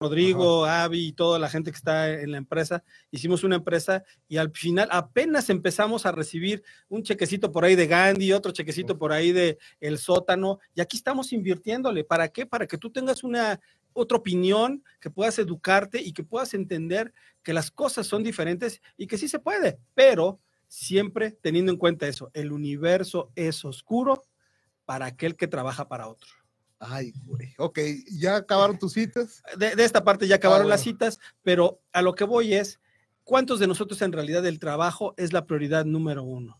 Rodrigo, 0.00 0.64
Avi 0.64 1.08
y 1.08 1.12
toda 1.12 1.38
la 1.38 1.48
gente 1.48 1.70
que 1.70 1.76
está 1.76 2.10
en 2.10 2.32
la 2.32 2.38
empresa, 2.38 2.82
hicimos 3.10 3.44
una 3.44 3.56
empresa 3.56 4.02
y 4.28 4.38
al 4.38 4.50
final 4.50 4.88
apenas 4.90 5.50
empezamos 5.50 6.06
a 6.06 6.12
recibir 6.12 6.62
un 6.88 7.02
chequecito 7.02 7.52
por 7.52 7.64
ahí 7.64 7.76
de 7.76 7.86
Gandhi, 7.86 8.32
otro 8.32 8.52
chequecito 8.52 8.98
por 8.98 9.12
ahí 9.12 9.32
de 9.32 9.58
El 9.80 9.98
Sótano, 9.98 10.58
y 10.74 10.80
aquí 10.80 10.96
estamos 10.96 11.32
invirtiéndole. 11.32 12.04
¿Para 12.04 12.28
qué? 12.28 12.46
Para 12.46 12.66
que 12.66 12.78
tú 12.78 12.90
tengas 12.90 13.22
una 13.22 13.60
otra 13.92 14.18
opinión, 14.18 14.84
que 15.00 15.10
puedas 15.10 15.38
educarte 15.38 16.00
y 16.00 16.12
que 16.12 16.22
puedas 16.22 16.54
entender 16.54 17.12
que 17.42 17.52
las 17.52 17.70
cosas 17.70 18.06
son 18.06 18.22
diferentes 18.22 18.80
y 18.96 19.06
que 19.06 19.18
sí 19.18 19.28
se 19.28 19.38
puede, 19.38 19.78
pero 19.94 20.40
siempre 20.70 21.32
teniendo 21.32 21.72
en 21.72 21.78
cuenta 21.78 22.06
eso, 22.06 22.30
el 22.32 22.52
universo 22.52 23.32
es 23.34 23.64
oscuro 23.64 24.22
para 24.84 25.06
aquel 25.06 25.34
que 25.36 25.48
trabaja 25.48 25.88
para 25.88 26.06
otro. 26.08 26.28
Ay, 26.78 27.12
güey. 27.26 27.52
Ok, 27.58 27.78
¿ya 28.12 28.36
acabaron 28.36 28.78
tus 28.78 28.92
citas? 28.92 29.42
De, 29.58 29.74
de 29.74 29.84
esta 29.84 30.02
parte 30.04 30.26
ya 30.28 30.36
acabaron 30.36 30.66
Ah, 30.66 30.70
las 30.70 30.80
bueno. 30.84 30.92
citas, 30.92 31.18
pero 31.42 31.82
a 31.92 32.02
lo 32.02 32.14
que 32.14 32.24
voy 32.24 32.54
es, 32.54 32.80
¿cuántos 33.24 33.58
de 33.58 33.66
nosotros 33.66 34.00
en 34.00 34.12
realidad 34.12 34.46
el 34.46 34.60
trabajo 34.60 35.12
es 35.16 35.32
la 35.32 35.44
prioridad 35.44 35.84
número 35.84 36.22
uno? 36.22 36.58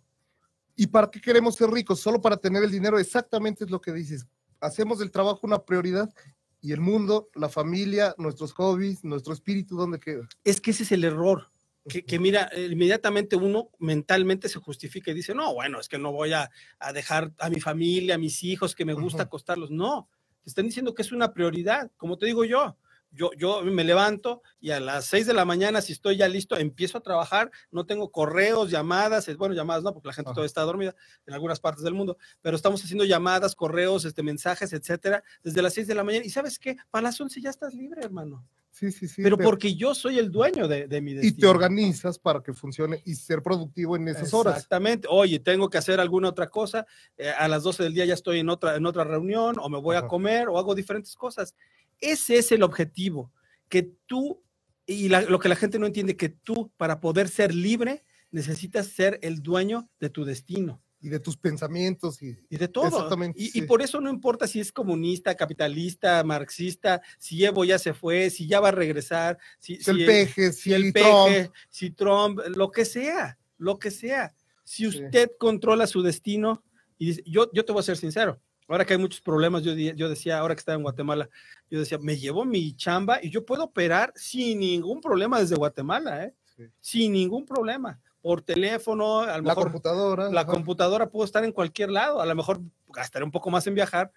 ¿Y 0.75 0.89
para 0.89 1.09
qué 1.11 1.21
queremos 1.21 1.55
ser 1.55 1.71
ricos? 1.71 2.01
Solo 2.01 2.21
para 2.21 2.37
tener 2.37 2.65
el 2.65 2.71
dinero. 2.71 2.99
Exactamente 2.99 3.65
es 3.65 3.71
lo 3.71 3.81
que 3.81 3.93
dices. 3.93 4.27
Hacemos 4.61 4.99
del 4.99 5.11
trabajo 5.11 5.41
una 5.45 5.63
prioridad 5.65 6.13
y 6.61 6.73
el 6.73 6.81
mundo, 6.81 7.31
la 7.35 7.49
familia, 7.49 8.15
nuestros 8.19 8.53
hobbies, 8.55 9.05
nuestro 9.05 9.33
espíritu, 9.33 9.77
¿dónde 9.77 10.01
queda? 10.01 10.29
Es 10.45 10.61
que 10.61 10.73
ese 10.73 10.83
es 10.83 10.93
el 10.93 11.05
error. 11.05 11.51
Que, 11.91 12.05
que 12.05 12.19
mira, 12.19 12.49
eh, 12.53 12.69
inmediatamente 12.71 13.37
uno 13.37 13.71
mentalmente 13.79 14.49
se 14.49 14.59
justifica 14.59 15.11
y 15.11 15.15
dice, 15.15 15.35
no, 15.35 15.53
bueno, 15.55 15.81
es 15.81 15.89
que 15.89 15.99
no 15.99 16.13
voy 16.13 16.33
a, 16.33 16.51
a 16.79 16.93
dejar 16.93 17.33
a 17.39 17.51
mi 17.51 17.61
familia, 17.61 18.15
a 18.15 18.19
mis 18.19 18.43
hijos, 18.45 18.75
que 18.75 18.85
me 18.85 18.95
gusta 18.95 19.25
acostarlos. 19.25 19.71
No, 19.71 20.09
te 20.43 20.51
están 20.51 20.67
diciendo 20.67 20.95
que 20.95 21.03
es 21.03 21.13
una 21.13 21.33
prioridad, 21.33 21.91
como 21.97 22.17
te 22.17 22.27
digo 22.27 22.45
yo. 22.45 22.77
Yo, 23.13 23.31
yo 23.37 23.63
me 23.63 23.83
levanto 23.85 24.43
y 24.61 24.71
a 24.71 24.79
las 24.81 25.05
seis 25.07 25.27
de 25.27 25.35
la 25.35 25.45
mañana, 25.45 25.81
si 25.81 25.93
estoy 25.93 26.17
ya 26.17 26.29
listo, 26.29 26.57
empiezo 26.57 26.99
a 26.99 27.03
trabajar. 27.03 27.51
No 27.71 27.85
tengo 27.85 28.11
correos, 28.11 28.71
llamadas, 28.71 29.35
bueno, 29.37 29.55
llamadas 29.55 29.83
no, 29.83 29.93
porque 29.93 30.09
la 30.09 30.13
gente 30.15 30.29
Ajá. 30.31 30.35
todavía 30.35 30.47
está 30.47 30.63
dormida 30.63 30.95
en 31.27 31.35
algunas 31.35 31.59
partes 31.61 31.83
del 31.83 31.95
mundo, 31.95 32.17
pero 32.41 32.57
estamos 32.57 32.83
haciendo 32.85 33.05
llamadas, 33.05 33.55
correos, 33.57 34.05
este, 34.05 34.23
mensajes, 34.23 34.73
etcétera, 34.73 35.25
desde 35.43 35.61
las 35.63 35.75
seis 35.75 35.87
de 35.89 35.95
la 35.95 36.05
mañana. 36.05 36.25
Y 36.25 36.31
sabes 36.31 36.59
qué, 36.59 36.77
para 36.91 37.03
las 37.03 37.21
once 37.21 37.41
ya 37.41 37.51
estás 37.51 37.75
libre, 37.75 38.01
hermano. 38.05 38.47
Sí, 38.73 38.93
sí, 38.93 39.09
sí. 39.09 39.21
pero 39.23 39.37
porque 39.37 39.75
yo 39.75 39.97
soy 39.97 40.21
el 40.21 40.31
dueño 40.31 40.69
de, 40.69 40.87
de 40.87 41.01
mi 41.01 41.11
Y 41.11 41.15
destino. 41.15 41.39
te 41.41 41.47
organizas 41.49 42.21
para 42.21 42.41
que 42.41 42.53
funcione 42.55 43.03
y 43.05 43.17
ser 43.17 43.43
productivo 43.43 43.97
en 43.97 44.07
esas 44.07 44.33
horas. 44.33 44.55
Exactamente. 44.55 45.09
Oye, 45.11 45.41
tengo 45.41 45.69
que 45.69 45.77
hacer 45.77 45.99
alguna 45.99 46.29
otra 46.29 46.49
cosa. 46.49 46.87
eh, 47.19 47.31
a 47.37 47.49
las 47.49 47.65
12 47.65 47.83
del 47.83 47.95
día 47.95 48.05
ya 48.05 48.15
estoy 48.15 48.39
en 48.39 48.49
otra, 48.49 48.77
en 48.77 48.87
otra 48.87 49.03
reunión 49.03 49.57
o 49.59 49.69
me 49.69 49.79
voy 49.81 49.97
a 49.97 50.07
comer 50.07 50.49
o 50.49 50.57
hago 50.57 50.77
diferentes 50.77 51.17
cosas. 51.17 51.57
Ese 52.01 52.39
es 52.39 52.53
el 52.53 52.63
objetivo, 52.63 53.33
que 53.69 53.83
tú, 54.07 54.43
y 54.87 55.09
la- 55.09 55.23
lo 55.23 55.39
que 55.39 55.49
la 55.49 55.57
gente 55.57 55.79
no 55.79 55.87
entiende, 55.87 56.17
que 56.17 56.29
tú 56.29 56.73
para 56.77 57.01
poder 57.01 57.29
ser 57.29 57.55
libre 57.55 58.05
necesitas 58.31 58.87
ser 58.87 59.19
el 59.23 59.43
dueño 59.43 59.89
de 60.01 60.09
tu 60.11 60.25
destino 60.25 60.83
Y 61.03 61.09
de 61.09 61.19
tus 61.19 61.37
pensamientos 61.37 62.23
y 62.23 62.37
y 62.51 62.57
de 62.59 62.69
todo. 62.69 62.87
Exactamente, 62.89 63.41
Y, 63.41 63.47
y 63.47 63.51
sí. 63.51 63.63
por 63.63 63.81
eso 63.83 64.01
no 64.03 64.11
importa 64.11 64.47
si 64.47 64.61
es 64.61 64.71
comunista, 64.71 65.35
capitalista, 65.35 66.23
marxista, 66.25 67.01
si 67.19 67.43
Evo 67.45 67.65
ya 67.65 67.79
se 67.79 67.95
fue, 67.95 68.29
si 68.31 68.47
ya 68.47 68.61
va 68.61 68.69
a 68.69 68.73
regresar, 68.73 69.39
si, 69.59 69.77
si 69.77 69.91
el 69.91 70.05
peje, 70.07 70.53
si 70.53 70.73
el 70.75 70.93
Trump. 70.93 71.27
peje, 71.27 71.51
si 71.71 71.91
Trump, 71.91 72.41
lo 72.55 72.71
que 72.71 72.85
sea, 72.85 73.39
lo 73.57 73.79
que 73.79 73.91
sea. 73.91 74.35
Si 74.63 74.91
Sí. 74.91 75.05
usted 75.05 75.31
controla 75.39 75.87
su 75.87 76.03
destino, 76.03 76.63
y 76.99 77.07
dice- 77.07 77.23
yo, 77.27 77.51
yo 77.55 77.65
te 77.65 77.73
voy 77.73 77.81
a 77.81 77.85
ser 77.85 77.97
sincero, 77.97 78.39
ahora 78.71 78.85
que 78.85 78.95
hay 78.95 78.99
muchos 78.99 79.21
problemas, 79.21 79.63
yo, 79.63 79.73
yo 79.75 80.09
decía, 80.09 80.39
ahora 80.39 80.55
que 80.55 80.61
estaba 80.61 80.77
en 80.77 80.83
Guatemala, 80.83 81.29
yo 81.71 81.79
decía, 81.81 81.99
me 81.99 82.17
llevo 82.17 82.45
mi 82.45 82.75
chamba 82.75 83.19
y 83.23 83.31
yo 83.31 83.45
puedo 83.45 83.65
operar 83.65 84.13
sin 84.15 84.61
ningún 84.61 85.01
problema 85.01 85.41
desde 85.41 85.57
Guatemala, 85.57 86.25
¿eh? 86.25 86.35
Sí. 86.57 86.65
Sin 86.81 87.13
ningún 87.13 87.45
problema. 87.47 87.99
Por 88.23 88.43
teléfono, 88.43 89.21
a 89.21 89.27
lo 89.39 89.43
La 89.45 89.55
mejor 89.55 89.65
computadora. 89.65 90.31
la 90.31 90.43
ajá. 90.43 90.53
computadora 90.53 91.09
puede 91.09 91.25
estar 91.27 91.43
en 91.45 91.53
cualquier 91.53 91.91
lado, 91.91 92.21
a 92.21 92.27
lo 92.27 92.35
mejor 92.35 92.61
gastaré 92.89 93.25
un 93.25 93.31
poco 93.31 93.51
más 93.51 93.67
en 93.67 93.75
viajar, 93.75 94.13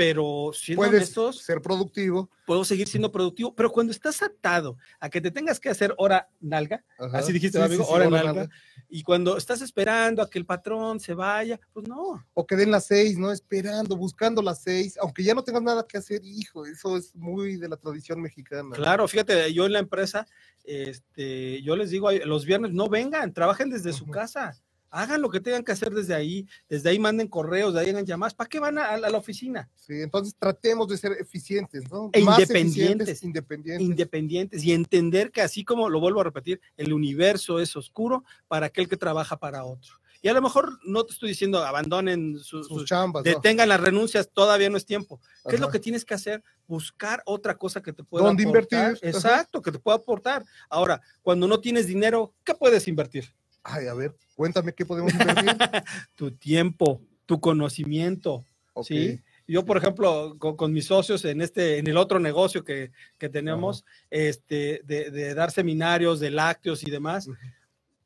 pero 0.00 0.50
siendo 0.54 0.80
Puedes 0.80 0.94
honestos, 0.94 1.42
ser 1.42 1.60
productivo. 1.60 2.30
puedo 2.46 2.64
seguir 2.64 2.88
siendo 2.88 3.12
productivo, 3.12 3.54
pero 3.54 3.70
cuando 3.70 3.92
estás 3.92 4.22
atado 4.22 4.78
a 4.98 5.10
que 5.10 5.20
te 5.20 5.30
tengas 5.30 5.60
que 5.60 5.68
hacer 5.68 5.92
hora 5.98 6.26
nalga, 6.40 6.82
ajá. 6.98 7.18
así 7.18 7.34
dijiste, 7.34 7.58
Sí, 7.58 7.64
amigo, 7.64 7.82
sí, 7.82 7.86
sí, 7.90 7.94
hora 7.94 8.06
hora 8.06 8.16
nalga, 8.16 8.32
nalga. 8.32 8.54
y 8.88 9.02
cuando 9.02 9.36
estás 9.36 9.60
esperando 9.60 10.22
a 10.22 10.30
que 10.30 10.38
el 10.38 10.46
patrón 10.46 11.00
se 11.00 11.12
vaya, 11.12 11.60
pues 11.74 11.86
no, 11.86 12.24
O 12.32 12.46
que 12.46 12.56
den 12.56 12.70
las 12.70 12.86
seis, 12.86 13.18
¿no? 13.18 13.30
Esperando, 13.30 13.94
buscando 13.94 14.40
las 14.40 14.62
seis, 14.62 14.96
aunque 15.02 15.22
ya 15.22 15.34
no 15.34 15.44
tengas 15.44 15.62
nada 15.62 15.86
que 15.86 15.98
hacer, 15.98 16.22
hijo, 16.24 16.64
eso 16.64 16.96
es 16.96 17.14
muy 17.14 17.58
de 17.58 17.68
la 17.68 17.76
tradición 17.76 18.22
mexicana. 18.22 18.70
claro, 18.74 19.06
fíjate, 19.06 19.52
yo 19.52 19.66
en 19.66 19.74
la 19.74 19.80
empresa, 19.80 20.26
este, 20.64 21.60
yo 21.62 21.76
les 21.76 21.90
digo, 21.90 22.10
los 22.10 22.46
viernes 22.46 22.72
no 22.72 22.88
vengan, 22.88 23.34
trabajen 23.34 23.68
desde 23.68 23.92
su 23.92 24.06
casa, 24.06 24.58
hagan 24.90 25.22
lo 25.22 25.30
que 25.30 25.40
tengan 25.40 25.62
que 25.64 25.72
hacer 25.72 25.90
desde 25.92 26.14
ahí, 26.14 26.46
desde 26.68 26.90
ahí 26.90 26.98
manden 26.98 27.28
correos, 27.28 27.74
de 27.74 27.80
ahí 27.80 27.90
hagan 27.90 28.04
llamadas, 28.06 28.34
¿para 28.34 28.48
qué 28.48 28.58
van 28.58 28.78
a, 28.78 28.86
a 28.90 28.98
la 28.98 29.16
oficina? 29.18 29.68
Sí, 29.76 30.00
entonces 30.02 30.34
tratemos 30.38 30.88
de 30.88 30.98
ser 30.98 31.12
eficientes, 31.12 31.90
¿no? 31.90 32.10
E 32.12 32.20
Más 32.22 32.40
independientes. 32.40 33.22
independientes. 33.22 33.86
independientes 33.88 34.64
y 34.64 34.72
entender 34.72 35.30
que 35.30 35.42
así 35.42 35.64
como 35.64 35.88
lo 35.88 36.00
vuelvo 36.00 36.20
a 36.20 36.24
repetir, 36.24 36.60
el 36.76 36.92
universo 36.92 37.60
es 37.60 37.76
oscuro 37.76 38.24
para 38.48 38.66
aquel 38.66 38.88
que 38.88 38.96
trabaja 38.96 39.36
para 39.38 39.64
otro. 39.64 39.94
Y 40.22 40.28
a 40.28 40.34
lo 40.34 40.42
mejor 40.42 40.78
no 40.84 41.04
te 41.04 41.14
estoy 41.14 41.30
diciendo 41.30 41.64
abandonen 41.64 42.38
su- 42.38 42.58
sus 42.62 42.66
sus- 42.80 42.84
chambas, 42.84 43.24
¿no? 43.24 43.30
detengan 43.30 43.70
las 43.70 43.80
renuncias, 43.80 44.28
todavía 44.30 44.68
no 44.68 44.76
es 44.76 44.84
tiempo. 44.84 45.18
¿Qué 45.48 45.54
es 45.54 45.60
lo 45.62 45.70
que 45.70 45.78
tienes 45.78 46.04
que 46.04 46.12
hacer? 46.12 46.44
Buscar 46.66 47.22
otra 47.24 47.56
cosa 47.56 47.80
que 47.82 47.94
te 47.94 48.04
pueda 48.04 48.26
¿Dónde 48.26 48.42
aportar. 48.42 48.88
invertir? 48.90 49.08
Ajá. 49.08 49.16
Exacto, 49.16 49.62
que 49.62 49.72
te 49.72 49.78
pueda 49.78 49.96
aportar. 49.96 50.44
Ahora, 50.68 51.00
cuando 51.22 51.48
no 51.48 51.58
tienes 51.58 51.86
dinero, 51.86 52.34
¿qué 52.44 52.54
puedes 52.54 52.86
invertir? 52.86 53.32
Ay, 53.62 53.86
a 53.86 53.94
ver, 53.94 54.14
cuéntame 54.34 54.72
qué 54.72 54.86
podemos 54.86 55.12
invertir. 55.12 55.50
Tu 56.16 56.30
tiempo, 56.32 57.02
tu 57.26 57.40
conocimiento. 57.40 58.44
¿sí? 58.82 59.20
Yo, 59.46 59.64
por 59.64 59.76
ejemplo, 59.76 60.36
con, 60.38 60.56
con 60.56 60.72
mis 60.72 60.86
socios 60.86 61.24
en 61.24 61.40
este, 61.42 61.78
en 61.78 61.86
el 61.88 61.96
otro 61.96 62.18
negocio 62.20 62.64
que, 62.64 62.92
que 63.18 63.28
tenemos, 63.28 63.84
este, 64.08 64.80
de, 64.84 65.10
de 65.10 65.34
dar 65.34 65.50
seminarios 65.50 66.20
de 66.20 66.30
lácteos 66.30 66.82
y 66.86 66.90
demás. 66.90 67.28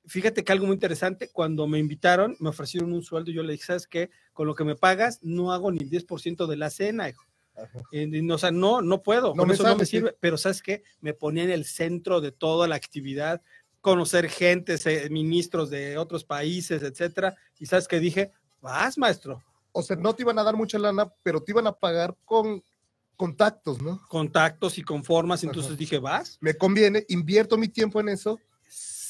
Fíjate 0.07 0.43
que 0.43 0.53
algo 0.53 0.67
muy 0.67 0.75
interesante, 0.75 1.31
cuando 1.33 1.67
me 1.67 1.79
invitaron, 1.79 2.37
me 2.41 2.49
ofrecieron 2.51 2.93
un 2.93 3.03
sueldo 3.03 3.31
y 3.31 3.35
yo 3.35 3.43
le 3.43 3.53
dije, 3.53 3.65
¿sabes 3.67 3.87
qué? 3.87 4.11
Con 4.33 4.47
lo 4.47 4.55
que 4.55 4.65
me 4.65 4.75
pagas, 4.75 5.21
no 5.23 5.53
hago 5.53 5.71
ni 5.71 5.79
el 5.79 5.91
10% 5.91 6.47
de 6.47 6.57
la 6.57 6.71
cena, 6.71 7.09
hijo. 7.09 7.25
Y, 7.93 8.31
o 8.31 8.39
sea, 8.39 8.51
no, 8.51 8.83
no 8.83 9.03
puedo, 9.03 9.29
No 9.29 9.43
con 9.43 9.49
me 9.49 9.55
eso 9.55 9.63
no 9.63 9.77
me 9.77 9.85
sí. 9.87 9.93
sirve, 9.99 10.17
pero 10.19 10.37
¿sabes 10.37 10.61
qué? 10.61 10.83
Me 11.01 11.15
ponía 11.15 11.45
en 11.45 11.51
el 11.51 11.65
centro 11.65 12.21
de 12.21 12.33
toda 12.33 12.67
la 12.67 12.75
actividad, 12.75 13.43
conocer 13.85 14.31
gente, 14.31 14.79
ministros 15.11 15.69
de 15.69 15.99
otros 15.99 16.25
países, 16.25 16.83
etcétera, 16.83 17.37
y 17.59 17.67
¿sabes 17.67 17.87
qué 17.87 18.01
dije? 18.01 18.33
Vas, 18.63 18.97
maestro, 18.97 19.43
O 19.73 19.83
sea, 19.83 19.95
no 19.95 20.15
te 20.15 20.23
iban 20.23 20.39
a 20.39 20.43
dar 20.43 20.57
mucha 20.57 20.79
lana, 20.79 21.13
pero 21.23 21.43
te 21.43 21.53
iban 21.53 21.67
a 21.67 21.73
pagar 21.73 22.17
con 22.25 22.63
contactos, 23.15 23.83
¿no? 23.83 24.01
contactos 24.09 24.79
y 24.79 24.83
con 24.83 25.05
formas, 25.05 25.45
entonces 25.45 25.73
Ajá. 25.73 25.79
dije, 25.79 25.99
vas, 25.99 26.39
Me 26.41 26.55
conviene, 26.55 27.05
invierto 27.11 27.59
mi 27.59 27.69
tiempo 27.69 28.01
en 28.01 28.09
eso 28.09 28.41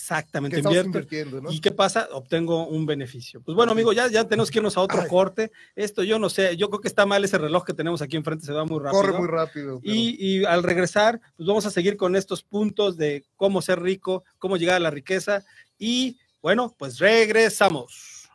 exactamente, 0.04 0.56
que 0.56 0.60
estamos 0.60 0.76
invierto. 0.76 0.98
invirtiendo, 0.98 1.40
¿no? 1.40 1.50
¿Y 1.50 1.60
qué 1.60 1.70
pasa? 1.70 2.08
Obtengo 2.12 2.66
un 2.66 2.84
beneficio. 2.84 3.40
Pues 3.40 3.56
bueno, 3.56 3.72
amigo, 3.72 3.92
ya, 3.94 4.08
ya 4.08 4.24
tenemos 4.28 4.50
que 4.50 4.58
irnos 4.58 4.76
a 4.76 4.80
otro 4.80 5.00
Ay. 5.00 5.08
corte. 5.08 5.50
Esto 5.74 6.02
yo 6.02 6.18
no 6.18 6.28
sé, 6.28 6.56
yo 6.58 6.68
creo 6.68 6.80
que 6.80 6.88
está 6.88 7.06
mal 7.06 7.24
ese 7.24 7.38
reloj 7.38 7.64
que 7.64 7.72
tenemos 7.72 8.02
aquí 8.02 8.16
enfrente, 8.16 8.44
se 8.44 8.52
va 8.52 8.64
muy 8.66 8.78
rápido. 8.80 9.00
Corre 9.02 9.18
muy 9.18 9.28
rápido. 9.28 9.80
pero- 9.82 9.94
Y, 9.94 10.16
y 10.18 10.44
al 10.44 10.62
regresar, 10.62 11.20
pues 11.36 11.46
vamos 11.46 11.64
a 11.64 11.70
seguir 11.70 11.96
con 11.96 12.16
estos 12.16 12.42
puntos 12.42 12.96
de 12.98 13.24
cómo 13.36 13.62
ser 13.62 13.80
rico, 13.80 14.24
cómo 14.38 14.56
llegar 14.58 14.76
a 14.76 14.80
la 14.80 14.90
riqueza. 14.90 15.42
Y 15.78 16.18
bueno, 16.42 16.74
pues 16.78 16.98
regresamos. 16.98 18.28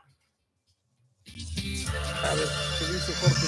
A 2.23 2.33
ver, 2.35 2.47
¿qué 2.79 2.93
dice 2.93 3.13
Jorge 3.21 3.45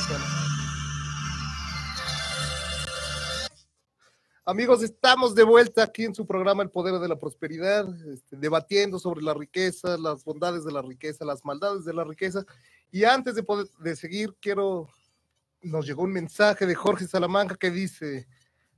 Amigos, 4.51 4.83
estamos 4.83 5.33
de 5.33 5.43
vuelta 5.43 5.81
aquí 5.81 6.03
en 6.03 6.13
su 6.13 6.25
programa 6.25 6.61
El 6.61 6.69
Poder 6.69 6.99
de 6.99 7.07
la 7.07 7.15
Prosperidad, 7.15 7.87
este, 8.11 8.35
debatiendo 8.35 8.99
sobre 8.99 9.21
la 9.21 9.33
riqueza, 9.33 9.97
las 9.97 10.25
bondades 10.25 10.65
de 10.65 10.73
la 10.73 10.81
riqueza, 10.81 11.23
las 11.23 11.45
maldades 11.45 11.85
de 11.85 11.93
la 11.93 12.03
riqueza. 12.03 12.45
Y 12.91 13.05
antes 13.05 13.35
de, 13.35 13.43
poder, 13.43 13.67
de 13.79 13.95
seguir, 13.95 14.35
quiero, 14.41 14.89
nos 15.61 15.87
llegó 15.87 16.03
un 16.03 16.11
mensaje 16.11 16.65
de 16.65 16.75
Jorge 16.75 17.07
Salamanca 17.07 17.55
que 17.55 17.71
dice, 17.71 18.27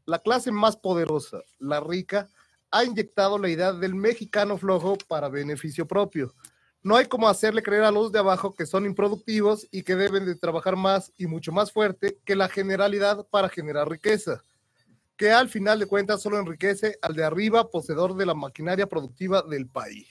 la 0.06 0.20
clase 0.20 0.52
más 0.52 0.78
poderosa, 0.78 1.40
la 1.58 1.80
rica, 1.80 2.30
ha 2.70 2.84
inyectado 2.84 3.40
la 3.40 3.50
idea 3.50 3.74
del 3.74 3.96
mexicano 3.96 4.60
flojo 4.60 4.96
para 5.08 5.28
beneficio 5.28 5.88
propio. 5.88 6.36
No 6.84 6.98
hay 6.98 7.08
como 7.08 7.28
hacerle 7.28 7.64
creer 7.64 7.86
a 7.86 7.92
los 7.92 8.12
de 8.12 8.20
abajo 8.20 8.54
que 8.54 8.68
son 8.68 8.86
improductivos 8.86 9.68
y 9.72 9.82
que 9.82 9.96
deben 9.96 10.28
de 10.28 10.36
trabajar 10.36 10.76
más 10.76 11.12
y 11.18 11.26
mucho 11.26 11.52
más 11.52 11.72
fuerte 11.72 12.20
que 12.26 12.36
la 12.36 12.48
generalidad 12.48 13.26
para 13.32 13.50
generar 13.50 13.90
riqueza, 13.90 14.44
que 15.24 15.32
al 15.32 15.48
final 15.48 15.80
de 15.80 15.86
cuentas 15.86 16.22
solo 16.22 16.38
enriquece 16.38 17.00
al 17.02 17.16
de 17.16 17.24
arriba, 17.24 17.72
poseedor 17.72 18.14
de 18.18 18.26
la 18.26 18.34
maquinaria 18.34 18.88
productiva 18.88 19.42
del 19.42 19.68
país. 19.70 20.06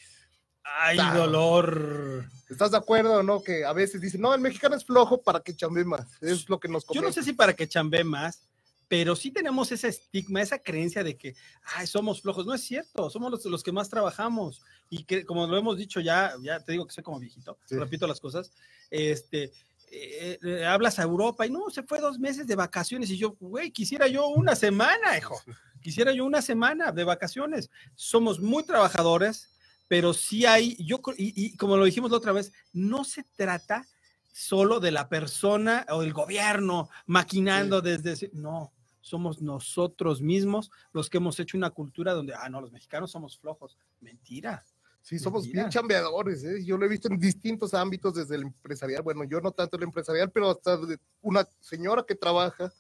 ¡Ay, 0.64 0.96
dolor! 1.14 2.24
¿Estás 2.48 2.70
de 2.70 2.78
acuerdo 2.78 3.16
o 3.18 3.22
no? 3.22 3.42
Que 3.42 3.62
a 3.66 3.74
veces 3.74 4.00
dicen, 4.00 4.22
no, 4.22 4.32
el 4.34 4.40
mexicano 4.40 4.74
es 4.74 4.86
flojo 4.86 5.20
para 5.22 5.40
que 5.40 5.54
chambe 5.54 5.84
más. 5.84 6.06
Es 6.22 6.48
lo 6.48 6.58
que 6.58 6.68
nos 6.68 6.84
Yo 6.84 6.88
comenta. 6.88 7.08
no 7.08 7.12
sé 7.12 7.22
si 7.22 7.34
para 7.34 7.52
que 7.52 7.68
chambee 7.68 8.04
más, 8.04 8.48
pero 8.88 9.14
sí 9.14 9.30
tenemos 9.30 9.70
ese 9.70 9.88
estigma, 9.88 10.40
esa 10.40 10.58
creencia 10.58 11.04
de 11.04 11.14
que, 11.18 11.34
ay, 11.76 11.86
somos 11.86 12.22
flojos. 12.22 12.46
No 12.46 12.54
es 12.54 12.62
cierto, 12.62 13.10
somos 13.10 13.30
los, 13.30 13.44
los 13.44 13.62
que 13.62 13.70
más 13.72 13.90
trabajamos. 13.90 14.62
Y 14.88 15.04
que, 15.04 15.26
como 15.26 15.46
lo 15.46 15.58
hemos 15.58 15.76
dicho 15.76 16.00
ya, 16.00 16.32
ya 16.42 16.58
te 16.64 16.72
digo 16.72 16.86
que 16.86 16.94
soy 16.94 17.04
como 17.04 17.18
viejito, 17.20 17.58
Sí. 17.66 17.76
repito 17.76 18.06
las 18.06 18.18
cosas, 18.20 18.50
este, 18.90 19.52
eh, 19.94 20.38
eh, 20.42 20.60
eh, 20.60 20.64
hablas 20.64 20.98
a 20.98 21.02
Europa 21.02 21.46
y 21.46 21.50
no, 21.50 21.68
se 21.68 21.82
fue 21.82 22.00
dos 22.00 22.18
meses 22.18 22.46
de 22.46 22.56
vacaciones 22.56 23.10
y 23.10 23.18
yo, 23.18 23.36
güey, 23.38 23.70
quisiera 23.70 24.08
yo 24.08 24.28
una 24.28 24.56
semana, 24.56 25.18
hijo, 25.18 25.38
quisiera 25.82 26.12
yo 26.12 26.24
una 26.24 26.40
semana 26.40 26.92
de 26.92 27.04
vacaciones. 27.04 27.70
Somos 27.94 28.40
muy 28.40 28.62
trabajadores, 28.64 29.50
pero 29.88 30.14
sí 30.14 30.46
hay, 30.46 30.82
yo, 30.82 31.02
y, 31.18 31.44
y 31.44 31.56
como 31.58 31.76
lo 31.76 31.84
dijimos 31.84 32.10
la 32.10 32.16
otra 32.16 32.32
vez, 32.32 32.52
no 32.72 33.04
se 33.04 33.22
trata 33.36 33.86
solo 34.32 34.80
de 34.80 34.92
la 34.92 35.10
persona 35.10 35.84
o 35.90 36.02
el 36.02 36.14
gobierno 36.14 36.88
maquinando 37.04 37.82
desde, 37.82 38.30
no, 38.32 38.72
somos 39.02 39.42
nosotros 39.42 40.22
mismos 40.22 40.70
los 40.94 41.10
que 41.10 41.18
hemos 41.18 41.38
hecho 41.38 41.58
una 41.58 41.68
cultura 41.68 42.14
donde, 42.14 42.32
ah, 42.34 42.48
no, 42.48 42.62
los 42.62 42.72
mexicanos 42.72 43.10
somos 43.10 43.36
flojos. 43.36 43.76
Mentira. 44.00 44.64
Sí, 45.02 45.18
somos 45.18 45.46
bien 45.50 45.68
chambeadores, 45.68 46.44
¿eh? 46.44 46.64
Yo 46.64 46.78
lo 46.78 46.86
he 46.86 46.88
visto 46.88 47.08
en 47.08 47.18
distintos 47.18 47.74
ámbitos, 47.74 48.14
desde 48.14 48.36
el 48.36 48.42
empresarial, 48.42 49.02
bueno, 49.02 49.24
yo 49.24 49.40
no 49.40 49.50
tanto 49.50 49.76
el 49.76 49.82
empresarial, 49.82 50.30
pero 50.30 50.50
hasta 50.50 50.78
una 51.20 51.46
señora 51.60 52.04
que 52.06 52.14
trabaja 52.14 52.72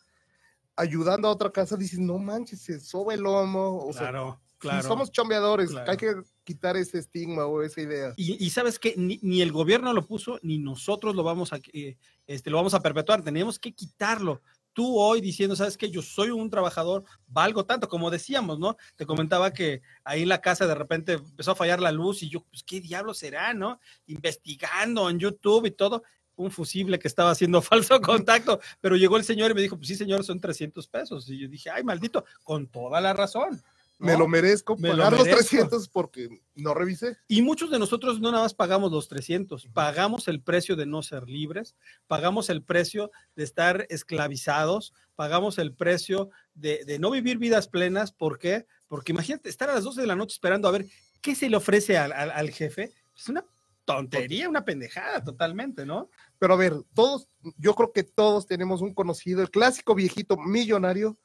ayudando 0.76 1.28
a 1.28 1.32
otra 1.32 1.50
casa, 1.50 1.76
dices, 1.76 1.98
no 1.98 2.18
manches, 2.18 2.60
se 2.62 2.80
soba 2.80 3.14
el 3.14 3.20
lomo, 3.20 3.84
o 3.84 3.92
sea, 3.92 4.02
Claro, 4.10 4.40
sí, 4.40 4.58
claro. 4.58 4.88
somos 4.88 5.10
chambeadores, 5.10 5.70
Claro. 5.70 5.90
hay 5.90 5.96
que 5.96 6.14
quitar 6.44 6.76
ese 6.76 6.98
estigma 6.98 7.46
o 7.46 7.62
esa 7.62 7.80
idea. 7.80 8.14
Y, 8.16 8.42
y 8.44 8.50
sabes 8.50 8.78
que 8.78 8.94
ni, 8.96 9.18
ni 9.22 9.42
el 9.42 9.52
gobierno 9.52 9.92
lo 9.92 10.06
puso, 10.06 10.38
ni 10.42 10.58
nosotros 10.58 11.14
lo 11.14 11.22
vamos 11.24 11.52
a, 11.52 11.60
eh, 11.72 11.96
este, 12.26 12.50
lo 12.50 12.56
vamos 12.56 12.74
a 12.74 12.80
perpetuar. 12.80 13.22
Tenemos 13.22 13.58
que 13.58 13.72
quitarlo. 13.74 14.40
Tú 14.72 14.98
hoy 14.98 15.20
diciendo, 15.20 15.56
sabes 15.56 15.76
que 15.76 15.90
yo 15.90 16.02
soy 16.02 16.30
un 16.30 16.50
trabajador, 16.50 17.04
valgo 17.26 17.64
tanto, 17.64 17.88
como 17.88 18.10
decíamos, 18.10 18.58
¿no? 18.58 18.76
Te 18.96 19.06
comentaba 19.06 19.52
que 19.52 19.82
ahí 20.04 20.22
en 20.22 20.28
la 20.28 20.40
casa 20.40 20.66
de 20.66 20.74
repente 20.74 21.14
empezó 21.14 21.52
a 21.52 21.56
fallar 21.56 21.80
la 21.80 21.92
luz 21.92 22.22
y 22.22 22.28
yo, 22.28 22.44
pues, 22.44 22.62
¿qué 22.62 22.80
diablo 22.80 23.14
será, 23.14 23.54
no? 23.54 23.80
Investigando 24.06 25.10
en 25.10 25.18
YouTube 25.18 25.66
y 25.66 25.70
todo, 25.72 26.02
un 26.36 26.50
fusible 26.50 26.98
que 26.98 27.08
estaba 27.08 27.30
haciendo 27.30 27.62
falso 27.62 28.00
contacto, 28.00 28.60
pero 28.80 28.96
llegó 28.96 29.16
el 29.16 29.24
señor 29.24 29.50
y 29.50 29.54
me 29.54 29.62
dijo, 29.62 29.76
pues 29.76 29.88
sí, 29.88 29.94
señor, 29.94 30.24
son 30.24 30.40
300 30.40 30.86
pesos. 30.88 31.28
Y 31.28 31.38
yo 31.38 31.48
dije, 31.48 31.70
ay, 31.70 31.84
maldito, 31.84 32.24
con 32.42 32.66
toda 32.66 33.00
la 33.00 33.12
razón. 33.12 33.62
Me 34.02 34.12
¿no? 34.12 34.18
lo 34.20 34.28
merezco 34.28 34.76
Me 34.76 34.88
lo 34.90 34.96
pagar 34.96 35.12
los 35.12 35.24
merezco. 35.24 35.48
300 35.48 35.88
porque 35.88 36.28
no 36.54 36.74
revisé. 36.74 37.16
Y 37.28 37.40
muchos 37.42 37.70
de 37.70 37.78
nosotros 37.78 38.20
no 38.20 38.30
nada 38.30 38.42
más 38.44 38.52
pagamos 38.54 38.90
los 38.92 39.08
300, 39.08 39.68
pagamos 39.72 40.28
el 40.28 40.42
precio 40.42 40.76
de 40.76 40.86
no 40.86 41.02
ser 41.02 41.28
libres, 41.28 41.76
pagamos 42.06 42.50
el 42.50 42.62
precio 42.62 43.10
de 43.36 43.44
estar 43.44 43.86
esclavizados, 43.90 44.92
pagamos 45.14 45.58
el 45.58 45.72
precio 45.74 46.30
de, 46.54 46.84
de 46.84 46.98
no 46.98 47.10
vivir 47.10 47.38
vidas 47.38 47.68
plenas. 47.68 48.12
¿Por 48.12 48.38
qué? 48.38 48.66
Porque 48.88 49.12
imagínate 49.12 49.48
estar 49.48 49.70
a 49.70 49.74
las 49.74 49.84
12 49.84 50.00
de 50.00 50.06
la 50.06 50.16
noche 50.16 50.34
esperando 50.34 50.68
a 50.68 50.72
ver 50.72 50.86
qué 51.20 51.34
se 51.34 51.48
le 51.48 51.56
ofrece 51.56 51.96
al, 51.96 52.12
al- 52.12 52.30
al 52.30 52.50
jefe. 52.50 52.92
Es 53.16 53.28
una 53.28 53.44
tontería, 53.84 54.48
una 54.48 54.64
pendejada 54.64 55.22
totalmente, 55.24 55.84
¿no? 55.84 56.08
Pero 56.38 56.54
a 56.54 56.56
ver, 56.56 56.74
todos, 56.94 57.26
yo 57.56 57.74
creo 57.74 57.92
que 57.92 58.04
todos 58.04 58.46
tenemos 58.46 58.80
un 58.80 58.94
conocido, 58.94 59.42
el 59.42 59.50
clásico 59.50 59.94
viejito 59.94 60.36
millonario, 60.36 61.18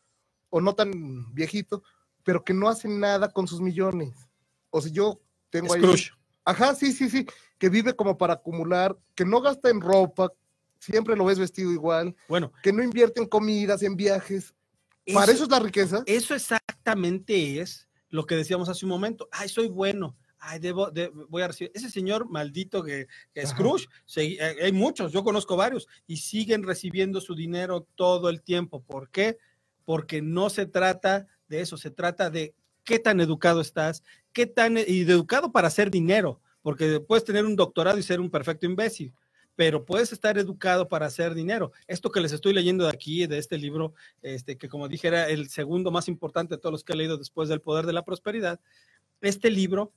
o 0.49 0.61
no 0.61 0.73
tan 0.75 1.33
viejito, 1.33 1.83
pero 2.27 2.43
que 2.43 2.53
no 2.53 2.67
hace 2.67 2.89
nada 2.89 3.29
con 3.29 3.47
sus 3.47 3.61
millones. 3.61 4.13
O 4.69 4.81
sea, 4.81 4.91
yo 4.91 5.21
tengo 5.49 5.73
ahí. 5.73 5.79
Scrooge. 5.79 6.11
Ajá, 6.43 6.75
sí, 6.75 6.91
sí, 6.91 7.09
sí, 7.09 7.25
que 7.57 7.69
vive 7.69 7.95
como 7.95 8.17
para 8.17 8.33
acumular, 8.33 8.97
que 9.15 9.23
no 9.23 9.39
gasta 9.39 9.69
en 9.69 9.79
ropa, 9.79 10.33
siempre 10.77 11.15
lo 11.15 11.23
ves 11.23 11.39
vestido 11.39 11.71
igual, 11.71 12.13
Bueno, 12.27 12.51
que 12.61 12.73
no 12.73 12.83
invierte 12.83 13.21
en 13.21 13.29
comidas, 13.29 13.81
en 13.81 13.95
viajes. 13.95 14.53
Para 15.13 15.31
eso 15.31 15.45
es 15.45 15.49
la 15.49 15.59
riqueza. 15.59 16.03
Eso 16.05 16.35
exactamente 16.35 17.61
es 17.61 17.87
lo 18.09 18.25
que 18.25 18.35
decíamos 18.35 18.67
hace 18.67 18.83
un 18.83 18.89
momento. 18.89 19.29
Ay, 19.31 19.47
soy 19.47 19.69
bueno. 19.69 20.17
Ay, 20.37 20.59
debo, 20.59 20.91
de- 20.91 21.07
voy 21.29 21.43
a 21.43 21.47
recibir. 21.47 21.71
Ese 21.73 21.89
señor 21.89 22.29
maldito 22.29 22.83
que, 22.83 23.07
que. 23.33 23.47
Scrooge, 23.47 23.87
eh, 24.17 24.57
hay 24.63 24.73
muchos, 24.73 25.13
yo 25.13 25.23
conozco 25.23 25.55
varios, 25.55 25.87
y 26.05 26.17
siguen 26.17 26.63
recibiendo 26.63 27.21
su 27.21 27.35
dinero 27.35 27.87
todo 27.95 28.27
el 28.27 28.41
tiempo. 28.41 28.83
¿Por 28.83 29.09
qué? 29.11 29.37
Porque 29.85 30.21
no 30.21 30.49
se 30.49 30.65
trata 30.65 31.27
de 31.47 31.61
eso, 31.61 31.77
se 31.77 31.91
trata 31.91 32.29
de 32.29 32.53
qué 32.83 32.99
tan 32.99 33.19
educado 33.19 33.61
estás, 33.61 34.03
qué 34.33 34.45
tan 34.45 34.77
y 34.77 35.03
de 35.03 35.13
educado 35.13 35.51
para 35.51 35.67
hacer 35.67 35.91
dinero, 35.91 36.39
porque 36.61 36.99
puedes 36.99 37.23
tener 37.23 37.45
un 37.45 37.55
doctorado 37.55 37.97
y 37.97 38.03
ser 38.03 38.19
un 38.19 38.29
perfecto 38.29 38.65
imbécil, 38.65 39.13
pero 39.55 39.85
puedes 39.85 40.11
estar 40.13 40.37
educado 40.37 40.87
para 40.87 41.07
hacer 41.07 41.33
dinero. 41.33 41.71
Esto 41.87 42.11
que 42.11 42.21
les 42.21 42.31
estoy 42.31 42.53
leyendo 42.53 42.85
de 42.85 42.91
aquí, 42.91 43.25
de 43.27 43.39
este 43.39 43.57
libro, 43.57 43.93
este, 44.21 44.57
que 44.57 44.69
como 44.69 44.87
dije 44.87 45.07
era 45.07 45.29
el 45.29 45.49
segundo 45.49 45.91
más 45.91 46.07
importante 46.07 46.55
de 46.55 46.61
todos 46.61 46.71
los 46.71 46.83
que 46.83 46.93
he 46.93 46.95
leído 46.95 47.17
después 47.17 47.49
del 47.49 47.61
Poder 47.61 47.85
de 47.85 47.93
la 47.93 48.05
Prosperidad, 48.05 48.59
este 49.21 49.49
libro 49.49 49.91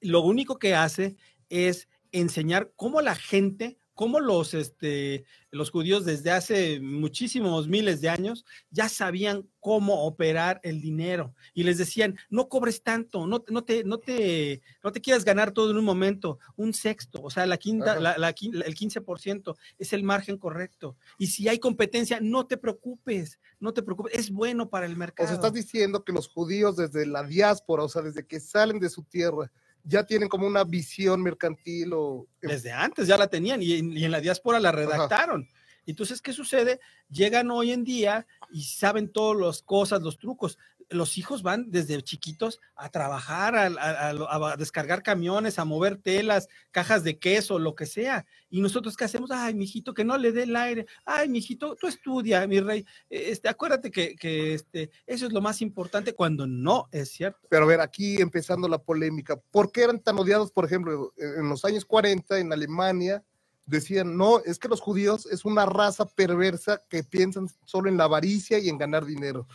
lo 0.00 0.20
único 0.22 0.58
que 0.58 0.74
hace 0.74 1.16
es 1.48 1.88
enseñar 2.10 2.72
cómo 2.76 3.00
la 3.00 3.14
gente, 3.14 3.78
cómo 4.02 4.18
los, 4.18 4.52
este, 4.52 5.24
los 5.52 5.70
judíos 5.70 6.04
desde 6.04 6.32
hace 6.32 6.80
muchísimos 6.80 7.68
miles 7.68 8.00
de 8.00 8.08
años 8.08 8.44
ya 8.72 8.88
sabían 8.88 9.48
cómo 9.60 10.06
operar 10.06 10.58
el 10.64 10.80
dinero 10.80 11.36
y 11.54 11.62
les 11.62 11.78
decían, 11.78 12.18
no 12.28 12.48
cobres 12.48 12.82
tanto, 12.82 13.28
no, 13.28 13.44
no, 13.48 13.62
te, 13.62 13.84
no, 13.84 13.98
te, 13.98 14.60
no 14.82 14.90
te 14.90 15.00
quieras 15.00 15.24
ganar 15.24 15.52
todo 15.52 15.70
en 15.70 15.76
un 15.76 15.84
momento, 15.84 16.40
un 16.56 16.74
sexto, 16.74 17.22
o 17.22 17.30
sea, 17.30 17.46
la 17.46 17.58
quinta, 17.58 18.00
la, 18.00 18.18
la 18.18 18.30
el 18.30 18.74
15% 18.74 19.54
es 19.78 19.92
el 19.92 20.02
margen 20.02 20.36
correcto. 20.36 20.96
Y 21.16 21.28
si 21.28 21.46
hay 21.46 21.60
competencia, 21.60 22.18
no 22.20 22.48
te 22.48 22.56
preocupes, 22.56 23.38
no 23.60 23.72
te 23.72 23.84
preocupes, 23.84 24.14
es 24.18 24.32
bueno 24.32 24.68
para 24.68 24.86
el 24.86 24.94
O 24.94 24.96
mercado. 24.96 25.28
sea, 25.28 25.36
estás 25.36 25.52
diciendo 25.52 26.02
que 26.02 26.12
los 26.12 26.26
judíos 26.26 26.74
desde 26.74 27.06
la 27.06 27.22
diáspora, 27.22 27.84
o 27.84 27.88
sea, 27.88 28.02
desde 28.02 28.26
que 28.26 28.40
salen 28.40 28.80
de 28.80 28.90
su 28.90 29.04
tierra, 29.04 29.52
ya 29.84 30.04
tienen 30.04 30.28
como 30.28 30.46
una 30.46 30.64
visión 30.64 31.22
mercantil 31.22 31.92
o... 31.94 32.26
Desde 32.40 32.72
antes 32.72 33.06
ya 33.06 33.16
la 33.16 33.28
tenían 33.28 33.62
y 33.62 33.74
en, 33.74 33.96
y 33.96 34.04
en 34.04 34.10
la 34.10 34.20
diáspora 34.20 34.60
la 34.60 34.72
redactaron. 34.72 35.48
Entonces, 35.86 36.22
¿qué 36.22 36.32
sucede? 36.32 36.80
Llegan 37.10 37.50
hoy 37.50 37.72
en 37.72 37.82
día 37.82 38.26
y 38.50 38.62
saben 38.64 39.10
todas 39.10 39.40
las 39.40 39.62
cosas, 39.62 40.00
los 40.02 40.18
trucos. 40.18 40.58
Los 40.92 41.18
hijos 41.18 41.42
van 41.42 41.70
desde 41.70 42.00
chiquitos 42.02 42.60
a 42.76 42.88
trabajar, 42.88 43.54
a, 43.56 44.56
descargar 44.56 45.02
camiones, 45.02 45.58
a 45.58 45.64
mover 45.64 45.96
telas, 45.96 46.48
cajas 46.70 47.04
de 47.04 47.18
queso, 47.18 47.58
lo 47.58 47.74
que 47.74 47.86
sea. 47.86 48.26
Y 48.50 48.60
nosotros, 48.60 48.96
¿qué 48.96 49.04
hacemos? 49.04 49.30
Ay, 49.30 49.54
mijito, 49.54 49.94
que 49.94 50.04
no 50.04 50.16
le 50.18 50.32
dé 50.32 50.44
el 50.44 50.56
aire. 50.56 50.86
Ay, 51.04 51.28
mijito, 51.28 51.76
tú 51.76 51.86
estudia, 51.86 52.46
mi 52.46 52.60
rey. 52.60 52.84
Este, 53.08 53.48
acuérdate 53.48 53.90
que, 53.90 54.14
que 54.14 54.54
este, 54.54 54.90
eso 55.06 55.26
es 55.26 55.32
lo 55.32 55.40
más 55.40 55.62
importante 55.62 56.14
cuando 56.14 56.46
no 56.46 56.88
es 56.92 57.10
cierto. 57.10 57.48
Pero 57.48 57.64
a 57.64 57.66
ver, 57.66 57.80
aquí 57.80 58.20
empezando 58.20 58.68
la 58.68 58.78
polémica, 58.78 59.36
¿por 59.50 59.72
qué 59.72 59.82
eran 59.82 60.00
tan 60.00 60.18
odiados, 60.18 60.52
por 60.52 60.64
ejemplo, 60.64 61.12
en 61.16 61.48
los 61.48 61.64
años 61.64 61.84
40 61.84 62.38
en 62.38 62.52
Alemania? 62.52 63.22
Decían, 63.64 64.16
no, 64.16 64.40
es 64.40 64.58
que 64.58 64.68
los 64.68 64.80
judíos 64.80 65.26
es 65.26 65.44
una 65.44 65.64
raza 65.66 66.04
perversa 66.04 66.82
que 66.88 67.04
piensan 67.04 67.48
solo 67.64 67.88
en 67.88 67.96
la 67.96 68.04
avaricia 68.04 68.58
y 68.58 68.68
en 68.68 68.76
ganar 68.76 69.04
dinero. 69.04 69.46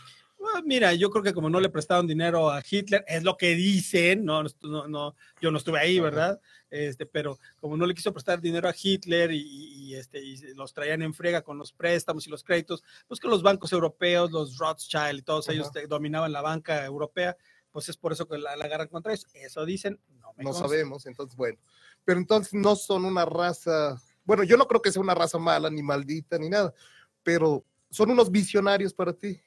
Ah, 0.54 0.62
Mira, 0.64 0.94
yo 0.94 1.10
creo 1.10 1.22
que 1.22 1.34
como 1.34 1.50
no 1.50 1.60
le 1.60 1.68
prestaron 1.68 2.06
dinero 2.06 2.50
a 2.50 2.62
Hitler, 2.68 3.04
es 3.08 3.22
lo 3.22 3.36
que 3.36 3.54
dicen, 3.54 4.24
no, 4.24 4.42
no, 4.62 4.86
no, 4.88 5.14
yo 5.40 5.50
no 5.50 5.58
estuve 5.58 5.78
ahí. 5.78 5.98
¿verdad? 6.00 6.40
Este, 6.70 7.06
pero 7.06 7.38
como 7.60 7.76
no 7.76 7.86
le 7.86 7.94
quiso 7.94 8.12
prestar 8.12 8.40
dinero 8.40 8.68
a 8.68 8.74
Hitler 8.80 9.32
y, 9.32 9.40
y, 9.40 9.94
este, 9.94 10.22
y 10.22 10.36
los 10.54 10.72
traían 10.72 11.02
en 11.02 11.14
frega 11.14 11.42
con 11.42 11.58
los 11.58 11.72
préstamos 11.72 12.26
y 12.26 12.30
los 12.30 12.44
créditos, 12.44 12.82
pues 13.06 13.20
que 13.20 13.28
los 13.28 13.42
bancos 13.42 13.72
europeos, 13.72 14.30
los 14.30 14.58
Rothschild 14.58 15.18
y 15.20 15.22
todos 15.22 15.48
ellos 15.48 15.70
dominaban 15.88 16.32
la 16.32 16.42
banca 16.42 16.84
europea, 16.84 17.36
pues 17.70 17.88
es 17.88 17.96
por 17.96 18.12
eso 18.12 18.26
que 18.28 18.38
la, 18.38 18.56
la 18.56 18.64
agarran 18.66 18.88
contra 18.88 19.12
eso. 19.12 19.26
Eso 19.34 19.64
dicen, 19.64 19.98
no 20.20 20.32
me 20.36 20.44
No 20.44 20.50
consta. 20.50 20.68
sabemos, 20.68 21.06
entonces, 21.06 21.36
bueno. 21.36 21.58
Pero 22.04 22.20
entonces 22.20 22.54
no 22.54 22.74
son 22.76 23.04
una 23.04 23.24
raza, 23.24 24.00
bueno, 24.24 24.44
yo 24.44 24.56
no 24.56 24.66
creo 24.66 24.80
que 24.82 24.92
sea 24.92 25.02
una 25.02 25.14
raza 25.14 25.38
mala, 25.38 25.68
ni 25.70 25.82
maldita, 25.82 26.38
ni 26.38 26.48
nada, 26.48 26.72
pero 27.22 27.64
son 27.90 28.10
unos 28.10 28.30
visionarios 28.30 28.92
para 28.94 29.12
ti. 29.12 29.40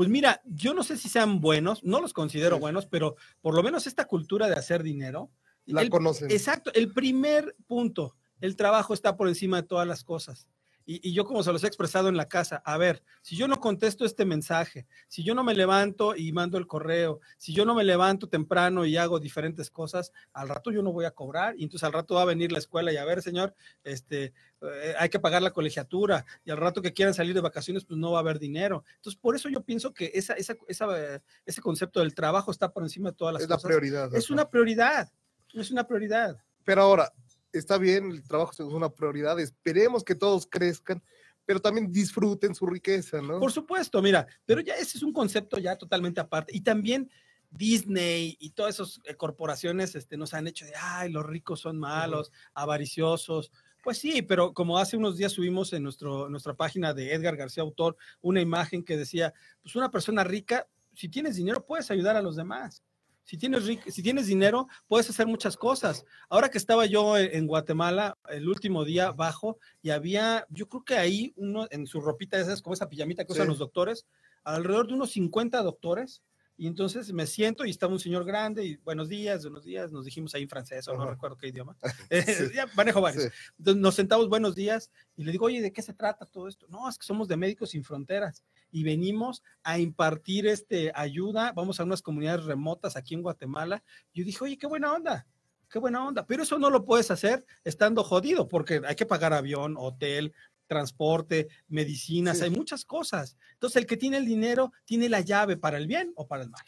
Pues 0.00 0.08
mira, 0.08 0.40
yo 0.46 0.72
no 0.72 0.82
sé 0.82 0.96
si 0.96 1.10
sean 1.10 1.42
buenos, 1.42 1.84
no 1.84 2.00
los 2.00 2.14
considero 2.14 2.56
Sí. 2.56 2.60
buenos, 2.62 2.86
pero 2.86 3.16
por 3.42 3.54
lo 3.54 3.62
menos 3.62 3.86
esta 3.86 4.06
cultura 4.06 4.48
de 4.48 4.54
hacer 4.54 4.82
dinero, 4.82 5.30
La 5.66 5.82
el- 5.82 5.90
conocen. 5.90 6.30
Exacto, 6.30 6.72
el 6.72 6.90
primer 6.94 7.54
punto, 7.66 8.16
el 8.40 8.56
trabajo 8.56 8.94
está 8.94 9.18
por 9.18 9.28
encima 9.28 9.60
de 9.60 9.68
todas 9.68 9.86
las 9.86 10.02
cosas. 10.02 10.46
Y, 10.90 11.08
y 11.08 11.12
yo 11.12 11.24
como 11.24 11.44
se 11.44 11.52
los 11.52 11.62
he 11.62 11.68
expresado 11.68 12.08
en 12.08 12.16
la 12.16 12.26
casa, 12.26 12.62
a 12.64 12.76
ver, 12.76 13.04
si 13.22 13.36
yo 13.36 13.46
no 13.46 13.60
contesto 13.60 14.04
este 14.04 14.24
mensaje, 14.24 14.88
si 15.06 15.22
yo 15.22 15.36
no 15.36 15.44
me 15.44 15.54
levanto 15.54 16.16
y 16.16 16.32
mando 16.32 16.58
el 16.58 16.66
correo, 16.66 17.20
si 17.38 17.52
yo 17.52 17.64
no 17.64 17.76
me 17.76 17.84
levanto 17.84 18.28
temprano 18.28 18.84
y 18.84 18.96
hago 18.96 19.20
diferentes 19.20 19.70
cosas, 19.70 20.10
al 20.32 20.48
rato 20.48 20.72
yo 20.72 20.82
no 20.82 20.90
voy 20.92 21.04
a 21.04 21.12
cobrar 21.12 21.54
y 21.56 21.62
entonces 21.62 21.84
al 21.84 21.92
rato 21.92 22.16
va 22.16 22.22
a 22.22 22.24
venir 22.24 22.50
la 22.50 22.58
escuela 22.58 22.92
y 22.92 22.96
a 22.96 23.04
ver, 23.04 23.22
señor, 23.22 23.54
este, 23.84 24.32
eh, 24.62 24.94
hay 24.98 25.08
que 25.08 25.20
pagar 25.20 25.42
la 25.42 25.52
colegiatura 25.52 26.26
y 26.44 26.50
al 26.50 26.56
rato 26.56 26.82
que 26.82 26.92
quieran 26.92 27.14
salir 27.14 27.34
de 27.34 27.40
vacaciones, 27.40 27.84
pues 27.84 27.96
no 27.96 28.10
va 28.10 28.18
a 28.18 28.22
haber 28.22 28.40
dinero. 28.40 28.82
Entonces, 28.96 29.20
por 29.20 29.36
eso 29.36 29.48
yo 29.48 29.62
pienso 29.62 29.94
que 29.94 30.10
esa, 30.12 30.32
esa, 30.32 30.56
esa, 30.66 31.22
ese 31.46 31.60
concepto 31.62 32.00
del 32.00 32.16
trabajo 32.16 32.50
está 32.50 32.72
por 32.72 32.82
encima 32.82 33.10
de 33.10 33.16
todas 33.16 33.34
las 33.34 33.44
es 33.44 33.48
la 33.48 33.54
cosas. 33.54 33.68
prioridad. 33.68 34.12
Es 34.12 34.28
una 34.28 34.50
prioridad, 34.50 35.08
es 35.54 35.70
una 35.70 35.86
prioridad. 35.86 36.42
Pero 36.64 36.82
ahora, 36.82 37.12
está 37.52 37.78
bien, 37.78 38.10
el 38.10 38.22
trabajo 38.22 38.52
es 38.52 38.60
una 38.60 38.90
prioridad, 38.90 39.38
esperemos 39.40 40.04
que 40.04 40.14
todos 40.14 40.46
crezcan, 40.46 41.02
pero 41.44 41.60
también 41.60 41.90
disfruten 41.90 42.54
su 42.54 42.66
riqueza, 42.66 43.20
¿no? 43.20 43.40
Por 43.40 43.52
supuesto, 43.52 44.00
mira, 44.00 44.26
pero 44.46 44.60
ya 44.60 44.74
ese 44.74 44.98
es 44.98 45.02
un 45.02 45.12
concepto 45.12 45.58
ya 45.58 45.76
totalmente 45.76 46.20
aparte. 46.20 46.54
Y 46.54 46.60
también 46.60 47.10
Disney 47.50 48.36
y 48.38 48.50
todas 48.50 48.76
esas 48.76 49.00
eh, 49.04 49.16
corporaciones 49.16 49.94
este, 49.94 50.16
nos 50.16 50.34
han 50.34 50.46
hecho 50.46 50.64
de, 50.64 50.72
ay, 50.80 51.10
los 51.10 51.26
ricos 51.26 51.60
son 51.60 51.78
malos, 51.78 52.30
avariciosos. 52.54 53.50
Pues 53.82 53.98
sí, 53.98 54.22
pero 54.22 54.52
como 54.52 54.78
hace 54.78 54.96
unos 54.96 55.16
días 55.16 55.32
subimos 55.32 55.72
en 55.72 55.82
nuestro, 55.82 56.28
nuestra 56.28 56.54
página 56.54 56.94
de 56.94 57.12
Edgar 57.14 57.36
García 57.36 57.62
Autor 57.62 57.96
una 58.20 58.40
imagen 58.40 58.84
que 58.84 58.96
decía, 58.96 59.32
pues 59.62 59.74
una 59.74 59.90
persona 59.90 60.22
rica, 60.22 60.68
si 60.94 61.08
tienes 61.08 61.36
dinero, 61.36 61.64
puedes 61.64 61.90
ayudar 61.90 62.16
a 62.16 62.22
los 62.22 62.36
demás. 62.36 62.84
Si 63.30 63.38
tienes, 63.38 63.62
si 63.86 64.02
tienes 64.02 64.26
dinero, 64.26 64.66
puedes 64.88 65.08
hacer 65.08 65.24
muchas 65.24 65.56
cosas. 65.56 66.04
Ahora 66.28 66.48
que 66.48 66.58
estaba 66.58 66.86
yo 66.86 67.16
e, 67.16 67.38
en 67.38 67.46
Guatemala, 67.46 68.18
el 68.28 68.48
último 68.48 68.84
día 68.84 69.12
bajo, 69.12 69.60
y 69.82 69.90
había, 69.90 70.48
yo 70.50 70.68
creo 70.68 70.82
que 70.82 70.96
ahí 70.96 71.32
uno 71.36 71.68
en 71.70 71.86
su 71.86 72.00
ropita, 72.00 72.40
esas 72.40 72.60
como 72.60 72.74
esa 72.74 72.88
pijamita 72.88 73.24
que 73.24 73.32
usan 73.32 73.46
los 73.46 73.58
doctores, 73.58 74.04
alrededor 74.42 74.88
de 74.88 74.94
unos 74.94 75.12
50 75.12 75.62
doctores 75.62 76.24
y 76.56 76.66
entonces 76.66 77.12
me 77.12 77.24
siento 77.28 77.64
y 77.64 77.70
estaba 77.70 77.92
un 77.92 78.00
señor 78.00 78.24
grande 78.24 78.64
y 78.64 78.76
buenos 78.78 79.08
días, 79.08 79.44
buenos 79.44 79.62
días, 79.62 79.92
nos 79.92 80.04
dijimos 80.04 80.34
ahí 80.34 80.42
en 80.42 80.48
francés 80.48 80.88
o 80.88 80.96
no 80.96 81.08
recuerdo 81.08 81.36
qué 81.36 81.46
idioma. 81.50 81.76
Eh, 82.10 82.50
ya 82.52 82.66
manejo 82.74 83.00
varios. 83.00 83.30
Entonces 83.58 83.80
nos 83.80 83.94
sentamos 83.94 84.28
buenos 84.28 84.56
días 84.56 84.90
y 85.16 85.22
le 85.22 85.30
digo, 85.30 85.46
oye, 85.46 85.62
¿de 85.62 85.72
qué 85.72 85.82
se 85.82 85.94
trata 85.94 86.26
todo 86.26 86.48
esto? 86.48 86.66
No, 86.68 86.88
es 86.88 86.98
que 86.98 87.06
somos 87.06 87.28
de 87.28 87.36
Médicos 87.36 87.70
Sin 87.70 87.84
Fronteras 87.84 88.42
y 88.70 88.84
venimos 88.84 89.42
a 89.62 89.78
impartir 89.78 90.46
este 90.46 90.92
ayuda. 90.94 91.52
Vamos 91.52 91.80
a 91.80 91.84
unas 91.84 92.02
comunidades 92.02 92.44
remotas 92.44 92.96
aquí 92.96 93.14
en 93.14 93.22
Guatemala. 93.22 93.82
Yo 94.14 94.24
dije, 94.24 94.44
oye, 94.44 94.58
qué 94.58 94.66
buena 94.66 94.92
onda 94.92 95.26
qué 95.70 95.78
buena 95.78 96.04
onda, 96.04 96.26
pero 96.26 96.42
eso 96.42 96.58
no 96.58 96.68
lo 96.68 96.84
puedes 96.84 97.10
hacer 97.10 97.46
estando 97.64 98.02
jodido, 98.02 98.48
porque 98.48 98.82
hay 98.84 98.96
que 98.96 99.06
pagar 99.06 99.32
avión, 99.32 99.76
hotel, 99.78 100.34
transporte, 100.66 101.48
medicinas, 101.68 102.42
hay 102.42 102.50
muchas 102.50 102.84
cosas. 102.84 103.36
Entonces, 103.54 103.76
el 103.76 103.86
que 103.86 103.96
tiene 103.96 104.18
el 104.18 104.26
dinero 104.26 104.72
tiene 104.84 105.08
la 105.08 105.20
llave 105.20 105.56
para 105.56 105.78
el 105.78 105.86
bien 105.86 106.12
o 106.16 106.26
para 106.26 106.42
el 106.42 106.50
mal. 106.50 106.62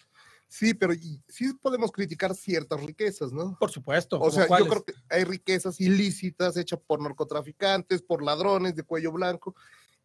Sí, 0.48 0.74
pero 0.74 0.92
sí 1.28 1.55
podemos 1.55 1.90
criticar 1.90 2.34
ciertas 2.34 2.84
riquezas, 2.84 3.32
¿no? 3.32 3.57
Por 3.59 3.70
supuesto. 3.70 4.20
O 4.20 4.30
sea, 4.30 4.46
yo 4.59 4.68
creo 4.68 4.84
que 4.84 4.92
hay 5.09 5.24
riquezas 5.24 5.80
ilícitas 5.80 6.57
hechas 6.57 6.78
por 6.86 7.00
narcotraficantes, 7.00 8.03
por 8.03 8.22
ladrones 8.22 8.74
de 8.74 8.82
cuello 8.82 9.12
blanco, 9.12 9.55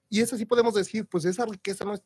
y 0.09 0.21
eso 0.21 0.37
sí 0.37 0.45
podemos 0.45 0.73
decir, 0.73 1.07
pues 1.07 1.25
esa 1.25 1.45
riqueza 1.45 1.85
no 1.85 1.93
es, 1.93 2.01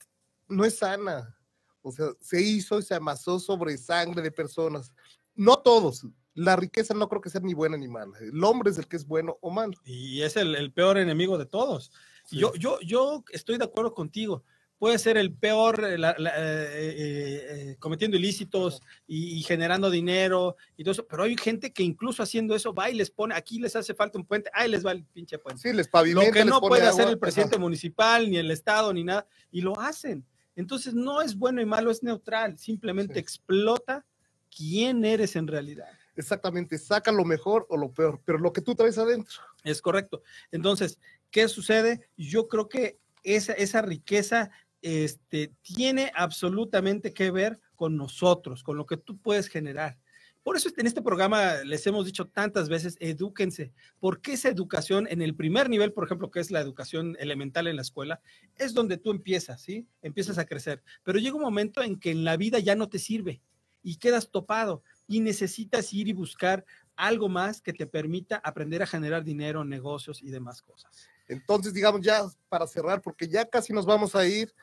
no 0.47 0.65
es 0.65 0.77
sana. 0.77 1.37
O 1.81 1.91
sea, 1.91 2.07
se 2.19 2.41
hizo 2.41 2.79
y 2.79 2.83
se 2.83 2.95
amasó 2.95 3.39
sobre 3.39 3.77
sangre 3.77 4.21
de 4.21 4.31
personas. 4.31 4.93
No 5.35 5.57
todos, 5.57 6.05
la 6.33 6.55
riqueza 6.55 6.93
no 6.93 7.09
creo 7.09 7.21
que 7.21 7.29
sea 7.29 7.41
ni 7.41 7.53
buena 7.53 7.77
ni 7.77 7.87
mala. 7.87 8.17
El 8.19 8.43
hombre 8.43 8.71
es 8.71 8.77
el 8.77 8.87
que 8.87 8.97
es 8.97 9.05
bueno 9.05 9.37
o 9.41 9.49
malo. 9.49 9.73
Y 9.85 10.21
es 10.21 10.37
el, 10.37 10.71
peor 10.73 10.97
enemigo 10.97 11.37
de 11.37 11.45
todos. 11.45 11.91
Yo, 12.29 12.53
yo, 12.55 12.79
yo 12.81 13.23
estoy 13.31 13.57
de 13.57 13.65
acuerdo 13.65 13.93
contigo. 13.93 14.43
Puede 14.81 14.97
ser 14.97 15.15
el 15.15 15.31
peor 15.31 15.85
eh, 15.85 15.95
eh, 15.95 16.33
eh, 16.39 17.75
cometiendo 17.77 18.17
ilícitos 18.17 18.81
y, 19.05 19.43
generando 19.43 19.91
dinero 19.91 20.55
y 20.75 20.83
todo 20.83 20.93
eso, 20.93 21.05
pero 21.05 21.21
hay 21.21 21.37
gente 21.37 21.71
que 21.71 21.83
incluso 21.83 22.23
haciendo 22.23 22.55
eso 22.55 22.73
va 22.73 22.89
y 22.89 22.95
les 22.95 23.11
pone, 23.11 23.35
aquí 23.35 23.59
les 23.59 23.75
hace 23.75 23.93
falta 23.93 24.17
un 24.17 24.25
puente, 24.25 24.49
ahí 24.55 24.71
les 24.71 24.83
va 24.83 24.93
el 24.93 25.05
pinche 25.05 25.37
puente. 25.37 25.61
Sí, 25.61 25.71
les 25.71 25.87
pavimenta, 25.87 26.29
Lo 26.29 26.33
que 26.33 26.45
no 26.45 26.59
puede 26.61 26.87
hacer 26.87 27.07
el 27.09 27.19
presidente 27.19 27.59
municipal, 27.59 28.27
ni 28.27 28.37
el 28.37 28.49
Estado, 28.49 28.91
ni 28.91 29.03
nada, 29.03 29.27
y 29.51 29.61
lo 29.61 29.79
hacen. 29.79 30.25
Entonces 30.55 30.95
no 30.95 31.21
es 31.21 31.37
bueno 31.37 31.61
y 31.61 31.65
malo, 31.65 31.91
es 31.91 32.01
neutral, 32.01 32.57
simplemente 32.57 33.19
explota 33.19 34.03
quién 34.49 35.05
eres 35.05 35.35
en 35.35 35.45
realidad 35.45 35.89
exactamente, 36.15 36.77
saca 36.79 37.11
lo 37.11 37.23
mejor 37.23 37.65
o 37.69 37.77
lo 37.77 37.91
peor, 37.91 38.19
pero 38.25 38.39
lo 38.39 38.51
que 38.51 38.61
tú 38.61 38.75
traes 38.75 38.97
adentro. 38.97 39.41
Es 39.63 39.79
correcto. 39.79 40.23
Entonces, 40.51 40.99
¿qué 41.29 41.47
sucede? 41.47 42.09
Yo 42.17 42.47
creo 42.47 42.67
que 42.67 42.99
esa, 43.23 43.53
esa 43.53 43.81
riqueza 43.81 44.51
este, 44.81 45.53
tiene 45.61 46.11
absolutamente 46.15 47.13
que 47.13 47.31
ver 47.31 47.59
con 47.75 47.97
nosotros, 47.97 48.63
con 48.63 48.77
lo 48.77 48.85
que 48.85 48.97
tú 48.97 49.17
puedes 49.17 49.47
generar. 49.47 49.97
Por 50.43 50.57
eso 50.57 50.69
en 50.75 50.87
este 50.87 51.03
programa 51.03 51.57
les 51.63 51.85
hemos 51.85 52.05
dicho 52.05 52.27
tantas 52.27 52.67
veces, 52.67 52.97
edúquense, 52.99 53.73
porque 53.99 54.33
esa 54.33 54.49
educación 54.49 55.07
en 55.09 55.21
el 55.21 55.35
primer 55.35 55.69
nivel, 55.69 55.93
por 55.93 56.05
ejemplo, 56.05 56.31
que 56.31 56.39
es 56.39 56.49
la 56.49 56.61
educación 56.61 57.15
elemental 57.19 57.67
en 57.67 57.75
la 57.75 57.83
escuela, 57.83 58.21
es 58.55 58.73
donde 58.73 58.97
tú 58.97 59.11
empiezas, 59.11 59.61
¿sí? 59.61 59.87
Empiezas 60.01 60.39
a 60.39 60.45
crecer. 60.45 60.81
Pero 61.03 61.19
llega 61.19 61.35
un 61.35 61.43
momento 61.43 61.83
en 61.83 61.99
que 61.99 62.09
en 62.09 62.23
la 62.23 62.37
vida 62.37 62.57
ya 62.57 62.75
no 62.75 62.89
te 62.89 62.97
sirve 62.97 63.43
y 63.83 63.97
quedas 63.97 64.31
topado 64.31 64.83
y 65.07 65.19
necesitas 65.19 65.93
ir 65.93 66.07
y 66.07 66.13
buscar 66.13 66.65
algo 66.95 67.29
más 67.29 67.61
que 67.61 67.73
te 67.73 67.85
permita 67.85 68.37
aprender 68.43 68.81
a 68.81 68.87
generar 68.87 69.23
dinero, 69.23 69.63
negocios 69.63 70.23
y 70.23 70.31
demás 70.31 70.63
cosas. 70.63 71.07
Entonces, 71.27 71.73
digamos 71.73 72.01
ya 72.01 72.23
para 72.49 72.65
cerrar, 72.65 73.01
porque 73.01 73.27
ya 73.27 73.45
casi 73.45 73.73
nos 73.73 73.85
vamos 73.85 74.15
a 74.15 74.27
ir 74.27 74.53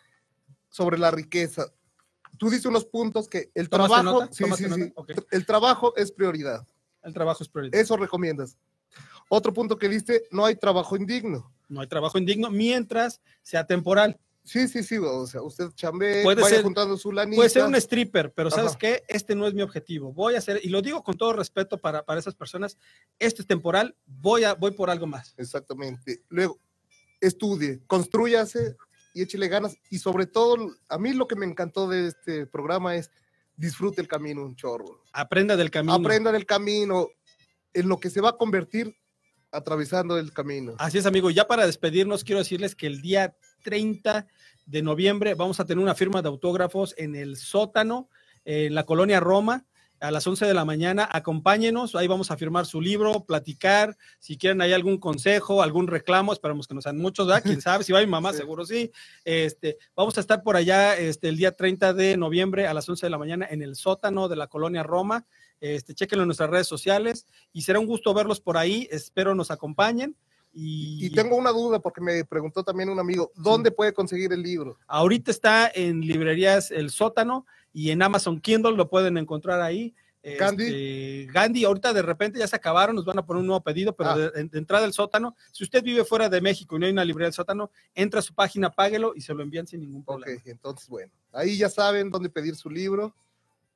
sobre 0.68 0.98
la 0.98 1.10
riqueza. 1.10 1.72
Tú 2.38 2.50
dices 2.50 2.66
unos 2.66 2.84
puntos 2.84 3.28
que 3.28 3.50
el 3.54 3.68
trabajo, 3.68 4.28
el 5.30 5.46
trabajo 5.46 5.96
es 5.96 6.12
prioridad. 6.12 6.66
El 7.02 7.14
trabajo 7.14 7.42
es 7.42 7.48
prioridad. 7.48 7.80
Eso 7.80 7.96
recomiendas. 7.96 8.56
Otro 9.28 9.52
punto 9.52 9.76
que 9.76 9.88
diste, 9.88 10.24
no 10.30 10.44
hay 10.44 10.56
trabajo 10.56 10.96
indigno. 10.96 11.52
No 11.68 11.80
hay 11.80 11.86
trabajo 11.86 12.18
indigno 12.18 12.50
mientras 12.50 13.20
sea 13.42 13.66
temporal. 13.66 14.18
Sí, 14.44 14.66
sí, 14.66 14.82
sí, 14.82 14.96
o 14.96 15.26
sea, 15.26 15.42
usted 15.42 15.70
chambe, 15.74 16.22
puede 16.22 16.40
vaya 16.40 16.56
ser, 16.56 16.64
juntando 16.64 16.96
su 16.96 17.12
lanita. 17.12 17.36
Puede 17.36 17.50
ser 17.50 17.64
un 17.64 17.74
stripper, 17.74 18.32
pero 18.32 18.50
¿sabes 18.50 18.78
qué? 18.78 19.02
Este 19.06 19.34
no 19.34 19.46
es 19.46 19.52
mi 19.52 19.60
objetivo. 19.60 20.10
Voy 20.14 20.36
a 20.36 20.38
hacer, 20.38 20.58
y 20.62 20.70
lo 20.70 20.80
digo 20.80 21.02
con 21.02 21.18
todo 21.18 21.34
respeto 21.34 21.76
para, 21.76 22.02
para 22.06 22.18
esas 22.18 22.34
personas, 22.34 22.78
esto 23.18 23.42
es 23.42 23.46
temporal, 23.46 23.94
voy, 24.06 24.44
a, 24.44 24.54
voy 24.54 24.70
por 24.70 24.88
algo 24.88 25.06
más. 25.06 25.34
Exactamente. 25.36 26.22
Luego, 26.30 26.58
estudie, 27.20 27.82
construyase 27.86 28.76
y 29.18 29.22
échele 29.22 29.48
ganas. 29.48 29.76
Y 29.90 29.98
sobre 29.98 30.26
todo, 30.26 30.56
a 30.88 30.98
mí 30.98 31.12
lo 31.12 31.26
que 31.26 31.34
me 31.34 31.44
encantó 31.44 31.88
de 31.88 32.06
este 32.06 32.46
programa 32.46 32.94
es 32.94 33.10
disfrute 33.56 34.00
el 34.00 34.06
camino 34.06 34.44
un 34.44 34.54
chorro. 34.54 35.02
Aprenda 35.12 35.56
del 35.56 35.72
camino. 35.72 35.94
Aprenda 35.94 36.30
del 36.30 36.46
camino, 36.46 37.08
en 37.72 37.88
lo 37.88 37.98
que 37.98 38.10
se 38.10 38.20
va 38.20 38.30
a 38.30 38.36
convertir 38.36 38.96
atravesando 39.50 40.16
el 40.18 40.32
camino. 40.32 40.74
Así 40.78 40.98
es, 40.98 41.06
amigo. 41.06 41.30
Ya 41.30 41.48
para 41.48 41.66
despedirnos, 41.66 42.22
quiero 42.22 42.38
decirles 42.38 42.76
que 42.76 42.86
el 42.86 43.00
día 43.00 43.36
30 43.64 44.28
de 44.66 44.82
noviembre 44.82 45.34
vamos 45.34 45.58
a 45.58 45.64
tener 45.64 45.82
una 45.82 45.96
firma 45.96 46.22
de 46.22 46.28
autógrafos 46.28 46.94
en 46.96 47.16
el 47.16 47.36
sótano, 47.36 48.08
en 48.44 48.74
la 48.76 48.86
colonia 48.86 49.18
Roma, 49.18 49.66
a 50.00 50.10
las 50.10 50.26
11 50.26 50.46
de 50.46 50.54
la 50.54 50.64
mañana. 50.64 51.08
Acompáñenos, 51.10 51.94
ahí 51.94 52.06
vamos 52.06 52.30
a 52.30 52.36
firmar 52.36 52.66
su 52.66 52.80
libro, 52.80 53.24
platicar. 53.24 53.96
Si 54.18 54.36
quieren, 54.36 54.60
hay 54.60 54.72
algún 54.72 54.98
consejo, 54.98 55.62
algún 55.62 55.86
reclamo, 55.86 56.32
esperamos 56.32 56.66
que 56.66 56.74
nos 56.74 56.84
sean 56.84 56.98
muchos, 56.98 57.26
¿verdad? 57.26 57.42
Quién 57.42 57.60
sabe, 57.60 57.84
si 57.84 57.92
va 57.92 58.00
mi 58.00 58.06
mamá, 58.08 58.32
seguro 58.32 58.64
sí. 58.64 58.90
Este, 59.24 59.78
vamos 59.94 60.16
a 60.16 60.20
estar 60.20 60.42
por 60.42 60.56
allá 60.56 60.96
este, 60.96 61.28
el 61.28 61.36
día 61.36 61.52
30 61.52 61.94
de 61.94 62.16
noviembre 62.16 62.66
a 62.66 62.74
las 62.74 62.88
11 62.88 63.06
de 63.06 63.10
la 63.10 63.18
mañana 63.18 63.46
en 63.50 63.62
el 63.62 63.76
sótano 63.76 64.28
de 64.28 64.36
la 64.36 64.46
colonia 64.46 64.82
Roma. 64.82 65.26
Este, 65.60 65.94
chequenlo 65.94 66.22
en 66.22 66.28
nuestras 66.28 66.50
redes 66.50 66.68
sociales 66.68 67.26
y 67.52 67.62
será 67.62 67.80
un 67.80 67.86
gusto 67.86 68.14
verlos 68.14 68.40
por 68.40 68.56
ahí. 68.56 68.88
Espero 68.90 69.34
nos 69.34 69.50
acompañen. 69.50 70.16
Y, 70.60 71.10
tengo 71.10 71.36
una 71.36 71.52
duda 71.52 71.78
porque 71.78 72.00
me 72.00 72.24
preguntó 72.24 72.64
también 72.64 72.88
un 72.88 72.98
amigo, 72.98 73.30
¿dónde 73.36 73.70
puede 73.70 73.92
conseguir 73.92 74.32
el 74.32 74.42
libro? 74.42 74.76
Ahorita 74.88 75.30
está 75.30 75.70
en 75.72 76.00
librerías 76.00 76.70
El 76.70 76.90
Sótano 76.90 77.46
y 77.72 77.90
en 77.90 78.02
Amazon 78.02 78.40
Kindle 78.40 78.72
lo 78.72 78.88
pueden 78.88 79.18
encontrar 79.18 79.60
ahí. 79.60 79.94
Gandhi. 80.22 80.64
Este, 80.64 81.32
Gandhi, 81.32 81.64
ahorita 81.64 81.92
de 81.92 82.02
repente 82.02 82.38
ya 82.38 82.46
se 82.46 82.56
acabaron, 82.56 82.96
nos 82.96 83.04
van 83.04 83.18
a 83.18 83.24
poner 83.24 83.40
un 83.40 83.46
nuevo 83.46 83.62
pedido, 83.62 83.94
pero 83.94 84.10
ah. 84.10 84.18
de, 84.18 84.48
entrada 84.52 84.82
del 84.82 84.92
sótano, 84.92 85.36
si 85.52 85.64
usted 85.64 85.82
vive 85.82 86.04
fuera 86.04 86.28
de 86.28 86.40
México 86.40 86.76
y 86.76 86.80
no 86.80 86.86
hay 86.86 86.92
una 86.92 87.04
librería 87.04 87.26
del 87.26 87.34
sótano, 87.34 87.70
entra 87.94 88.20
a 88.20 88.22
su 88.22 88.34
página, 88.34 88.70
páguelo 88.70 89.12
y 89.14 89.20
se 89.20 89.32
lo 89.32 89.42
envían 89.42 89.66
sin 89.66 89.80
ningún 89.80 90.04
problema. 90.04 90.38
Ok, 90.40 90.46
entonces 90.46 90.88
bueno, 90.88 91.12
ahí 91.32 91.56
ya 91.56 91.68
saben 91.68 92.10
dónde 92.10 92.28
pedir 92.28 92.56
su 92.56 92.68
libro. 92.68 93.14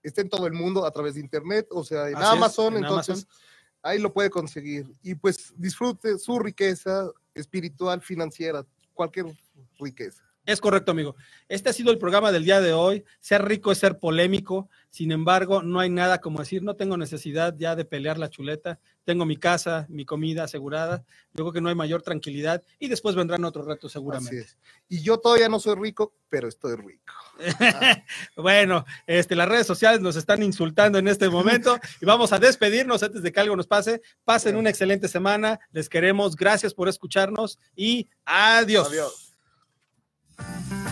Está 0.02 0.20
en 0.20 0.28
todo 0.28 0.46
el 0.48 0.52
mundo 0.52 0.84
a 0.84 0.90
través 0.90 1.14
de 1.14 1.20
internet, 1.20 1.68
o 1.70 1.84
sea, 1.84 2.08
en 2.08 2.16
Amazon, 2.16 2.76
entonces 2.76 3.26
ahí 3.82 4.00
lo 4.00 4.12
puede 4.12 4.30
conseguir. 4.30 4.86
Y 5.02 5.14
pues 5.14 5.52
disfrute 5.56 6.18
su 6.18 6.38
riqueza 6.40 7.08
espiritual, 7.34 8.00
financiera, 8.00 8.66
cualquier 8.94 9.26
riqueza. 9.78 10.22
Es 10.44 10.60
correcto, 10.60 10.90
amigo. 10.90 11.14
Este 11.48 11.70
ha 11.70 11.72
sido 11.72 11.92
el 11.92 11.98
programa 11.98 12.32
del 12.32 12.44
día 12.44 12.60
de 12.60 12.72
hoy. 12.72 13.04
Ser 13.20 13.44
rico 13.44 13.70
es 13.70 13.78
ser 13.78 14.00
polémico. 14.00 14.68
Sin 14.90 15.12
embargo, 15.12 15.62
no 15.62 15.78
hay 15.78 15.88
nada 15.88 16.20
como 16.20 16.40
decir, 16.40 16.64
no 16.64 16.74
tengo 16.74 16.96
necesidad 16.96 17.54
ya 17.56 17.76
de 17.76 17.84
pelear 17.84 18.18
la 18.18 18.28
chuleta. 18.28 18.80
Tengo 19.04 19.24
mi 19.24 19.36
casa, 19.36 19.86
mi 19.88 20.04
comida 20.04 20.44
asegurada. 20.44 21.04
Yo 21.32 21.44
creo 21.44 21.52
que 21.52 21.60
no 21.60 21.68
hay 21.68 21.76
mayor 21.76 22.02
tranquilidad 22.02 22.60
y 22.80 22.88
después 22.88 23.14
vendrán 23.14 23.44
otros 23.44 23.66
retos 23.66 23.92
seguramente. 23.92 24.48
Y 24.88 25.02
yo 25.02 25.18
todavía 25.18 25.48
no 25.48 25.60
soy 25.60 25.76
rico, 25.76 26.12
pero 26.28 26.48
estoy 26.48 26.74
rico. 26.74 27.14
bueno, 28.36 28.84
este, 29.06 29.36
las 29.36 29.48
redes 29.48 29.66
sociales 29.66 30.00
nos 30.00 30.16
están 30.16 30.42
insultando 30.42 30.98
en 30.98 31.06
este 31.06 31.28
momento 31.28 31.78
y 32.00 32.04
vamos 32.04 32.32
a 32.32 32.40
despedirnos 32.40 33.02
antes 33.04 33.22
de 33.22 33.30
que 33.30 33.40
algo 33.40 33.54
nos 33.54 33.68
pase. 33.68 34.02
Pasen 34.24 34.56
una 34.56 34.70
excelente 34.70 35.06
semana. 35.06 35.60
Les 35.70 35.88
queremos. 35.88 36.34
Gracias 36.34 36.74
por 36.74 36.88
escucharnos 36.88 37.60
y 37.76 38.08
adiós. 38.24 38.88
Adiós. 38.88 39.31
Thank 40.42 40.86
you. 40.86 40.91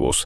Айвус. 0.01 0.19